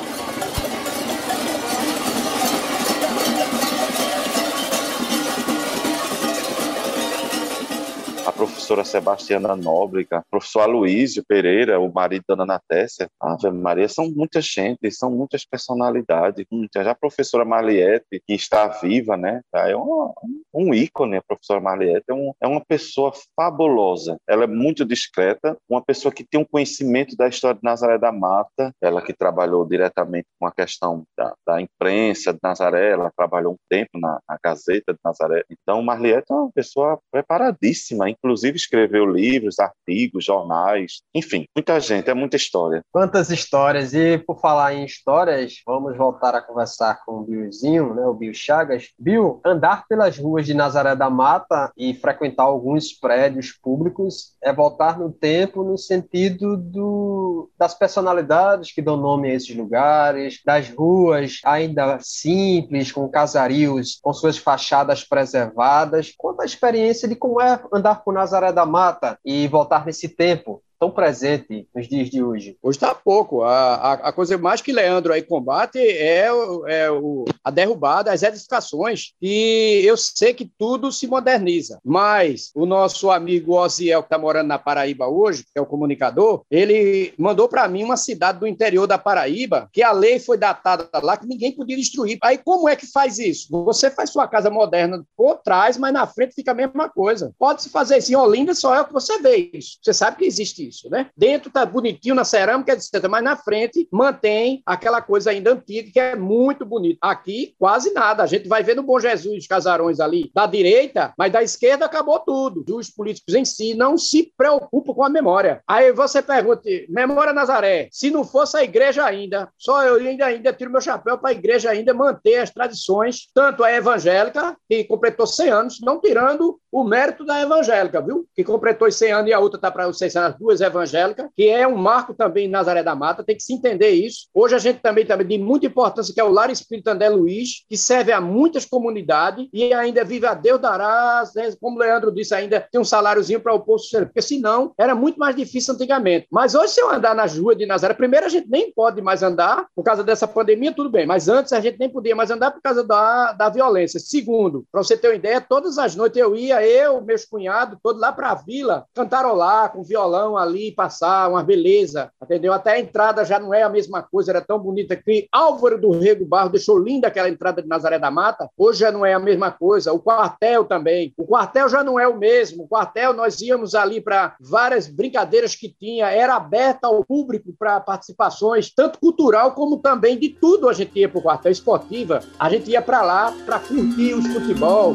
Professora 8.47 8.83
Sebastiana 8.83 9.55
Nóbrega, 9.55 10.21
professor 10.29 10.61
Aloísio 10.61 11.23
Pereira, 11.25 11.79
o 11.79 11.91
marido 11.91 12.23
da 12.27 12.43
Ana 12.43 12.61
Tessia, 12.67 13.07
Ave 13.19 13.49
Maria, 13.51 13.87
são 13.87 14.09
muita 14.09 14.41
gente, 14.41 14.91
são 14.91 15.09
muitas 15.09 15.45
personalidades, 15.45 16.45
muitas. 16.51 16.83
Já 16.83 16.91
a 16.91 16.95
professora 16.95 17.45
Marliette, 17.45 18.21
que 18.25 18.33
está 18.33 18.67
viva, 18.67 19.15
né? 19.15 19.41
É 19.53 19.75
um, 19.75 20.13
um 20.53 20.73
ícone, 20.73 21.17
a 21.17 21.21
professora 21.21 21.61
Marliette, 21.61 22.05
é, 22.09 22.13
um, 22.13 22.33
é 22.41 22.47
uma 22.47 22.63
pessoa 22.63 23.13
fabulosa. 23.35 24.17
Ela 24.27 24.43
é 24.43 24.47
muito 24.47 24.83
discreta, 24.83 25.57
uma 25.69 25.81
pessoa 25.81 26.13
que 26.13 26.25
tem 26.25 26.39
um 26.39 26.45
conhecimento 26.45 27.15
da 27.15 27.27
história 27.27 27.55
de 27.55 27.63
Nazaré 27.63 27.97
da 27.97 28.11
Mata, 28.11 28.71
ela 28.81 29.01
que 29.01 29.13
trabalhou 29.13 29.65
diretamente 29.65 30.27
com 30.39 30.45
a 30.45 30.51
questão 30.51 31.03
da, 31.17 31.33
da 31.47 31.61
imprensa 31.61 32.33
de 32.33 32.39
Nazaré, 32.43 32.91
ela 32.91 33.11
trabalhou 33.15 33.53
um 33.53 33.57
tempo 33.69 33.97
na, 33.97 34.19
na 34.27 34.37
Gazeta 34.43 34.93
de 34.93 34.99
Nazaré. 35.03 35.43
Então, 35.49 35.81
Marliette 35.81 36.31
é 36.31 36.35
uma 36.35 36.51
pessoa 36.51 36.99
preparadíssima, 37.11 38.09
inclusive 38.09 38.32
inclusive 38.34 38.57
escreveu 38.57 39.05
livros, 39.05 39.59
artigos, 39.59 40.25
jornais, 40.25 41.01
enfim, 41.13 41.45
muita 41.55 41.79
gente, 41.79 42.09
é 42.09 42.13
muita 42.13 42.36
história. 42.36 42.81
Quantas 42.91 43.29
histórias! 43.29 43.93
E 43.93 44.17
por 44.17 44.39
falar 44.39 44.73
em 44.73 44.86
histórias, 44.86 45.61
vamos 45.65 45.95
voltar 45.95 46.34
a 46.34 46.41
conversar 46.41 46.99
com 47.05 47.19
o 47.19 47.23
Billzinho, 47.23 47.93
né, 47.93 48.03
o 48.05 48.13
Bill 48.13 48.34
Chagas. 48.34 48.89
Bill, 48.97 49.39
andar 49.45 49.88
pelas 49.88 50.17
ruas 50.17 50.45
de 50.47 50.53
Nazaré 50.53 50.95
da 50.95 51.09
Mata 51.09 51.71
e 51.77 51.93
frequentar 51.93 52.43
alguns 52.43 52.91
prédios 52.91 53.51
públicos 53.51 54.34
é 54.41 54.51
voltar 54.51 54.97
no 54.97 55.11
tempo 55.11 55.63
no 55.63 55.77
sentido 55.77 56.57
do, 56.57 57.49
das 57.57 57.75
personalidades 57.75 58.73
que 58.73 58.81
dão 58.81 58.97
nome 58.97 59.29
a 59.29 59.34
esses 59.36 59.55
lugares, 59.55 60.41
das 60.43 60.69
ruas 60.69 61.39
ainda 61.45 61.99
simples, 62.01 62.91
com 62.91 63.07
casarios, 63.07 63.99
com 64.01 64.11
suas 64.11 64.38
fachadas 64.38 65.03
preservadas. 65.03 66.13
Conta 66.17 66.43
a 66.43 66.45
experiência 66.45 67.07
de 67.07 67.15
como 67.15 67.39
é 67.39 67.61
andar 67.71 68.03
por 68.03 68.13
Nazaré 68.24 68.53
da 68.53 68.65
Mata 68.65 69.19
e 69.24 69.47
voltar 69.49 69.86
nesse 69.86 70.07
tempo 70.07 70.63
tão 70.84 70.91
presente 70.91 71.65
nos 71.73 71.88
dias 71.88 72.09
de 72.09 72.21
hoje? 72.21 72.57
Hoje 72.61 72.75
está 72.75 72.93
pouco. 72.93 73.41
A, 73.41 73.75
a, 73.75 73.93
a, 73.93 74.11
coisa 74.11 74.38
mais 74.38 74.61
que 74.61 74.73
Leandro 74.73 75.13
aí 75.13 75.21
combate 75.21 75.79
é, 75.79 76.27
é 76.67 76.91
o, 76.91 77.23
a 77.41 77.49
derrubada, 77.49 78.11
as 78.11 78.21
edificações. 78.21 79.13
E 79.21 79.81
eu 79.86 79.95
sei 79.95 80.34
que 80.34 80.51
tudo 80.57 80.91
se 80.91 81.07
moderniza. 81.07 81.79
Mas 81.86 82.51
o 82.53 82.65
nosso 82.65 83.09
amigo 83.09 83.55
Oziel, 83.55 84.01
que 84.01 84.07
está 84.07 84.17
morando 84.17 84.47
na 84.47 84.59
Paraíba 84.59 85.07
hoje, 85.07 85.43
que 85.43 85.57
é 85.57 85.61
o 85.61 85.65
comunicador, 85.65 86.43
ele 86.51 87.13
mandou 87.17 87.47
para 87.47 87.65
mim 87.69 87.84
uma 87.84 87.95
cidade 87.95 88.39
do 88.39 88.47
interior 88.47 88.86
da 88.86 88.97
Paraíba 88.97 89.69
que 89.71 89.81
a 89.81 89.93
lei 89.93 90.19
foi 90.19 90.38
datada 90.38 90.89
lá 91.01 91.15
que 91.15 91.25
ninguém 91.25 91.53
podia 91.53 91.77
destruir. 91.77 92.17
Aí 92.21 92.38
como 92.38 92.67
é 92.67 92.75
que 92.75 92.88
faz 92.88 93.19
isso? 93.19 93.47
Você 93.63 93.89
faz 93.89 94.09
sua 94.09 94.27
casa 94.27 94.49
moderna 94.49 95.01
por 95.15 95.36
trás, 95.36 95.77
mas 95.77 95.93
na 95.93 96.05
frente 96.05 96.36
fica 96.36 96.51
a 96.51 96.55
mesma 96.55 96.89
coisa. 96.89 97.34
Pode-se 97.39 97.69
fazer 97.69 97.99
isso 97.99 98.11
em 98.11 98.15
Olinda, 98.15 98.53
só 98.53 98.75
é 98.75 98.81
o 98.81 98.86
que 98.86 98.91
você 98.91 99.17
vê 99.19 99.49
isso. 99.53 99.77
Você 99.81 99.93
sabe 99.93 100.17
que 100.17 100.25
existe 100.25 100.67
isso 100.67 100.72
isso, 100.74 100.89
né? 100.89 101.09
Dentro 101.15 101.51
tá 101.51 101.65
bonitinho 101.65 102.15
na 102.15 102.24
cerâmica, 102.24 102.74
etc. 102.74 103.07
Mas 103.09 103.24
na 103.24 103.38
frente 103.38 103.88
mantém 103.91 104.61
aquela 104.65 105.01
coisa 105.01 105.32
ainda 105.32 105.53
antiga 105.53 105.91
que 105.91 105.99
é 105.99 106.15
muito 106.15 106.65
bonita. 106.65 106.97
Aqui, 107.01 107.55
quase 107.57 107.93
nada. 107.93 108.24
A 108.24 108.28
gente 108.28 108.47
vai 108.47 108.63
ver 108.63 108.76
no 108.76 108.84
Bom 108.84 108.99
Jesus 108.99 109.38
os 109.38 109.47
casarões 109.47 109.99
ali 109.99 110.32
da 110.34 110.45
direita, 110.45 111.13
mas 111.17 111.32
da 111.32 111.43
esquerda 111.43 111.86
acabou 111.86 112.19
tudo. 112.19 112.63
Os 112.76 112.89
políticos 112.89 113.36
em 113.36 113.45
si 113.45 113.74
não 113.76 113.97
se 113.97 114.32
preocupam 114.36 114.93
com 114.93 115.03
a 115.03 115.09
memória. 115.09 115.61
Aí 115.67 115.91
você 115.91 116.21
pergunta, 116.21 116.63
memória 116.89 117.34
Nazaré, 117.34 117.88
se 117.91 118.09
não 118.09 118.24
fosse 118.24 118.57
a 118.57 118.63
igreja 118.63 119.05
ainda, 119.05 119.49
só 119.57 119.84
eu 119.84 119.95
ainda, 119.95 120.26
ainda 120.26 120.53
tiro 120.53 120.71
meu 120.71 120.82
chapéu 120.82 121.17
para 121.17 121.30
a 121.30 121.34
igreja 121.34 121.69
ainda 121.69 121.93
manter 121.93 122.38
as 122.38 122.49
tradições, 122.49 123.28
tanto 123.34 123.63
a 123.63 123.71
evangélica, 123.71 124.55
que 124.69 124.84
completou 124.86 125.28
100 125.28 125.49
anos, 125.49 125.80
não 125.82 125.99
tirando 125.99 126.59
o 126.71 126.84
mérito 126.84 127.24
da 127.24 127.41
evangélica, 127.41 128.01
viu? 128.01 128.28
Que 128.36 128.43
completou 128.43 128.91
100 128.91 129.11
anos 129.11 129.30
e 129.30 129.34
a 129.34 129.39
outra 129.39 129.57
está 129.57 129.69
para 129.69 129.88
os 129.88 129.97
6 129.97 130.15
anos, 130.15 130.38
duas 130.39 130.61
evangélica, 130.66 131.30
que 131.36 131.49
é 131.49 131.68
um 131.68 131.76
marco 131.76 132.14
também 132.14 132.45
em 132.45 132.49
Nazaré 132.49 132.84
da 132.84 132.95
Mata, 132.95 133.24
tem 133.24 133.36
que 133.36 133.43
se 133.43 133.53
entender 133.53 133.89
isso. 133.89 134.28
Hoje 134.34 134.55
a 134.55 134.59
gente 134.59 134.80
também, 134.80 135.05
também 135.05 135.28
de 135.28 135.38
muita 135.38 135.66
importância, 135.66 136.14
que 136.14 136.20
é 136.20 136.24
o 136.24 136.32
Lar 136.32 136.49
Espírito 136.49 136.88
André 136.89 137.09
Luiz, 137.09 137.66
que 137.70 137.78
serve 137.78 138.11
a 138.11 138.22
muitas 138.22 138.66
comunidades 138.66 139.47
e 139.53 139.74
ainda 139.74 140.03
vive 140.03 140.26
a 140.26 140.34
Deus 140.34 140.59
darás, 140.59 141.34
né? 141.36 141.53
como 141.59 141.78
o 141.78 141.80
Leandro 141.80 142.11
disse, 142.11 142.34
ainda 142.34 142.66
tem 142.72 142.80
um 142.80 142.86
saláriozinho 142.86 143.39
para 143.39 143.53
o 143.53 143.59
posto 143.59 143.89
ser, 143.89 144.05
porque 144.05 144.22
senão 144.22 144.74
era 144.78 144.95
muito 144.95 145.20
mais 145.20 145.36
difícil 145.36 145.74
antigamente. 145.74 146.28
Mas 146.32 146.55
hoje, 146.55 146.74
se 146.74 146.82
eu 146.82 146.91
andar 146.91 147.16
nas 147.16 147.38
ruas 147.38 147.57
de 147.57 147.66
Nazaré, 147.66 147.93
primeiro 147.93 148.26
a 148.26 148.30
gente 148.30 148.49
nem 148.49 148.72
pode 148.72 149.01
mais 149.01 149.24
andar 149.24 149.68
por 149.76 149.84
causa 149.84 150.03
dessa 150.03 150.28
pandemia, 150.28 150.74
tudo 150.74 150.89
bem, 150.89 151.05
mas 151.05 151.28
antes 151.28 151.53
a 151.53 151.59
gente 151.59 151.80
nem 151.80 151.89
podia 151.89 152.16
mais 152.16 152.32
andar 152.32 152.51
por 152.51 152.61
causa 152.61 152.84
da, 152.84 153.34
da 153.34 153.49
violência. 153.49 153.99
Segundo, 153.99 154.66
para 154.72 154.84
você 154.84 154.97
ter 154.97 155.09
uma 155.09 155.16
ideia, 155.16 155.41
todas 155.41 155.78
as 155.78 155.95
noites 155.95 156.18
eu 156.18 156.36
ia, 156.36 156.66
eu, 156.66 157.01
meus 157.01 157.26
cunhados, 157.26 157.78
todos 157.82 158.01
lá 158.01 158.11
para 158.11 158.32
a 158.32 158.36
vila, 158.36 158.86
cantarolar 158.93 159.72
com 159.72 159.84
violão 159.84 160.38
ali, 160.43 160.71
passar 160.71 161.29
uma 161.29 161.43
beleza, 161.43 162.11
entendeu? 162.21 162.53
Até 162.53 162.73
a 162.73 162.79
entrada 162.79 163.25
já 163.25 163.39
não 163.39 163.53
é 163.53 163.63
a 163.63 163.69
mesma 163.69 164.03
coisa, 164.03 164.31
era 164.31 164.41
tão 164.41 164.59
bonita 164.59 164.95
que 164.95 165.27
Álvaro 165.31 165.79
do 165.79 165.91
Rego 165.91 166.25
Barro 166.25 166.49
deixou 166.49 166.77
linda 166.77 167.07
aquela 167.07 167.29
entrada 167.29 167.61
de 167.61 167.67
Nazaré 167.67 167.97
da 167.97 168.11
Mata, 168.11 168.49
hoje 168.57 168.79
já 168.79 168.91
não 168.91 169.05
é 169.05 169.13
a 169.13 169.19
mesma 169.19 169.51
coisa. 169.51 169.93
O 169.93 169.99
quartel 169.99 170.65
também, 170.65 171.13
o 171.17 171.25
quartel 171.25 171.69
já 171.69 171.83
não 171.83 171.99
é 171.99 172.07
o 172.07 172.17
mesmo. 172.17 172.63
O 172.63 172.67
quartel 172.67 173.13
nós 173.13 173.41
íamos 173.41 173.73
ali 173.73 174.01
para 174.01 174.35
várias 174.39 174.87
brincadeiras 174.87 175.55
que 175.55 175.69
tinha, 175.69 176.09
era 176.11 176.35
aberta 176.35 176.87
ao 176.87 177.03
público 177.03 177.53
para 177.57 177.79
participações, 177.79 178.73
tanto 178.73 178.99
cultural 178.99 179.53
como 179.53 179.77
também 179.77 180.17
de 180.17 180.29
tudo 180.29 180.69
a 180.69 180.73
gente 180.73 180.99
ia 180.99 181.09
para 181.09 181.19
o 181.19 181.23
quartel 181.23 181.51
esportiva, 181.51 182.21
a 182.37 182.49
gente 182.49 182.69
ia 182.69 182.81
para 182.81 183.01
lá 183.01 183.33
para 183.45 183.59
curtir 183.59 184.13
os 184.13 184.27
futebol. 184.27 184.93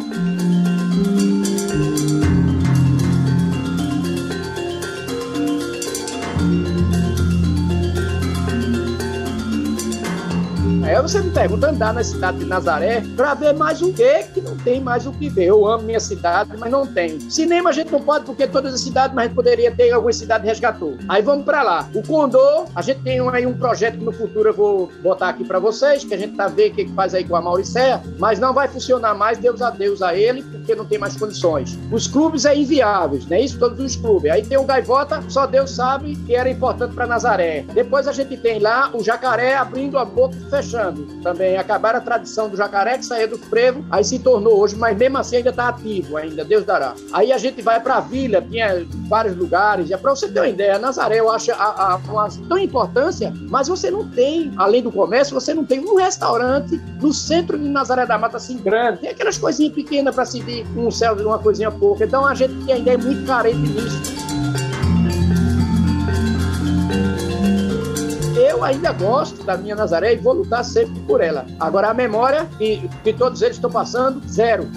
Aí 10.99 11.03
você 11.03 11.21
me 11.21 11.31
pergunta 11.31 11.71
andar 11.71 11.95
na 11.95 12.03
cidade 12.03 12.39
de 12.39 12.45
Nazaré 12.45 13.05
para 13.15 13.33
ver 13.33 13.55
mais 13.55 13.81
o 13.81 13.93
quê 13.93 14.27
que 14.35 14.41
não 14.41 14.57
tem 14.57 14.81
mais 14.81 15.07
o 15.07 15.13
que 15.13 15.29
ver. 15.29 15.45
Eu 15.45 15.65
amo 15.65 15.85
minha 15.85 16.01
cidade, 16.01 16.51
mas 16.59 16.73
não 16.73 16.85
tem. 16.85 17.21
Cinema 17.31 17.71
a 17.71 17.73
gente 17.73 17.93
não 17.93 18.03
pode 18.03 18.25
porque 18.25 18.49
todas 18.49 18.75
as 18.75 18.81
cidades, 18.81 19.15
mas 19.15 19.27
a 19.27 19.29
gente 19.29 19.37
poderia 19.37 19.71
ter 19.71 19.93
alguma 19.93 20.13
cidade 20.13 20.45
resgatou. 20.45 20.99
Aí 21.09 21.23
vamos 21.23 21.45
para 21.45 21.63
lá. 21.63 21.89
O 21.95 22.03
Condor, 22.03 22.67
a 22.75 22.83
gente 22.83 23.01
tem 23.03 23.21
aí 23.31 23.47
um 23.47 23.57
projeto 23.57 23.97
que 23.97 24.05
no 24.05 24.11
futuro 24.11 24.49
eu 24.49 24.53
vou 24.53 24.91
botar 25.01 25.29
aqui 25.29 25.45
para 25.45 25.61
vocês, 25.61 26.03
que 26.03 26.13
a 26.15 26.19
gente 26.19 26.35
tá 26.35 26.49
vendo 26.49 26.73
o 26.73 26.75
que 26.75 26.89
faz 26.89 27.15
aí 27.15 27.23
com 27.23 27.37
a 27.37 27.41
Mauricéia, 27.41 28.03
mas 28.19 28.41
não 28.41 28.53
vai 28.53 28.67
funcionar 28.67 29.15
mais, 29.15 29.39
Deus 29.39 29.63
a 29.63 29.71
Deus 29.71 30.03
a 30.03 30.17
ele, 30.17 30.43
porque 30.43 30.75
não 30.75 30.85
tem 30.85 30.99
mais 30.99 31.17
condições. 31.17 31.79
Os 31.93 32.09
clubes 32.09 32.45
é 32.45 32.57
inviáveis, 32.57 33.25
né? 33.27 33.41
Isso 33.41 33.57
todos 33.57 33.79
os 33.79 33.95
clubes. 33.95 34.33
Aí 34.33 34.45
tem 34.45 34.59
o 34.59 34.65
Gaivota, 34.65 35.23
só 35.29 35.47
Deus 35.47 35.71
sabe 35.71 36.17
que 36.27 36.35
era 36.35 36.51
importante 36.51 36.93
para 36.93 37.07
Nazaré. 37.07 37.65
Depois 37.73 38.09
a 38.09 38.13
gente 38.13 38.37
tem 38.37 38.59
lá 38.59 38.91
o 38.93 39.05
Jacaré 39.05 39.55
abrindo 39.55 39.97
a 39.97 40.05
boca 40.05 40.35
e 40.35 40.51
fechando 40.51 40.88
também. 41.23 41.57
Acabaram 41.57 41.99
a 41.99 42.03
tradição 42.03 42.49
do 42.49 42.57
jacaré, 42.57 42.99
que 42.99 43.05
saía 43.05 43.29
do 43.29 43.39
frevo, 43.39 43.85
aí 43.91 44.05
se 44.05 44.19
tornou 44.19 44.61
hoje, 44.61 44.77
mas 44.77 44.97
mesmo 44.97 45.19
assim 45.19 45.37
ainda 45.37 45.51
está 45.51 45.69
ativo, 45.69 46.17
ainda, 46.17 46.45
Deus 46.45 46.65
dará. 46.65 46.95
Aí 47.13 47.33
a 47.33 47.39
gente 47.39 47.63
vai 47.63 47.81
para 47.81 47.97
a 47.97 48.01
vila, 48.01 48.43
tinha 48.43 48.87
vários 49.09 49.37
lugares, 49.37 49.89
para 49.97 50.11
você 50.11 50.29
ter 50.29 50.41
uma 50.41 50.49
ideia, 50.49 50.79
Nazaré 50.79 51.21
eu 51.21 51.31
acho 51.31 51.53
a, 51.53 51.95
a, 51.95 52.29
tão 52.49 52.59
importância, 52.59 53.33
mas 53.49 53.69
você 53.69 53.91
não 53.91 54.09
tem, 54.09 54.53
além 54.57 54.83
do 54.83 54.93
comércio, 54.93 55.35
você 55.35 55.53
não 55.55 55.65
tem 55.65 55.81
um 55.81 55.97
restaurante 55.97 56.81
no 57.01 57.13
centro 57.13 57.59
de 57.59 57.69
Nazaré 57.69 58.07
da 58.07 58.19
Mata 58.19 58.37
assim 58.37 58.59
grande, 58.59 59.01
tem 59.01 59.11
aquelas 59.11 59.39
coisinhas 59.39 59.75
pequenas 59.75 60.15
para 60.15 60.25
servir 60.25 60.67
um 60.77 60.91
céu 60.91 61.15
de 61.15 61.23
uma 61.23 61.39
coisinha 61.39 61.71
pouca, 61.71 62.05
então 62.05 62.25
a 62.25 62.35
gente 62.35 62.71
ainda 62.71 62.93
é 62.93 62.97
muito 62.97 63.27
carente 63.27 63.59
nisso. 63.59 64.28
Eu 68.59 68.65
ainda 68.65 68.93
gosto 68.93 69.45
da 69.45 69.57
minha 69.57 69.77
Nazaré 69.77 70.15
e 70.15 70.17
vou 70.17 70.33
lutar 70.33 70.65
sempre 70.65 71.01
por 71.03 71.21
ela. 71.21 71.47
Agora, 71.61 71.91
a 71.91 71.95
memória 71.95 72.45
que, 72.59 72.89
que 73.05 73.13
todos 73.13 73.41
eles 73.41 73.57
estão 73.57 73.71
passando, 73.71 74.21
zero. 74.29 74.69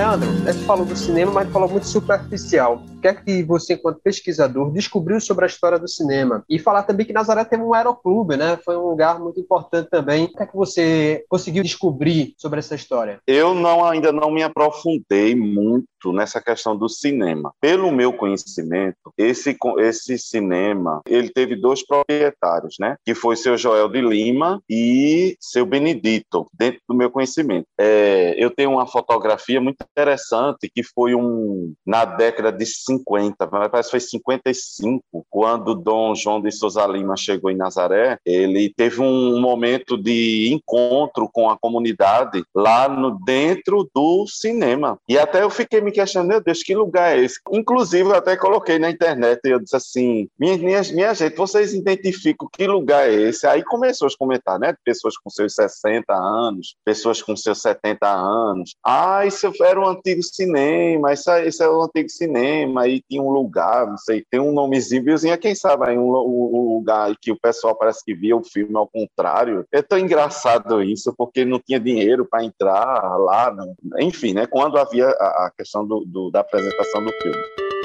Leandro, 0.00 0.30
gente 0.52 0.64
falou 0.64 0.86
do 0.86 0.96
cinema, 0.96 1.30
mas 1.30 1.50
falou 1.50 1.68
muito 1.68 1.86
superficial. 1.86 2.82
O 2.96 3.00
que 3.00 3.08
é 3.08 3.14
que 3.14 3.42
você, 3.42 3.74
enquanto 3.74 4.00
pesquisador, 4.02 4.70
descobriu 4.70 5.20
sobre 5.20 5.44
a 5.44 5.48
história 5.48 5.78
do 5.78 5.88
cinema? 5.88 6.44
E 6.48 6.58
falar 6.58 6.82
também 6.82 7.06
que 7.06 7.12
Nazaré 7.12 7.44
tem 7.44 7.58
um 7.58 7.72
aeroclube, 7.72 8.36
né? 8.36 8.58
Foi 8.64 8.76
um 8.76 8.88
lugar 8.88 9.18
muito 9.18 9.40
importante 9.40 9.88
também. 9.90 10.24
O 10.24 10.32
que 10.32 10.42
é 10.42 10.46
que 10.46 10.56
você 10.56 11.24
conseguiu 11.28 11.62
descobrir 11.62 12.34
sobre 12.36 12.58
essa 12.58 12.74
história? 12.74 13.18
Eu 13.26 13.54
não 13.54 13.84
ainda 13.84 14.12
não 14.12 14.30
me 14.30 14.42
aprofundei 14.42 15.34
muito 15.34 16.12
nessa 16.12 16.40
questão 16.40 16.76
do 16.76 16.88
cinema. 16.88 17.52
Pelo 17.60 17.90
meu 17.90 18.12
conhecimento, 18.12 19.12
esse, 19.16 19.56
esse 19.78 20.18
cinema, 20.18 21.00
ele 21.06 21.30
teve 21.30 21.56
dois 21.56 21.86
proprietários, 21.86 22.76
né? 22.78 22.96
Que 23.04 23.14
foi 23.14 23.36
seu 23.36 23.56
Joel 23.56 23.88
de 23.88 24.00
Lima 24.00 24.62
e 24.68 25.36
seu 25.40 25.64
Benedito, 25.64 26.46
dentro 26.52 26.80
do 26.88 26.94
meu 26.94 27.10
conhecimento. 27.10 27.66
É, 27.78 28.34
eu 28.36 28.50
tenho 28.50 28.72
uma 28.72 28.86
fotografia 28.86 29.60
muito 29.60 29.84
interessante 29.90 30.70
que 30.72 30.82
foi 30.82 31.14
um 31.14 31.74
na 31.86 32.04
década 32.04 32.52
de 32.52 32.64
50, 32.64 33.46
parece 33.46 33.88
que 33.88 33.90
foi 33.90 34.00
55, 34.00 35.26
quando 35.28 35.74
Dom 35.74 36.14
João 36.14 36.40
de 36.40 36.50
Souza 36.50 36.86
Lima 36.86 37.16
chegou 37.16 37.50
em 37.50 37.56
Nazaré, 37.56 38.18
ele 38.24 38.72
teve 38.76 39.00
um 39.00 39.40
momento 39.40 39.96
de 39.96 40.52
encontro 40.52 41.28
com 41.32 41.50
a 41.50 41.58
comunidade 41.58 42.42
lá 42.54 42.88
no 42.88 43.18
dentro 43.24 43.88
do 43.94 44.26
cinema. 44.26 44.98
E 45.08 45.18
até 45.18 45.42
eu 45.42 45.50
fiquei 45.50 45.80
me 45.80 45.92
questionando, 45.92 46.30
meu 46.30 46.42
Deus, 46.42 46.62
que 46.62 46.74
lugar 46.74 47.16
é 47.16 47.20
esse? 47.20 47.40
Inclusive, 47.52 48.08
eu 48.08 48.14
até 48.14 48.36
coloquei 48.36 48.78
na 48.78 48.90
internet 48.90 49.40
e 49.44 49.50
eu 49.50 49.60
disse 49.60 49.76
assim, 49.76 50.28
minha, 50.38 50.56
minha, 50.56 50.82
minha 50.92 51.14
gente, 51.14 51.36
vocês 51.36 51.74
identificam 51.74 52.48
que 52.52 52.66
lugar 52.66 53.08
é 53.08 53.14
esse? 53.14 53.46
Aí 53.46 53.64
começou 53.64 54.08
a 54.08 54.10
comentar, 54.18 54.58
né? 54.58 54.74
Pessoas 54.84 55.16
com 55.16 55.30
seus 55.30 55.54
60 55.54 56.12
anos, 56.12 56.76
pessoas 56.84 57.22
com 57.22 57.36
seus 57.36 57.60
70 57.60 58.06
anos. 58.06 58.74
Ah, 58.84 59.26
isso 59.26 59.50
era 59.60 59.79
um 59.80 59.88
antigo 59.88 60.22
cinema, 60.22 61.12
isso, 61.12 61.30
isso 61.38 61.62
é 61.62 61.68
o 61.68 61.82
antigo 61.82 62.08
cinema, 62.08 62.82
aí 62.82 63.02
tinha 63.08 63.22
um 63.22 63.30
lugar, 63.30 63.86
não 63.86 63.98
sei, 63.98 64.24
tem 64.30 64.40
um 64.40 64.52
nomezinho, 64.52 65.04
quem 65.40 65.54
sabe 65.54 65.88
aí, 65.88 65.98
um, 65.98 66.10
um 66.10 66.74
lugar 66.76 67.14
que 67.20 67.32
o 67.32 67.38
pessoal 67.38 67.74
parece 67.74 68.04
que 68.04 68.14
via 68.14 68.36
o 68.36 68.44
filme 68.44 68.76
ao 68.76 68.88
contrário. 68.88 69.64
É 69.72 69.82
tão 69.82 69.98
engraçado 69.98 70.82
isso, 70.82 71.14
porque 71.16 71.44
não 71.44 71.58
tinha 71.58 71.80
dinheiro 71.80 72.26
para 72.28 72.44
entrar 72.44 73.16
lá, 73.18 73.52
não. 73.52 73.74
enfim, 73.98 74.32
né? 74.34 74.46
Quando 74.46 74.78
havia 74.78 75.08
a, 75.08 75.46
a 75.46 75.52
questão 75.56 75.86
do, 75.86 76.04
do, 76.04 76.30
da 76.30 76.40
apresentação 76.40 77.04
do 77.04 77.12
filme. 77.12 77.79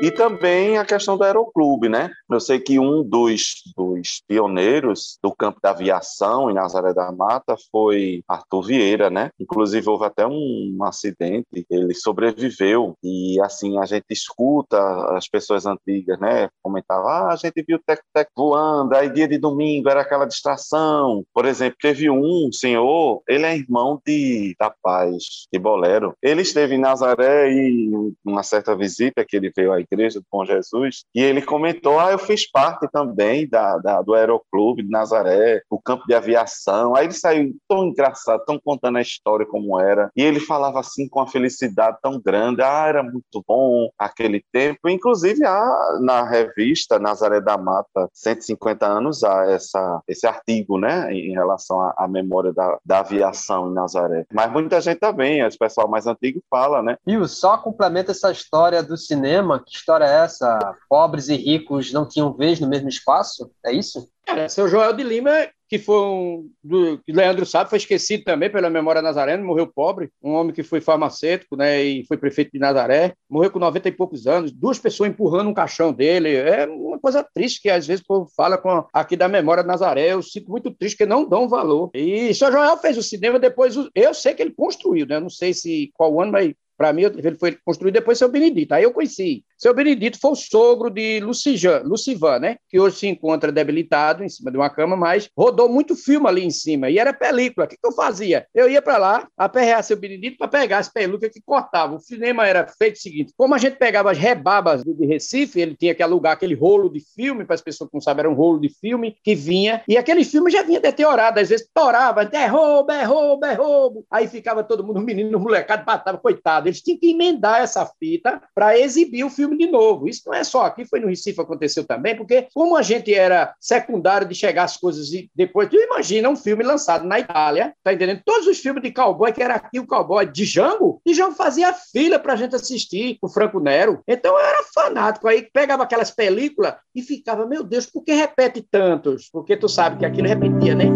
E 0.00 0.12
também 0.12 0.78
a 0.78 0.84
questão 0.84 1.16
do 1.16 1.24
aeroclube, 1.24 1.88
né? 1.88 2.08
Eu 2.30 2.38
sei 2.38 2.60
que 2.60 2.78
um 2.78 3.02
dos, 3.02 3.64
dos 3.76 4.22
pioneiros 4.28 5.18
do 5.20 5.34
campo 5.34 5.58
da 5.60 5.70
aviação 5.70 6.48
em 6.48 6.54
Nazaré 6.54 6.94
da 6.94 7.10
Mata 7.10 7.56
foi 7.72 8.22
Arthur 8.28 8.62
Vieira, 8.62 9.10
né? 9.10 9.30
Inclusive 9.40 9.88
houve 9.88 10.04
até 10.04 10.24
um, 10.24 10.76
um 10.78 10.84
acidente, 10.84 11.66
ele 11.68 11.94
sobreviveu 11.94 12.94
e 13.02 13.40
assim 13.42 13.76
a 13.80 13.86
gente 13.86 14.04
escuta 14.10 14.78
as 15.16 15.26
pessoas 15.26 15.66
antigas, 15.66 16.16
né? 16.20 16.48
Comentavam, 16.62 17.08
ah, 17.08 17.32
a 17.32 17.36
gente 17.36 17.60
viu 17.66 17.78
o 17.78 17.82
tec-tec 17.84 18.30
voando, 18.36 18.94
aí 18.94 19.10
dia 19.10 19.26
de 19.26 19.36
domingo 19.36 19.88
era 19.88 20.02
aquela 20.02 20.26
distração. 20.26 21.24
Por 21.34 21.44
exemplo, 21.44 21.76
teve 21.80 22.08
um 22.08 22.50
senhor, 22.52 23.20
ele 23.28 23.44
é 23.44 23.56
irmão 23.56 24.00
de 24.06 24.54
da 24.60 24.72
Paz, 24.80 25.48
de 25.52 25.58
Bolero. 25.58 26.14
Ele 26.22 26.42
esteve 26.42 26.76
em 26.76 26.78
Nazaré 26.78 27.50
e 27.50 27.90
uma 28.24 28.44
certa 28.44 28.76
visita 28.76 29.24
que 29.26 29.36
ele 29.36 29.50
veio 29.56 29.72
aí 29.72 29.87
igreja 29.90 30.20
do 30.20 30.26
Bom 30.30 30.44
Jesus, 30.44 31.04
e 31.14 31.20
ele 31.22 31.42
comentou: 31.42 31.98
ah, 31.98 32.12
eu 32.12 32.18
fiz 32.18 32.50
parte 32.50 32.88
também 32.90 33.48
da, 33.48 33.78
da, 33.78 34.02
do 34.02 34.14
Aeroclube 34.14 34.82
de 34.82 34.90
Nazaré, 34.90 35.62
o 35.70 35.80
campo 35.80 36.04
de 36.06 36.14
aviação. 36.14 36.94
Aí 36.94 37.06
ele 37.06 37.14
saiu 37.14 37.54
tão 37.68 37.86
engraçado, 37.86 38.44
tão 38.44 38.58
contando 38.58 38.98
a 38.98 39.02
história 39.02 39.46
como 39.46 39.78
era, 39.78 40.10
e 40.16 40.22
ele 40.22 40.40
falava 40.40 40.80
assim 40.80 41.08
com 41.08 41.20
uma 41.20 41.28
felicidade 41.28 41.98
tão 42.02 42.20
grande: 42.20 42.62
ah, 42.62 42.86
era 42.86 43.02
muito 43.02 43.42
bom 43.46 43.90
aquele 43.98 44.44
tempo. 44.52 44.88
Inclusive, 44.88 45.44
há 45.44 45.98
na 46.00 46.22
revista 46.22 46.98
Nazaré 46.98 47.40
da 47.40 47.56
Mata 47.56 48.08
150 48.12 48.86
anos, 48.86 49.24
há 49.24 49.46
essa, 49.46 50.02
esse 50.06 50.26
artigo, 50.26 50.78
né, 50.78 51.12
em 51.12 51.32
relação 51.32 51.80
à, 51.80 51.94
à 51.96 52.08
memória 52.08 52.52
da, 52.52 52.78
da 52.84 52.98
aviação 53.00 53.70
em 53.70 53.74
Nazaré. 53.74 54.26
Mas 54.32 54.50
muita 54.50 54.80
gente 54.80 54.98
também, 54.98 55.44
o 55.44 55.58
pessoal 55.58 55.88
mais 55.88 56.06
antigo 56.06 56.42
fala, 56.50 56.82
né? 56.82 56.96
E 57.06 57.28
só 57.28 57.56
complementa 57.58 58.12
essa 58.12 58.30
história 58.30 58.82
do 58.82 58.96
cinema, 58.96 59.62
que 59.64 59.77
história 59.78 60.04
é 60.04 60.24
essa? 60.24 60.76
Pobres 60.88 61.28
e 61.28 61.36
ricos 61.36 61.92
não 61.92 62.06
tinham 62.06 62.32
vez 62.32 62.60
no 62.60 62.68
mesmo 62.68 62.88
espaço? 62.88 63.50
É 63.64 63.72
isso? 63.72 64.08
Cara, 64.26 64.48
seu 64.48 64.68
Joel 64.68 64.92
de 64.92 65.02
Lima, 65.02 65.48
que 65.68 65.78
foi 65.78 65.96
um. 65.96 66.50
Do, 66.62 66.98
que 66.98 67.12
Leandro 67.12 67.46
sabe, 67.46 67.70
foi 67.70 67.78
esquecido 67.78 68.24
também 68.24 68.50
pela 68.50 68.68
memória 68.68 69.00
nazarena, 69.00 69.42
morreu 69.42 69.66
pobre. 69.66 70.10
Um 70.22 70.32
homem 70.32 70.52
que 70.52 70.62
foi 70.62 70.82
farmacêutico, 70.82 71.56
né? 71.56 71.82
E 71.82 72.04
foi 72.06 72.18
prefeito 72.18 72.52
de 72.52 72.58
Nazaré. 72.58 73.14
Morreu 73.28 73.50
com 73.50 73.58
90 73.58 73.88
e 73.88 73.92
poucos 73.92 74.26
anos. 74.26 74.52
Duas 74.52 74.78
pessoas 74.78 75.08
empurrando 75.08 75.48
um 75.48 75.54
caixão 75.54 75.92
dele. 75.92 76.34
É 76.34 76.66
uma 76.66 76.98
coisa 76.98 77.26
triste 77.34 77.62
que 77.62 77.70
às 77.70 77.86
vezes 77.86 78.02
o 78.02 78.06
povo 78.06 78.30
fala 78.36 78.58
com, 78.58 78.84
aqui 78.92 79.16
da 79.16 79.28
memória 79.28 79.62
de 79.62 79.68
Nazaré. 79.68 80.12
Eu 80.12 80.22
sinto 80.22 80.50
muito 80.50 80.70
triste 80.70 80.98
que 80.98 81.06
não 81.06 81.26
dão 81.26 81.48
valor. 81.48 81.90
E 81.94 82.34
seu 82.34 82.52
Joel 82.52 82.76
fez 82.76 82.98
o 82.98 83.02
cinema 83.02 83.38
depois. 83.38 83.74
Eu 83.94 84.12
sei 84.12 84.34
que 84.34 84.42
ele 84.42 84.52
construiu, 84.54 85.06
né? 85.06 85.18
Não 85.18 85.30
sei 85.30 85.54
se 85.54 85.90
qual 85.94 86.20
ano, 86.20 86.32
mas 86.32 86.52
para 86.78 86.92
mim, 86.92 87.02
ele 87.02 87.34
foi 87.34 87.58
construído 87.64 87.94
depois 87.94 88.18
seu 88.18 88.28
Benedito. 88.28 88.72
Aí 88.72 88.84
eu 88.84 88.92
conheci. 88.92 89.44
Seu 89.58 89.74
Benedito 89.74 90.20
foi 90.20 90.30
o 90.30 90.36
sogro 90.36 90.88
de 90.88 91.18
Lucijan, 91.18 91.82
Lucivan, 91.84 92.38
né? 92.38 92.56
Que 92.68 92.78
hoje 92.78 92.96
se 92.96 93.06
encontra 93.08 93.50
debilitado 93.50 94.22
em 94.22 94.28
cima 94.28 94.52
de 94.52 94.56
uma 94.56 94.70
cama, 94.70 94.96
mas 94.96 95.28
rodou 95.36 95.68
muito 95.68 95.96
filme 95.96 96.28
ali 96.28 96.44
em 96.44 96.50
cima. 96.50 96.88
E 96.88 96.96
era 96.96 97.12
película. 97.12 97.66
O 97.66 97.68
que, 97.68 97.76
que 97.76 97.86
eu 97.86 97.92
fazia? 97.92 98.46
Eu 98.54 98.70
ia 98.70 98.80
para 98.80 98.98
lá, 98.98 99.28
aperrear 99.36 99.82
seu 99.82 99.96
Benedito 99.96 100.38
para 100.38 100.46
pegar 100.46 100.78
as 100.78 100.88
pelucas 100.88 101.32
que 101.32 101.42
cortavam. 101.44 101.96
O 101.96 102.00
cinema 102.00 102.46
era 102.46 102.68
feito 102.78 102.94
o 102.94 103.00
seguinte: 103.00 103.32
como 103.36 103.52
a 103.52 103.58
gente 103.58 103.76
pegava 103.76 104.12
as 104.12 104.18
rebabas 104.18 104.84
de 104.84 105.06
Recife, 105.06 105.60
ele 105.60 105.74
tinha 105.74 105.94
que 105.94 106.04
alugar 106.04 106.34
aquele 106.34 106.54
rolo 106.54 106.88
de 106.88 107.00
filme, 107.00 107.44
para 107.44 107.54
as 107.54 107.60
pessoas 107.60 107.90
que 107.90 107.96
não 107.96 108.00
sabem, 108.00 108.20
era 108.20 108.30
um 108.30 108.34
rolo 108.34 108.60
de 108.60 108.68
filme 108.68 109.16
que 109.24 109.34
vinha. 109.34 109.82
E 109.88 109.96
aquele 109.96 110.24
filme 110.24 110.52
já 110.52 110.62
vinha 110.62 110.78
deteriorado, 110.78 111.40
às 111.40 111.48
vezes 111.48 111.68
torava, 111.74 112.22
é 112.32 112.46
roubo, 112.46 112.92
é 112.92 113.02
roubo, 113.02 113.44
é 113.44 113.54
roubo. 113.54 114.06
Aí 114.08 114.28
ficava 114.28 114.62
todo 114.62 114.86
mundo, 114.86 115.00
menino, 115.02 115.40
molecado, 115.40 115.84
batava, 115.84 116.18
coitado 116.18 116.68
eles 116.68 116.80
tinham 116.80 116.98
que 116.98 117.10
emendar 117.10 117.60
essa 117.60 117.84
fita 117.98 118.40
para 118.54 118.78
exibir 118.78 119.24
o 119.24 119.30
filme 119.30 119.47
de 119.56 119.70
novo. 119.70 120.08
Isso 120.08 120.22
não 120.26 120.34
é 120.34 120.44
só 120.44 120.64
aqui, 120.64 120.84
foi 120.84 121.00
no 121.00 121.08
Recife, 121.08 121.40
aconteceu 121.40 121.84
também, 121.84 122.16
porque 122.16 122.48
como 122.54 122.76
a 122.76 122.82
gente 122.82 123.14
era 123.14 123.54
secundário 123.60 124.26
de 124.26 124.34
chegar 124.34 124.64
as 124.64 124.76
coisas 124.76 125.12
e 125.12 125.30
depois, 125.34 125.68
tu 125.68 125.76
imagina 125.76 126.28
um 126.28 126.36
filme 126.36 126.64
lançado 126.64 127.06
na 127.06 127.20
Itália, 127.20 127.74
tá 127.82 127.92
entendendo? 127.92 128.22
Todos 128.24 128.46
os 128.46 128.58
filmes 128.58 128.82
de 128.82 128.92
cowboy, 128.92 129.32
que 129.32 129.42
era 129.42 129.54
aqui 129.54 129.78
o 129.78 129.86
cowboy 129.86 130.26
de 130.26 130.44
Django, 130.44 131.00
Django 131.06 131.34
fazia 131.34 131.72
fila 131.72 132.18
para 132.18 132.32
a 132.32 132.36
gente 132.36 132.54
assistir, 132.54 133.18
o 133.22 133.28
Franco 133.28 133.60
Nero. 133.60 134.02
Então 134.06 134.32
eu 134.32 134.44
era 134.44 134.64
fanático, 134.74 135.28
aí 135.28 135.48
pegava 135.52 135.82
aquelas 135.82 136.10
películas 136.10 136.74
e 136.94 137.02
ficava, 137.02 137.46
meu 137.46 137.62
Deus, 137.62 137.86
por 137.86 138.02
que 138.02 138.12
repete 138.12 138.62
tantos? 138.70 139.28
Porque 139.30 139.56
tu 139.56 139.68
sabe 139.68 139.98
que 139.98 140.06
aquilo 140.06 140.28
repetia, 140.28 140.74
né? 140.74 140.86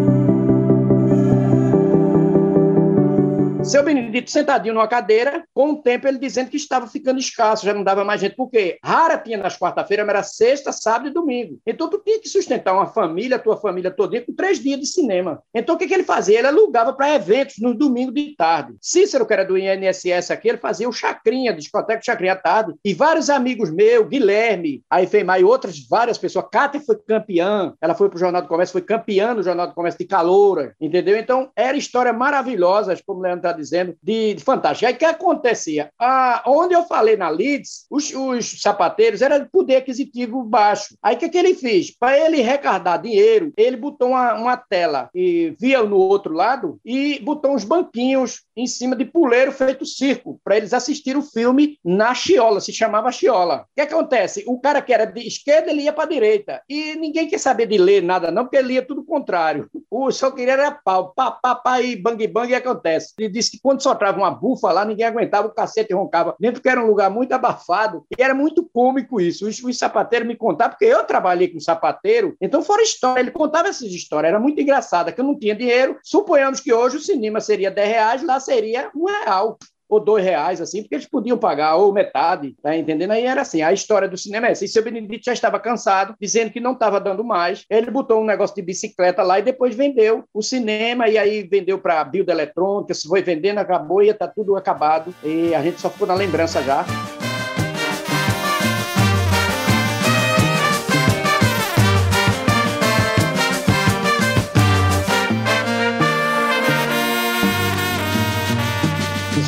Seu 3.64 3.84
Benedito 3.84 4.28
sentadinho 4.28 4.74
numa 4.74 4.88
cadeira, 4.88 5.44
com 5.54 5.70
o 5.70 5.76
tempo 5.76 6.08
ele 6.08 6.18
dizendo 6.18 6.50
que 6.50 6.56
estava 6.56 6.88
ficando 6.88 7.20
escasso, 7.20 7.64
já 7.64 7.72
não 7.72 7.84
dava 7.84 8.04
mais 8.04 8.20
gente, 8.20 8.34
porque 8.34 8.76
rara 8.82 9.16
tinha 9.16 9.38
nas 9.38 9.56
quarta-feiras, 9.56 10.04
mas 10.04 10.14
era 10.14 10.22
sexta, 10.24 10.72
sábado 10.72 11.08
e 11.08 11.12
domingo. 11.12 11.60
Então 11.64 11.88
tu 11.88 11.98
tinha 12.04 12.20
que 12.20 12.28
sustentar 12.28 12.74
uma 12.74 12.86
família, 12.86 13.38
tua 13.38 13.56
família 13.56 13.90
todinha, 13.90 14.20
com 14.20 14.34
três 14.34 14.58
dias 14.58 14.80
de 14.80 14.86
cinema. 14.86 15.40
Então 15.54 15.76
o 15.76 15.78
que, 15.78 15.86
que 15.86 15.94
ele 15.94 16.02
fazia? 16.02 16.38
Ele 16.38 16.48
alugava 16.48 16.92
para 16.92 17.14
eventos 17.14 17.56
no 17.60 17.72
domingo 17.72 18.10
de 18.10 18.34
tarde. 18.36 18.74
Cícero, 18.80 19.24
que 19.24 19.32
era 19.32 19.44
do 19.44 19.56
INSS 19.56 20.32
aqui, 20.32 20.48
ele 20.48 20.58
fazia 20.58 20.88
o 20.88 20.92
Chacrinha, 20.92 21.54
discoteca 21.54 22.02
Chacrinha 22.02 22.32
à 22.32 22.36
tarde. 22.36 22.74
E 22.84 22.92
vários 22.92 23.30
amigos 23.30 23.70
meus, 23.70 24.08
Guilherme, 24.08 24.82
aí 24.90 25.06
Feimar 25.06 25.40
e 25.40 25.44
outras 25.44 25.78
várias 25.88 26.18
pessoas. 26.18 26.46
Cátia 26.50 26.80
foi 26.80 26.96
campeã, 26.96 27.74
ela 27.80 27.94
foi 27.94 28.08
para 28.08 28.16
o 28.16 28.20
Jornal 28.20 28.42
do 28.42 28.48
Comércio, 28.48 28.72
foi 28.72 28.82
campeã 28.82 29.34
no 29.34 29.42
Jornal 29.42 29.68
do 29.68 29.74
Comércio 29.74 30.00
de 30.00 30.06
Caloura, 30.06 30.74
entendeu? 30.80 31.16
Então 31.16 31.48
era 31.54 31.76
história 31.76 32.12
maravilhosa, 32.12 32.98
como 33.06 33.20
o 33.20 33.22
Leandro 33.22 33.51
está 33.52 33.60
dizendo, 33.60 33.96
de, 34.02 34.34
de 34.34 34.42
fantástico. 34.42 34.86
Aí 34.86 34.94
o 34.94 34.96
que 34.96 35.04
acontecia? 35.04 35.90
Ah, 35.98 36.42
onde 36.46 36.74
eu 36.74 36.84
falei 36.84 37.16
na 37.16 37.28
Leeds, 37.28 37.86
os, 37.90 38.12
os 38.14 38.60
sapateiros 38.60 39.22
eram 39.22 39.40
de 39.40 39.50
poder 39.50 39.76
aquisitivo 39.76 40.42
baixo. 40.42 40.96
Aí 41.02 41.16
o 41.16 41.18
que, 41.18 41.28
que 41.28 41.38
ele 41.38 41.54
fez? 41.54 41.90
Para 41.96 42.18
ele 42.18 42.40
recardar 42.40 43.00
dinheiro, 43.00 43.52
ele 43.56 43.76
botou 43.76 44.08
uma, 44.08 44.34
uma 44.34 44.56
tela 44.56 45.10
e 45.14 45.54
via 45.60 45.82
no 45.82 45.96
outro 45.96 46.32
lado 46.32 46.78
e 46.84 47.20
botou 47.20 47.54
uns 47.54 47.64
banquinhos 47.64 48.42
em 48.56 48.66
cima 48.66 48.96
de 48.96 49.04
puleiro 49.04 49.52
feito 49.52 49.84
circo, 49.84 50.40
para 50.44 50.56
eles 50.56 50.72
assistirem 50.72 51.20
o 51.20 51.24
filme 51.24 51.78
na 51.84 52.14
chiola, 52.14 52.60
se 52.60 52.72
chamava 52.72 53.12
chiola. 53.12 53.66
O 53.70 53.74
que 53.74 53.80
acontece? 53.80 54.44
O 54.46 54.60
cara 54.60 54.82
que 54.82 54.92
era 54.92 55.04
de 55.04 55.26
esquerda, 55.26 55.70
ele 55.70 55.82
ia 55.82 55.92
para 55.92 56.04
a 56.04 56.08
direita. 56.08 56.62
E 56.68 56.94
ninguém 56.96 57.28
quer 57.28 57.38
saber 57.38 57.66
de 57.66 57.78
ler 57.78 58.02
nada, 58.02 58.30
não, 58.30 58.44
porque 58.44 58.56
ele 58.56 58.68
lia 58.68 58.86
tudo 58.86 59.00
o 59.02 59.06
contrário. 59.06 59.68
O 59.94 60.10
só 60.10 60.30
queria 60.30 60.54
era 60.54 60.70
pau, 60.70 61.12
pá, 61.12 61.30
pá, 61.30 61.54
pá, 61.54 61.82
e 61.82 61.94
bang, 61.96 62.26
bang, 62.26 62.50
e 62.50 62.54
acontece. 62.54 63.12
Ele 63.18 63.28
disse 63.42 63.50
que 63.50 63.60
quando 63.60 63.82
soltava 63.82 64.16
uma 64.16 64.30
bufa 64.30 64.70
lá, 64.72 64.84
ninguém 64.84 65.06
aguentava, 65.06 65.48
o 65.48 65.54
cacete 65.54 65.92
roncava, 65.92 66.34
dentro 66.38 66.62
que 66.62 66.68
era 66.68 66.82
um 66.82 66.86
lugar 66.86 67.10
muito 67.10 67.32
abafado, 67.32 68.04
e 68.16 68.22
era 68.22 68.34
muito 68.34 68.64
cômico 68.72 69.20
isso. 69.20 69.46
Os, 69.46 69.62
os 69.62 69.76
sapateiros 69.76 70.26
me 70.26 70.36
contavam, 70.36 70.72
porque 70.72 70.84
eu 70.84 71.04
trabalhei 71.04 71.48
com 71.48 71.60
sapateiro, 71.60 72.36
então 72.40 72.62
fora 72.62 72.82
história, 72.82 73.20
ele 73.20 73.30
contava 73.30 73.68
essas 73.68 73.90
histórias, 73.90 74.30
era 74.30 74.40
muito 74.40 74.60
engraçada, 74.60 75.12
que 75.12 75.20
eu 75.20 75.24
não 75.24 75.38
tinha 75.38 75.54
dinheiro. 75.54 75.98
Suponhamos 76.02 76.60
que 76.60 76.72
hoje 76.72 76.96
o 76.96 77.00
cinema 77.00 77.40
seria 77.40 77.70
10 77.70 77.88
reais, 77.88 78.22
lá 78.22 78.38
seria 78.38 78.90
um 78.94 79.04
real 79.04 79.58
ou 79.92 80.00
dois 80.00 80.24
reais, 80.24 80.58
assim, 80.58 80.80
porque 80.80 80.94
eles 80.94 81.06
podiam 81.06 81.36
pagar, 81.36 81.76
ou 81.76 81.92
metade, 81.92 82.56
tá 82.62 82.74
entendendo? 82.74 83.10
Aí 83.10 83.26
era 83.26 83.42
assim, 83.42 83.60
a 83.60 83.74
história 83.74 84.08
do 84.08 84.16
cinema 84.16 84.46
é 84.48 84.52
essa. 84.52 84.64
E 84.64 84.68
seu 84.68 84.82
Benedito 84.82 85.26
já 85.26 85.34
estava 85.34 85.60
cansado, 85.60 86.14
dizendo 86.18 86.50
que 86.50 86.60
não 86.60 86.72
estava 86.72 86.98
dando 86.98 87.22
mais. 87.22 87.66
Ele 87.68 87.90
botou 87.90 88.22
um 88.22 88.24
negócio 88.24 88.56
de 88.56 88.62
bicicleta 88.62 89.22
lá 89.22 89.38
e 89.38 89.42
depois 89.42 89.74
vendeu 89.74 90.24
o 90.32 90.40
cinema, 90.40 91.08
e 91.08 91.18
aí 91.18 91.42
vendeu 91.42 91.78
para 91.78 92.02
Build 92.04 92.30
Eletrônica, 92.30 92.94
se 92.94 93.06
foi 93.06 93.22
vendendo, 93.22 93.58
acabou, 93.58 94.02
e 94.02 94.08
está 94.08 94.26
tudo 94.26 94.56
acabado. 94.56 95.14
E 95.22 95.54
a 95.54 95.62
gente 95.62 95.78
só 95.78 95.90
ficou 95.90 96.06
na 96.06 96.14
lembrança 96.14 96.62
já. 96.62 96.86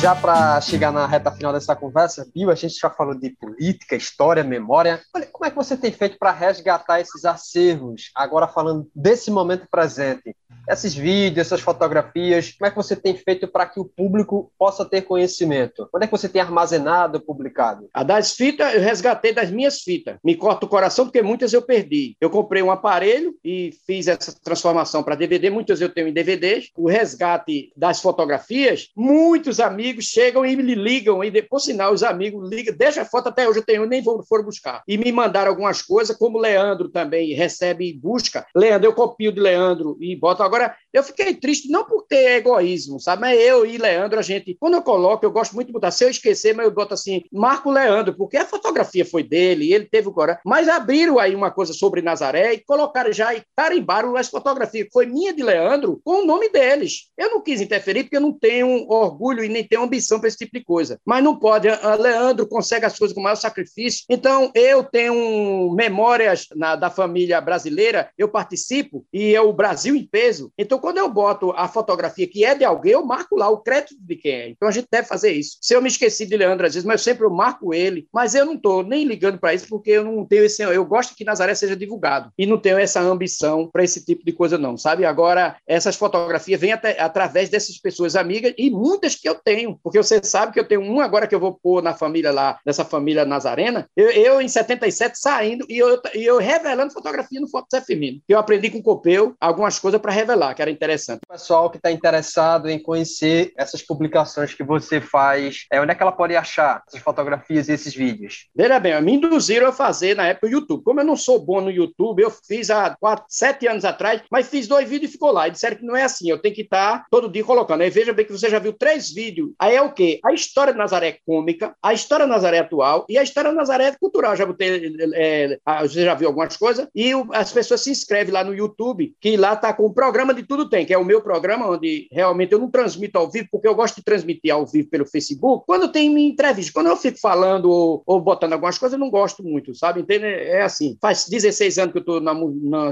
Já 0.05 0.15
para 0.15 0.61
chegar 0.61 0.91
na 0.91 1.07
reta 1.07 1.31
final 1.31 1.51
dessa 1.51 1.75
conversa, 1.75 2.29
Bill, 2.31 2.51
a 2.51 2.55
gente 2.55 2.75
já 2.75 2.91
falou 2.91 3.15
de 3.15 3.31
política, 3.31 3.95
história, 3.95 4.43
memória. 4.43 5.01
Olha, 5.11 5.25
como 5.31 5.45
é 5.45 5.49
que 5.49 5.55
você 5.55 5.75
tem 5.75 5.91
feito 5.91 6.19
para 6.19 6.29
resgatar 6.29 7.01
esses 7.01 7.25
acervos, 7.25 8.11
agora 8.13 8.47
falando 8.47 8.87
desse 8.93 9.31
momento 9.31 9.67
presente? 9.67 10.35
Esses 10.69 10.93
vídeos, 10.93 11.45
essas 11.45 11.61
fotografias, 11.61 12.51
como 12.51 12.67
é 12.67 12.69
que 12.69 12.75
você 12.75 12.95
tem 12.95 13.15
feito 13.15 13.47
para 13.47 13.65
que 13.65 13.79
o 13.79 13.85
público 13.85 14.51
possa 14.57 14.85
ter 14.85 15.01
conhecimento? 15.01 15.87
Onde 15.93 16.05
é 16.05 16.07
que 16.07 16.11
você 16.11 16.29
tem 16.29 16.41
armazenado, 16.41 17.19
publicado? 17.19 17.89
A 17.93 18.03
das 18.03 18.31
fitas, 18.31 18.73
eu 18.73 18.81
resgatei 18.81 19.33
das 19.33 19.51
minhas 19.51 19.81
fitas. 19.81 20.17
Me 20.23 20.35
corta 20.35 20.65
o 20.65 20.69
coração 20.69 21.05
porque 21.05 21.21
muitas 21.21 21.53
eu 21.53 21.61
perdi. 21.61 22.15
Eu 22.19 22.29
comprei 22.29 22.61
um 22.61 22.71
aparelho 22.71 23.35
e 23.43 23.73
fiz 23.85 24.07
essa 24.07 24.35
transformação 24.43 25.03
para 25.03 25.15
DVD, 25.15 25.49
muitas 25.49 25.81
eu 25.81 25.89
tenho 25.89 26.07
em 26.07 26.13
DVDs. 26.13 26.69
O 26.75 26.87
resgate 26.87 27.71
das 27.75 28.01
fotografias, 28.01 28.89
muitos 28.95 29.59
amigos 29.59 30.05
chegam 30.05 30.45
e 30.45 30.55
me 30.55 30.75
ligam, 30.75 31.23
e 31.23 31.41
por 31.41 31.59
sinal, 31.59 31.93
os 31.93 32.03
amigos 32.03 32.49
ligam, 32.49 32.75
deixa 32.75 33.01
a 33.01 33.05
foto 33.05 33.29
até 33.29 33.47
hoje, 33.47 33.59
eu 33.59 33.65
tenho, 33.65 33.85
nem 33.85 34.01
vou, 34.01 34.23
for 34.23 34.43
buscar. 34.43 34.83
E 34.87 34.97
me 34.97 35.11
mandaram 35.11 35.49
algumas 35.49 35.81
coisas, 35.81 36.15
como 36.15 36.39
Leandro 36.39 36.89
também 36.89 37.33
recebe 37.33 37.89
e 37.89 37.93
busca. 37.93 38.45
Leandro, 38.55 38.87
eu 38.87 38.93
copio 38.93 39.31
de 39.31 39.39
Leandro 39.39 39.97
e 39.99 40.15
boto 40.15 40.43
agora 40.43 40.54
Agora, 40.55 40.73
eu 40.93 41.03
fiquei 41.03 41.33
triste 41.33 41.69
não 41.69 41.83
por 41.83 42.03
ter 42.03 42.37
egoísmo, 42.37 43.01
sabe? 43.01 43.19
Mas 43.19 43.37
eu 43.37 43.65
e 43.65 43.77
Leandro, 43.77 44.17
a 44.17 44.21
gente, 44.21 44.55
quando 44.57 44.75
eu 44.75 44.81
coloco, 44.81 45.25
eu 45.25 45.31
gosto 45.31 45.53
muito 45.53 45.67
de 45.67 45.73
botar, 45.73 45.91
se 45.91 46.05
eu 46.05 46.09
esquecer, 46.09 46.55
mas 46.55 46.65
eu 46.65 46.71
boto 46.71 46.93
assim, 46.93 47.23
Marco 47.29 47.69
Leandro, 47.69 48.15
porque 48.15 48.37
a 48.37 48.45
fotografia 48.45 49.03
foi 49.03 49.21
dele, 49.21 49.73
ele 49.73 49.83
teve 49.83 50.07
o 50.07 50.13
coração. 50.13 50.41
Mas 50.45 50.69
abriram 50.69 51.19
aí 51.19 51.35
uma 51.35 51.51
coisa 51.51 51.73
sobre 51.73 52.01
Nazaré 52.01 52.53
e 52.53 52.63
colocaram 52.63 53.11
já 53.11 53.35
e 53.35 53.43
carimbaram 53.53 54.15
as 54.15 54.29
fotografias, 54.29 54.85
que 54.85 54.93
foi 54.93 55.05
minha 55.05 55.33
de 55.33 55.43
Leandro, 55.43 55.99
com 56.05 56.21
o 56.21 56.25
nome 56.25 56.47
deles. 56.47 57.11
Eu 57.17 57.31
não 57.31 57.41
quis 57.41 57.59
interferir 57.59 58.03
porque 58.03 58.15
eu 58.15 58.21
não 58.21 58.31
tenho 58.31 58.87
orgulho 58.87 59.43
e 59.43 59.49
nem 59.49 59.67
tenho 59.67 59.83
ambição 59.83 60.21
para 60.21 60.29
esse 60.29 60.37
tipo 60.37 60.57
de 60.57 60.63
coisa. 60.63 60.97
Mas 61.05 61.21
não 61.21 61.37
pode. 61.37 61.67
A 61.67 61.95
Leandro 61.95 62.47
consegue 62.47 62.85
as 62.85 62.97
coisas 62.97 63.13
com 63.13 63.21
maior 63.21 63.35
sacrifício. 63.35 64.05
Então, 64.09 64.49
eu 64.55 64.81
tenho 64.81 65.73
memórias 65.75 66.45
na, 66.55 66.77
da 66.77 66.89
família 66.89 67.41
brasileira, 67.41 68.09
eu 68.17 68.29
participo 68.29 69.05
e 69.11 69.35
é 69.35 69.41
o 69.41 69.51
Brasil 69.51 69.93
em 69.93 70.07
peso 70.07 70.44
então, 70.57 70.79
quando 70.79 70.97
eu 70.97 71.09
boto 71.09 71.51
a 71.51 71.67
fotografia 71.67 72.27
que 72.27 72.43
é 72.43 72.55
de 72.55 72.63
alguém, 72.63 72.93
eu 72.93 73.05
marco 73.05 73.35
lá 73.35 73.49
o 73.49 73.57
crédito 73.57 73.95
de 73.99 74.15
quem 74.15 74.31
é. 74.31 74.49
Então, 74.49 74.67
a 74.67 74.71
gente 74.71 74.87
deve 74.91 75.07
fazer 75.07 75.31
isso. 75.31 75.57
Se 75.61 75.73
eu 75.73 75.81
me 75.81 75.87
esqueci 75.87 76.25
de 76.25 76.37
Leandro 76.37 76.65
às 76.65 76.73
vezes, 76.73 76.85
mas 76.85 77.01
eu 77.01 77.13
sempre 77.13 77.27
marco 77.29 77.73
ele, 77.73 78.07
mas 78.13 78.35
eu 78.35 78.45
não 78.45 78.53
estou 78.53 78.83
nem 78.83 79.05
ligando 79.05 79.39
para 79.39 79.53
isso, 79.53 79.67
porque 79.67 79.91
eu 79.91 80.03
não 80.03 80.25
tenho 80.25 80.45
esse. 80.45 80.61
Eu 80.61 80.85
gosto 80.85 81.15
que 81.15 81.23
Nazaré 81.23 81.55
seja 81.55 81.75
divulgado 81.75 82.31
e 82.37 82.45
não 82.45 82.57
tenho 82.57 82.77
essa 82.77 83.01
ambição 83.01 83.69
para 83.71 83.83
esse 83.83 84.03
tipo 84.03 84.25
de 84.25 84.31
coisa, 84.31 84.57
não, 84.57 84.77
sabe? 84.77 85.05
Agora, 85.05 85.57
essas 85.67 85.95
fotografias 85.95 86.59
vêm 86.59 86.71
até, 86.71 86.99
através 86.99 87.49
dessas 87.49 87.77
pessoas 87.77 88.15
amigas 88.15 88.53
e 88.57 88.69
muitas 88.69 89.15
que 89.15 89.27
eu 89.27 89.35
tenho, 89.35 89.79
porque 89.83 89.97
você 89.97 90.21
sabe 90.23 90.53
que 90.53 90.59
eu 90.59 90.67
tenho 90.67 90.81
uma 90.81 91.05
agora 91.05 91.27
que 91.27 91.35
eu 91.35 91.39
vou 91.39 91.53
pôr 91.53 91.81
na 91.81 91.93
família 91.93 92.31
lá, 92.31 92.59
dessa 92.65 92.83
família 92.83 93.25
Nazarena, 93.25 93.89
eu, 93.95 94.09
eu 94.09 94.41
em 94.41 94.47
77 94.47 95.17
saindo 95.17 95.65
e 95.69 95.77
eu, 95.77 96.01
eu 96.13 96.37
revelando 96.37 96.93
fotografia 96.93 97.39
no 97.39 97.47
Foto 97.47 97.67
Feminino. 97.85 98.21
Eu 98.27 98.39
aprendi 98.39 98.69
com 98.69 98.79
o 98.79 98.83
Copeu 98.83 99.35
algumas 99.39 99.79
coisas 99.79 99.99
para 99.99 100.11
revelar 100.11 100.34
lá, 100.35 100.53
que 100.53 100.61
era 100.61 100.71
interessante. 100.71 101.21
O 101.27 101.33
pessoal 101.33 101.69
que 101.69 101.77
está 101.77 101.91
interessado 101.91 102.69
em 102.69 102.79
conhecer 102.79 103.53
essas 103.57 103.81
publicações 103.81 104.53
que 104.53 104.63
você 104.63 104.99
faz, 105.01 105.65
é, 105.71 105.79
onde 105.81 105.91
é 105.91 105.95
que 105.95 106.01
ela 106.01 106.11
pode 106.11 106.35
achar 106.35 106.83
essas 106.87 107.01
fotografias 107.01 107.67
e 107.67 107.73
esses 107.73 107.93
vídeos? 107.93 108.47
Veja 108.55 108.79
bem, 108.79 108.99
me 109.01 109.13
induziram 109.13 109.67
a 109.67 109.71
fazer 109.71 110.15
na 110.15 110.27
época 110.27 110.47
o 110.47 110.49
YouTube. 110.49 110.83
Como 110.83 110.99
eu 110.99 111.05
não 111.05 111.15
sou 111.15 111.43
bom 111.43 111.61
no 111.61 111.71
YouTube, 111.71 112.21
eu 112.21 112.31
fiz 112.31 112.69
há 112.69 112.95
quatro, 112.99 113.25
sete 113.29 113.67
anos 113.67 113.85
atrás, 113.85 114.21
mas 114.31 114.47
fiz 114.47 114.67
dois 114.67 114.87
vídeos 114.87 115.09
e 115.09 115.13
ficou 115.13 115.31
lá. 115.31 115.47
E 115.47 115.51
disseram 115.51 115.77
que 115.77 115.85
não 115.85 115.95
é 115.95 116.03
assim, 116.03 116.29
eu 116.29 116.41
tenho 116.41 116.55
que 116.55 116.61
estar 116.61 116.99
tá 116.99 117.05
todo 117.09 117.29
dia 117.29 117.43
colocando. 117.43 117.81
Aí 117.81 117.89
veja 117.89 118.13
bem 118.13 118.25
que 118.25 118.31
você 118.31 118.49
já 118.49 118.59
viu 118.59 118.73
três 118.73 119.13
vídeos. 119.13 119.51
Aí 119.59 119.75
é 119.75 119.81
o 119.81 119.91
quê? 119.91 120.19
A 120.23 120.33
história 120.33 120.73
de 120.73 120.79
Nazaré 120.79 121.07
é 121.09 121.17
cômica, 121.25 121.75
a 121.81 121.93
história 121.93 122.25
de 122.25 122.31
Nazaré 122.31 122.57
é 122.57 122.59
atual 122.61 123.05
e 123.09 123.17
a 123.17 123.23
história 123.23 123.49
de 123.49 123.55
Nazaré 123.55 123.85
é 123.85 123.95
cultural. 123.95 124.35
Já 124.35 124.45
botei, 124.45 124.95
é, 125.13 125.57
você 125.81 126.03
já 126.03 126.13
viu 126.13 126.27
algumas 126.27 126.57
coisas? 126.57 126.87
E 126.95 127.11
as 127.31 127.51
pessoas 127.51 127.81
se 127.81 127.91
inscrevem 127.91 128.33
lá 128.33 128.43
no 128.43 128.53
YouTube, 128.53 129.13
que 129.19 129.37
lá 129.37 129.53
está 129.53 129.73
com 129.73 129.83
o 129.83 129.93
programa 129.93 130.24
programa 130.25 130.33
de 130.33 130.47
Tudo 130.47 130.67
Tem, 130.67 130.85
que 130.85 130.93
é 130.93 130.97
o 130.97 131.05
meu 131.05 131.21
programa, 131.21 131.69
onde 131.69 132.07
realmente 132.11 132.51
eu 132.51 132.59
não 132.59 132.69
transmito 132.69 133.17
ao 133.17 133.29
vivo, 133.29 133.47
porque 133.51 133.67
eu 133.67 133.75
gosto 133.75 133.97
de 133.97 134.03
transmitir 134.03 134.51
ao 134.51 134.65
vivo 134.65 134.89
pelo 134.89 135.05
Facebook. 135.05 135.65
Quando 135.67 135.91
tem 135.91 136.09
minha 136.09 136.29
entrevista, 136.29 136.71
quando 136.73 136.87
eu 136.87 136.97
fico 136.97 137.19
falando 137.19 137.69
ou, 137.69 138.01
ou 138.05 138.19
botando 138.19 138.53
algumas 138.53 138.77
coisas, 138.77 138.93
eu 138.93 138.99
não 138.99 139.11
gosto 139.11 139.43
muito, 139.43 139.75
sabe? 139.75 140.01
Então, 140.01 140.17
é 140.17 140.61
assim. 140.61 140.97
Faz 140.99 141.27
16 141.29 141.77
anos 141.77 141.91
que 141.91 141.99
eu 141.99 142.01
estou 142.01 142.21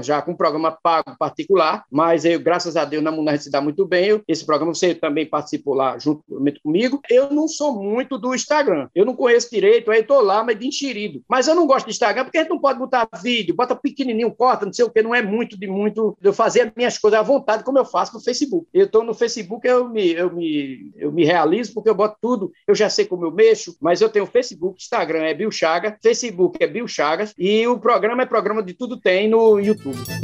já 0.02 0.22
com 0.22 0.32
um 0.32 0.36
programa 0.36 0.70
pago 0.70 1.16
particular, 1.18 1.84
mas 1.90 2.24
eu, 2.24 2.38
graças 2.38 2.76
a 2.76 2.84
Deus, 2.84 3.02
na 3.02 3.10
Munar 3.10 3.38
se 3.38 3.50
dá 3.50 3.60
muito 3.60 3.84
bem. 3.84 4.06
Eu, 4.06 4.22
esse 4.28 4.44
programa 4.46 4.72
você 4.72 4.94
também 4.94 5.26
participou 5.26 5.74
lá 5.74 5.98
junto 5.98 6.22
comigo. 6.62 7.00
Eu 7.10 7.30
não 7.30 7.48
sou 7.48 7.82
muito 7.82 8.18
do 8.18 8.34
Instagram. 8.34 8.88
Eu 8.94 9.04
não 9.04 9.16
conheço 9.16 9.50
direito, 9.50 9.90
aí 9.90 10.00
estou 10.00 10.20
lá, 10.20 10.44
mas 10.44 10.58
de 10.58 10.68
enxerido. 10.68 11.22
Mas 11.28 11.48
eu 11.48 11.54
não 11.54 11.66
gosto 11.66 11.86
de 11.86 11.92
Instagram 11.92 12.24
porque 12.24 12.38
a 12.38 12.42
gente 12.42 12.50
não 12.50 12.60
pode 12.60 12.78
botar 12.78 13.08
vídeo, 13.22 13.54
bota 13.54 13.74
pequenininho, 13.74 14.34
corta, 14.34 14.66
não 14.66 14.72
sei 14.72 14.84
o 14.84 14.90
que, 14.90 15.02
não 15.02 15.14
é 15.14 15.22
muito 15.22 15.58
de 15.58 15.66
muito. 15.66 16.16
Eu 16.22 16.32
fazer 16.32 16.72
minhas 16.76 16.98
coisas 16.98 17.23
vontade, 17.24 17.64
como 17.64 17.78
eu 17.78 17.84
faço 17.84 18.14
no 18.14 18.22
Facebook. 18.22 18.66
Eu 18.72 18.86
estou 18.86 19.02
no 19.02 19.14
Facebook, 19.14 19.66
eu 19.66 19.88
me, 19.88 20.12
eu, 20.12 20.32
me, 20.32 20.92
eu 20.96 21.10
me 21.10 21.24
realizo, 21.24 21.74
porque 21.74 21.88
eu 21.88 21.94
boto 21.94 22.16
tudo, 22.20 22.52
eu 22.66 22.74
já 22.74 22.88
sei 22.88 23.04
como 23.04 23.24
eu 23.24 23.32
mexo, 23.32 23.76
mas 23.80 24.00
eu 24.00 24.08
tenho 24.08 24.26
Facebook, 24.26 24.80
Instagram 24.80 25.24
é 25.24 25.34
Bill 25.34 25.50
Chagas, 25.50 25.94
Facebook 26.02 26.62
é 26.62 26.66
Bill 26.66 26.86
Chagas, 26.86 27.34
e 27.38 27.66
o 27.66 27.78
programa 27.78 28.22
é 28.22 28.26
programa 28.26 28.62
de 28.62 28.74
tudo 28.74 29.00
tem 29.00 29.28
no 29.28 29.58
YouTube. 29.58 30.23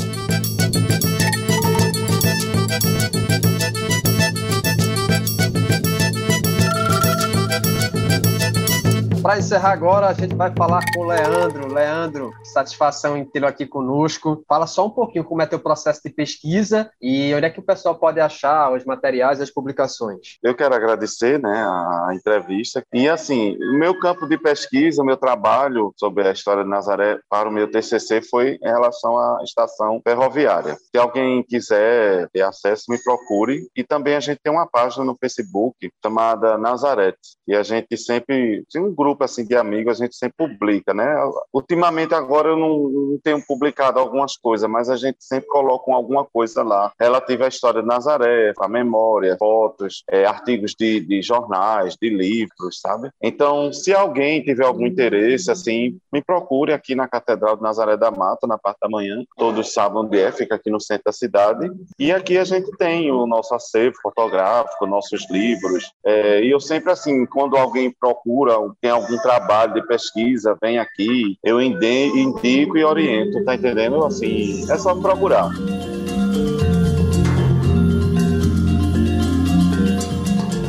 Para 9.22 9.38
encerrar 9.38 9.72
agora, 9.72 10.06
a 10.06 10.14
gente 10.14 10.34
vai 10.34 10.50
falar 10.56 10.80
com 10.94 11.00
o 11.02 11.06
Leandro. 11.06 11.70
Leandro, 11.70 12.32
satisfação 12.42 13.18
em 13.18 13.24
tê-lo 13.24 13.46
aqui 13.46 13.66
conosco. 13.66 14.42
Fala 14.48 14.66
só 14.66 14.86
um 14.86 14.90
pouquinho 14.90 15.24
como 15.24 15.42
é 15.42 15.46
teu 15.46 15.58
processo 15.58 16.00
de 16.02 16.10
pesquisa 16.10 16.90
e 17.02 17.34
onde 17.34 17.44
é 17.44 17.50
que 17.50 17.60
o 17.60 17.62
pessoal 17.62 17.94
pode 17.94 18.18
achar 18.18 18.72
os 18.72 18.82
materiais 18.86 19.38
e 19.38 19.42
as 19.42 19.50
publicações. 19.50 20.38
Eu 20.42 20.54
quero 20.54 20.74
agradecer 20.74 21.38
né, 21.38 21.52
a 21.52 22.14
entrevista. 22.14 22.82
E 22.94 23.10
assim, 23.10 23.58
o 23.60 23.78
meu 23.78 23.98
campo 23.98 24.26
de 24.26 24.38
pesquisa, 24.38 25.02
o 25.02 25.06
meu 25.06 25.18
trabalho 25.18 25.92
sobre 25.98 26.26
a 26.26 26.32
história 26.32 26.64
de 26.64 26.70
Nazaré 26.70 27.18
para 27.28 27.46
o 27.46 27.52
meu 27.52 27.70
TCC 27.70 28.22
foi 28.22 28.58
em 28.62 28.68
relação 28.68 29.18
à 29.18 29.42
estação 29.44 30.00
ferroviária. 30.02 30.76
Se 30.76 30.98
alguém 30.98 31.42
quiser 31.42 32.26
ter 32.32 32.40
acesso, 32.40 32.84
me 32.88 32.96
procure. 33.02 33.68
E 33.76 33.84
também 33.84 34.16
a 34.16 34.20
gente 34.20 34.40
tem 34.42 34.50
uma 34.50 34.66
página 34.66 35.04
no 35.04 35.16
Facebook 35.20 35.90
chamada 36.02 36.56
Nazaré. 36.56 37.14
E 37.46 37.54
a 37.54 37.62
gente 37.62 37.98
sempre 37.98 38.64
tem 38.72 38.80
um 38.80 38.94
grupo 38.94 39.09
grupo 39.10 39.24
assim 39.24 39.44
de 39.44 39.56
amigos, 39.56 40.00
a 40.00 40.04
gente 40.04 40.14
sempre 40.14 40.48
publica, 40.48 40.94
né? 40.94 41.14
Ultimamente 41.52 42.14
agora 42.14 42.48
eu 42.48 42.56
não, 42.56 42.88
não 42.88 43.18
tenho 43.22 43.44
publicado 43.44 43.98
algumas 43.98 44.36
coisas, 44.36 44.70
mas 44.70 44.88
a 44.88 44.96
gente 44.96 45.18
sempre 45.20 45.48
coloca 45.48 45.92
alguma 45.92 46.24
coisa 46.24 46.62
lá 46.62 46.92
relativa 46.98 47.46
à 47.46 47.48
história 47.48 47.82
de 47.82 47.88
Nazaré, 47.88 48.52
a 48.58 48.68
memória, 48.68 49.36
fotos, 49.38 50.04
é, 50.08 50.24
artigos 50.24 50.74
de, 50.78 51.00
de 51.00 51.22
jornais, 51.22 51.96
de 52.00 52.08
livros, 52.08 52.80
sabe? 52.80 53.10
Então, 53.20 53.72
se 53.72 53.92
alguém 53.92 54.42
tiver 54.42 54.64
algum 54.64 54.86
interesse, 54.86 55.50
assim, 55.50 55.98
me 56.12 56.22
procure 56.22 56.72
aqui 56.72 56.94
na 56.94 57.08
Catedral 57.08 57.56
de 57.56 57.62
Nazaré 57.62 57.96
da 57.96 58.10
Mata, 58.10 58.46
na 58.46 58.58
parte 58.58 58.78
da 58.80 58.88
manhã. 58.88 59.24
Todos 59.36 59.72
sabem 59.72 59.98
onde 59.98 60.18
é, 60.18 60.30
fica 60.30 60.54
aqui 60.54 60.70
no 60.70 60.80
centro 60.80 61.04
da 61.06 61.12
cidade. 61.12 61.70
E 61.98 62.12
aqui 62.12 62.38
a 62.38 62.44
gente 62.44 62.70
tem 62.76 63.10
o 63.10 63.26
nosso 63.26 63.54
acervo 63.54 63.96
fotográfico, 64.02 64.86
nossos 64.86 65.28
livros. 65.30 65.92
É, 66.04 66.42
e 66.44 66.50
eu 66.50 66.60
sempre, 66.60 66.92
assim, 66.92 67.26
quando 67.26 67.56
alguém 67.56 67.90
procura, 67.90 68.54
tem 68.80 68.90
algum 69.00 69.18
trabalho 69.18 69.74
de 69.74 69.86
pesquisa, 69.86 70.56
vem 70.60 70.78
aqui, 70.78 71.38
eu 71.42 71.60
indico 71.60 72.76
e 72.76 72.84
oriento, 72.84 73.44
tá 73.44 73.54
entendendo? 73.54 74.04
Assim, 74.04 74.70
é 74.70 74.78
só 74.78 74.94
procurar. 74.94 75.50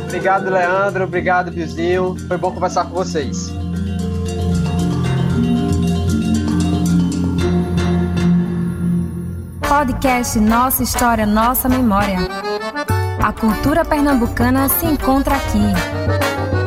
Obrigado, 0.04 0.50
Leandro. 0.50 1.04
Obrigado, 1.04 1.50
Biozinho. 1.50 2.16
Foi 2.28 2.36
bom 2.36 2.52
conversar 2.52 2.84
com 2.84 2.94
vocês. 2.94 3.52
Podcast 9.66 10.38
Nossa 10.38 10.82
História, 10.82 11.26
Nossa 11.26 11.68
Memória. 11.68 12.18
A 13.22 13.32
cultura 13.32 13.84
pernambucana 13.84 14.68
se 14.68 14.86
encontra 14.86 15.34
aqui. 15.34 16.61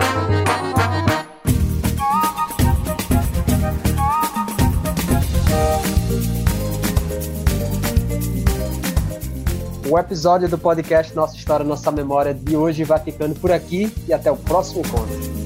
O 9.88 10.00
episódio 10.00 10.50
do 10.50 10.58
podcast 10.58 11.16
Nossa 11.16 11.36
História, 11.36 11.64
Nossa 11.64 11.92
Memória 11.92 12.34
de 12.34 12.58
hoje 12.58 12.84
vai 12.84 13.00
ficando 13.00 13.40
por 13.40 13.52
aqui 13.52 13.94
e 14.08 14.14
até 14.14 14.32
o 14.32 14.36
próximo 14.36 14.82
encontro. 14.82 15.45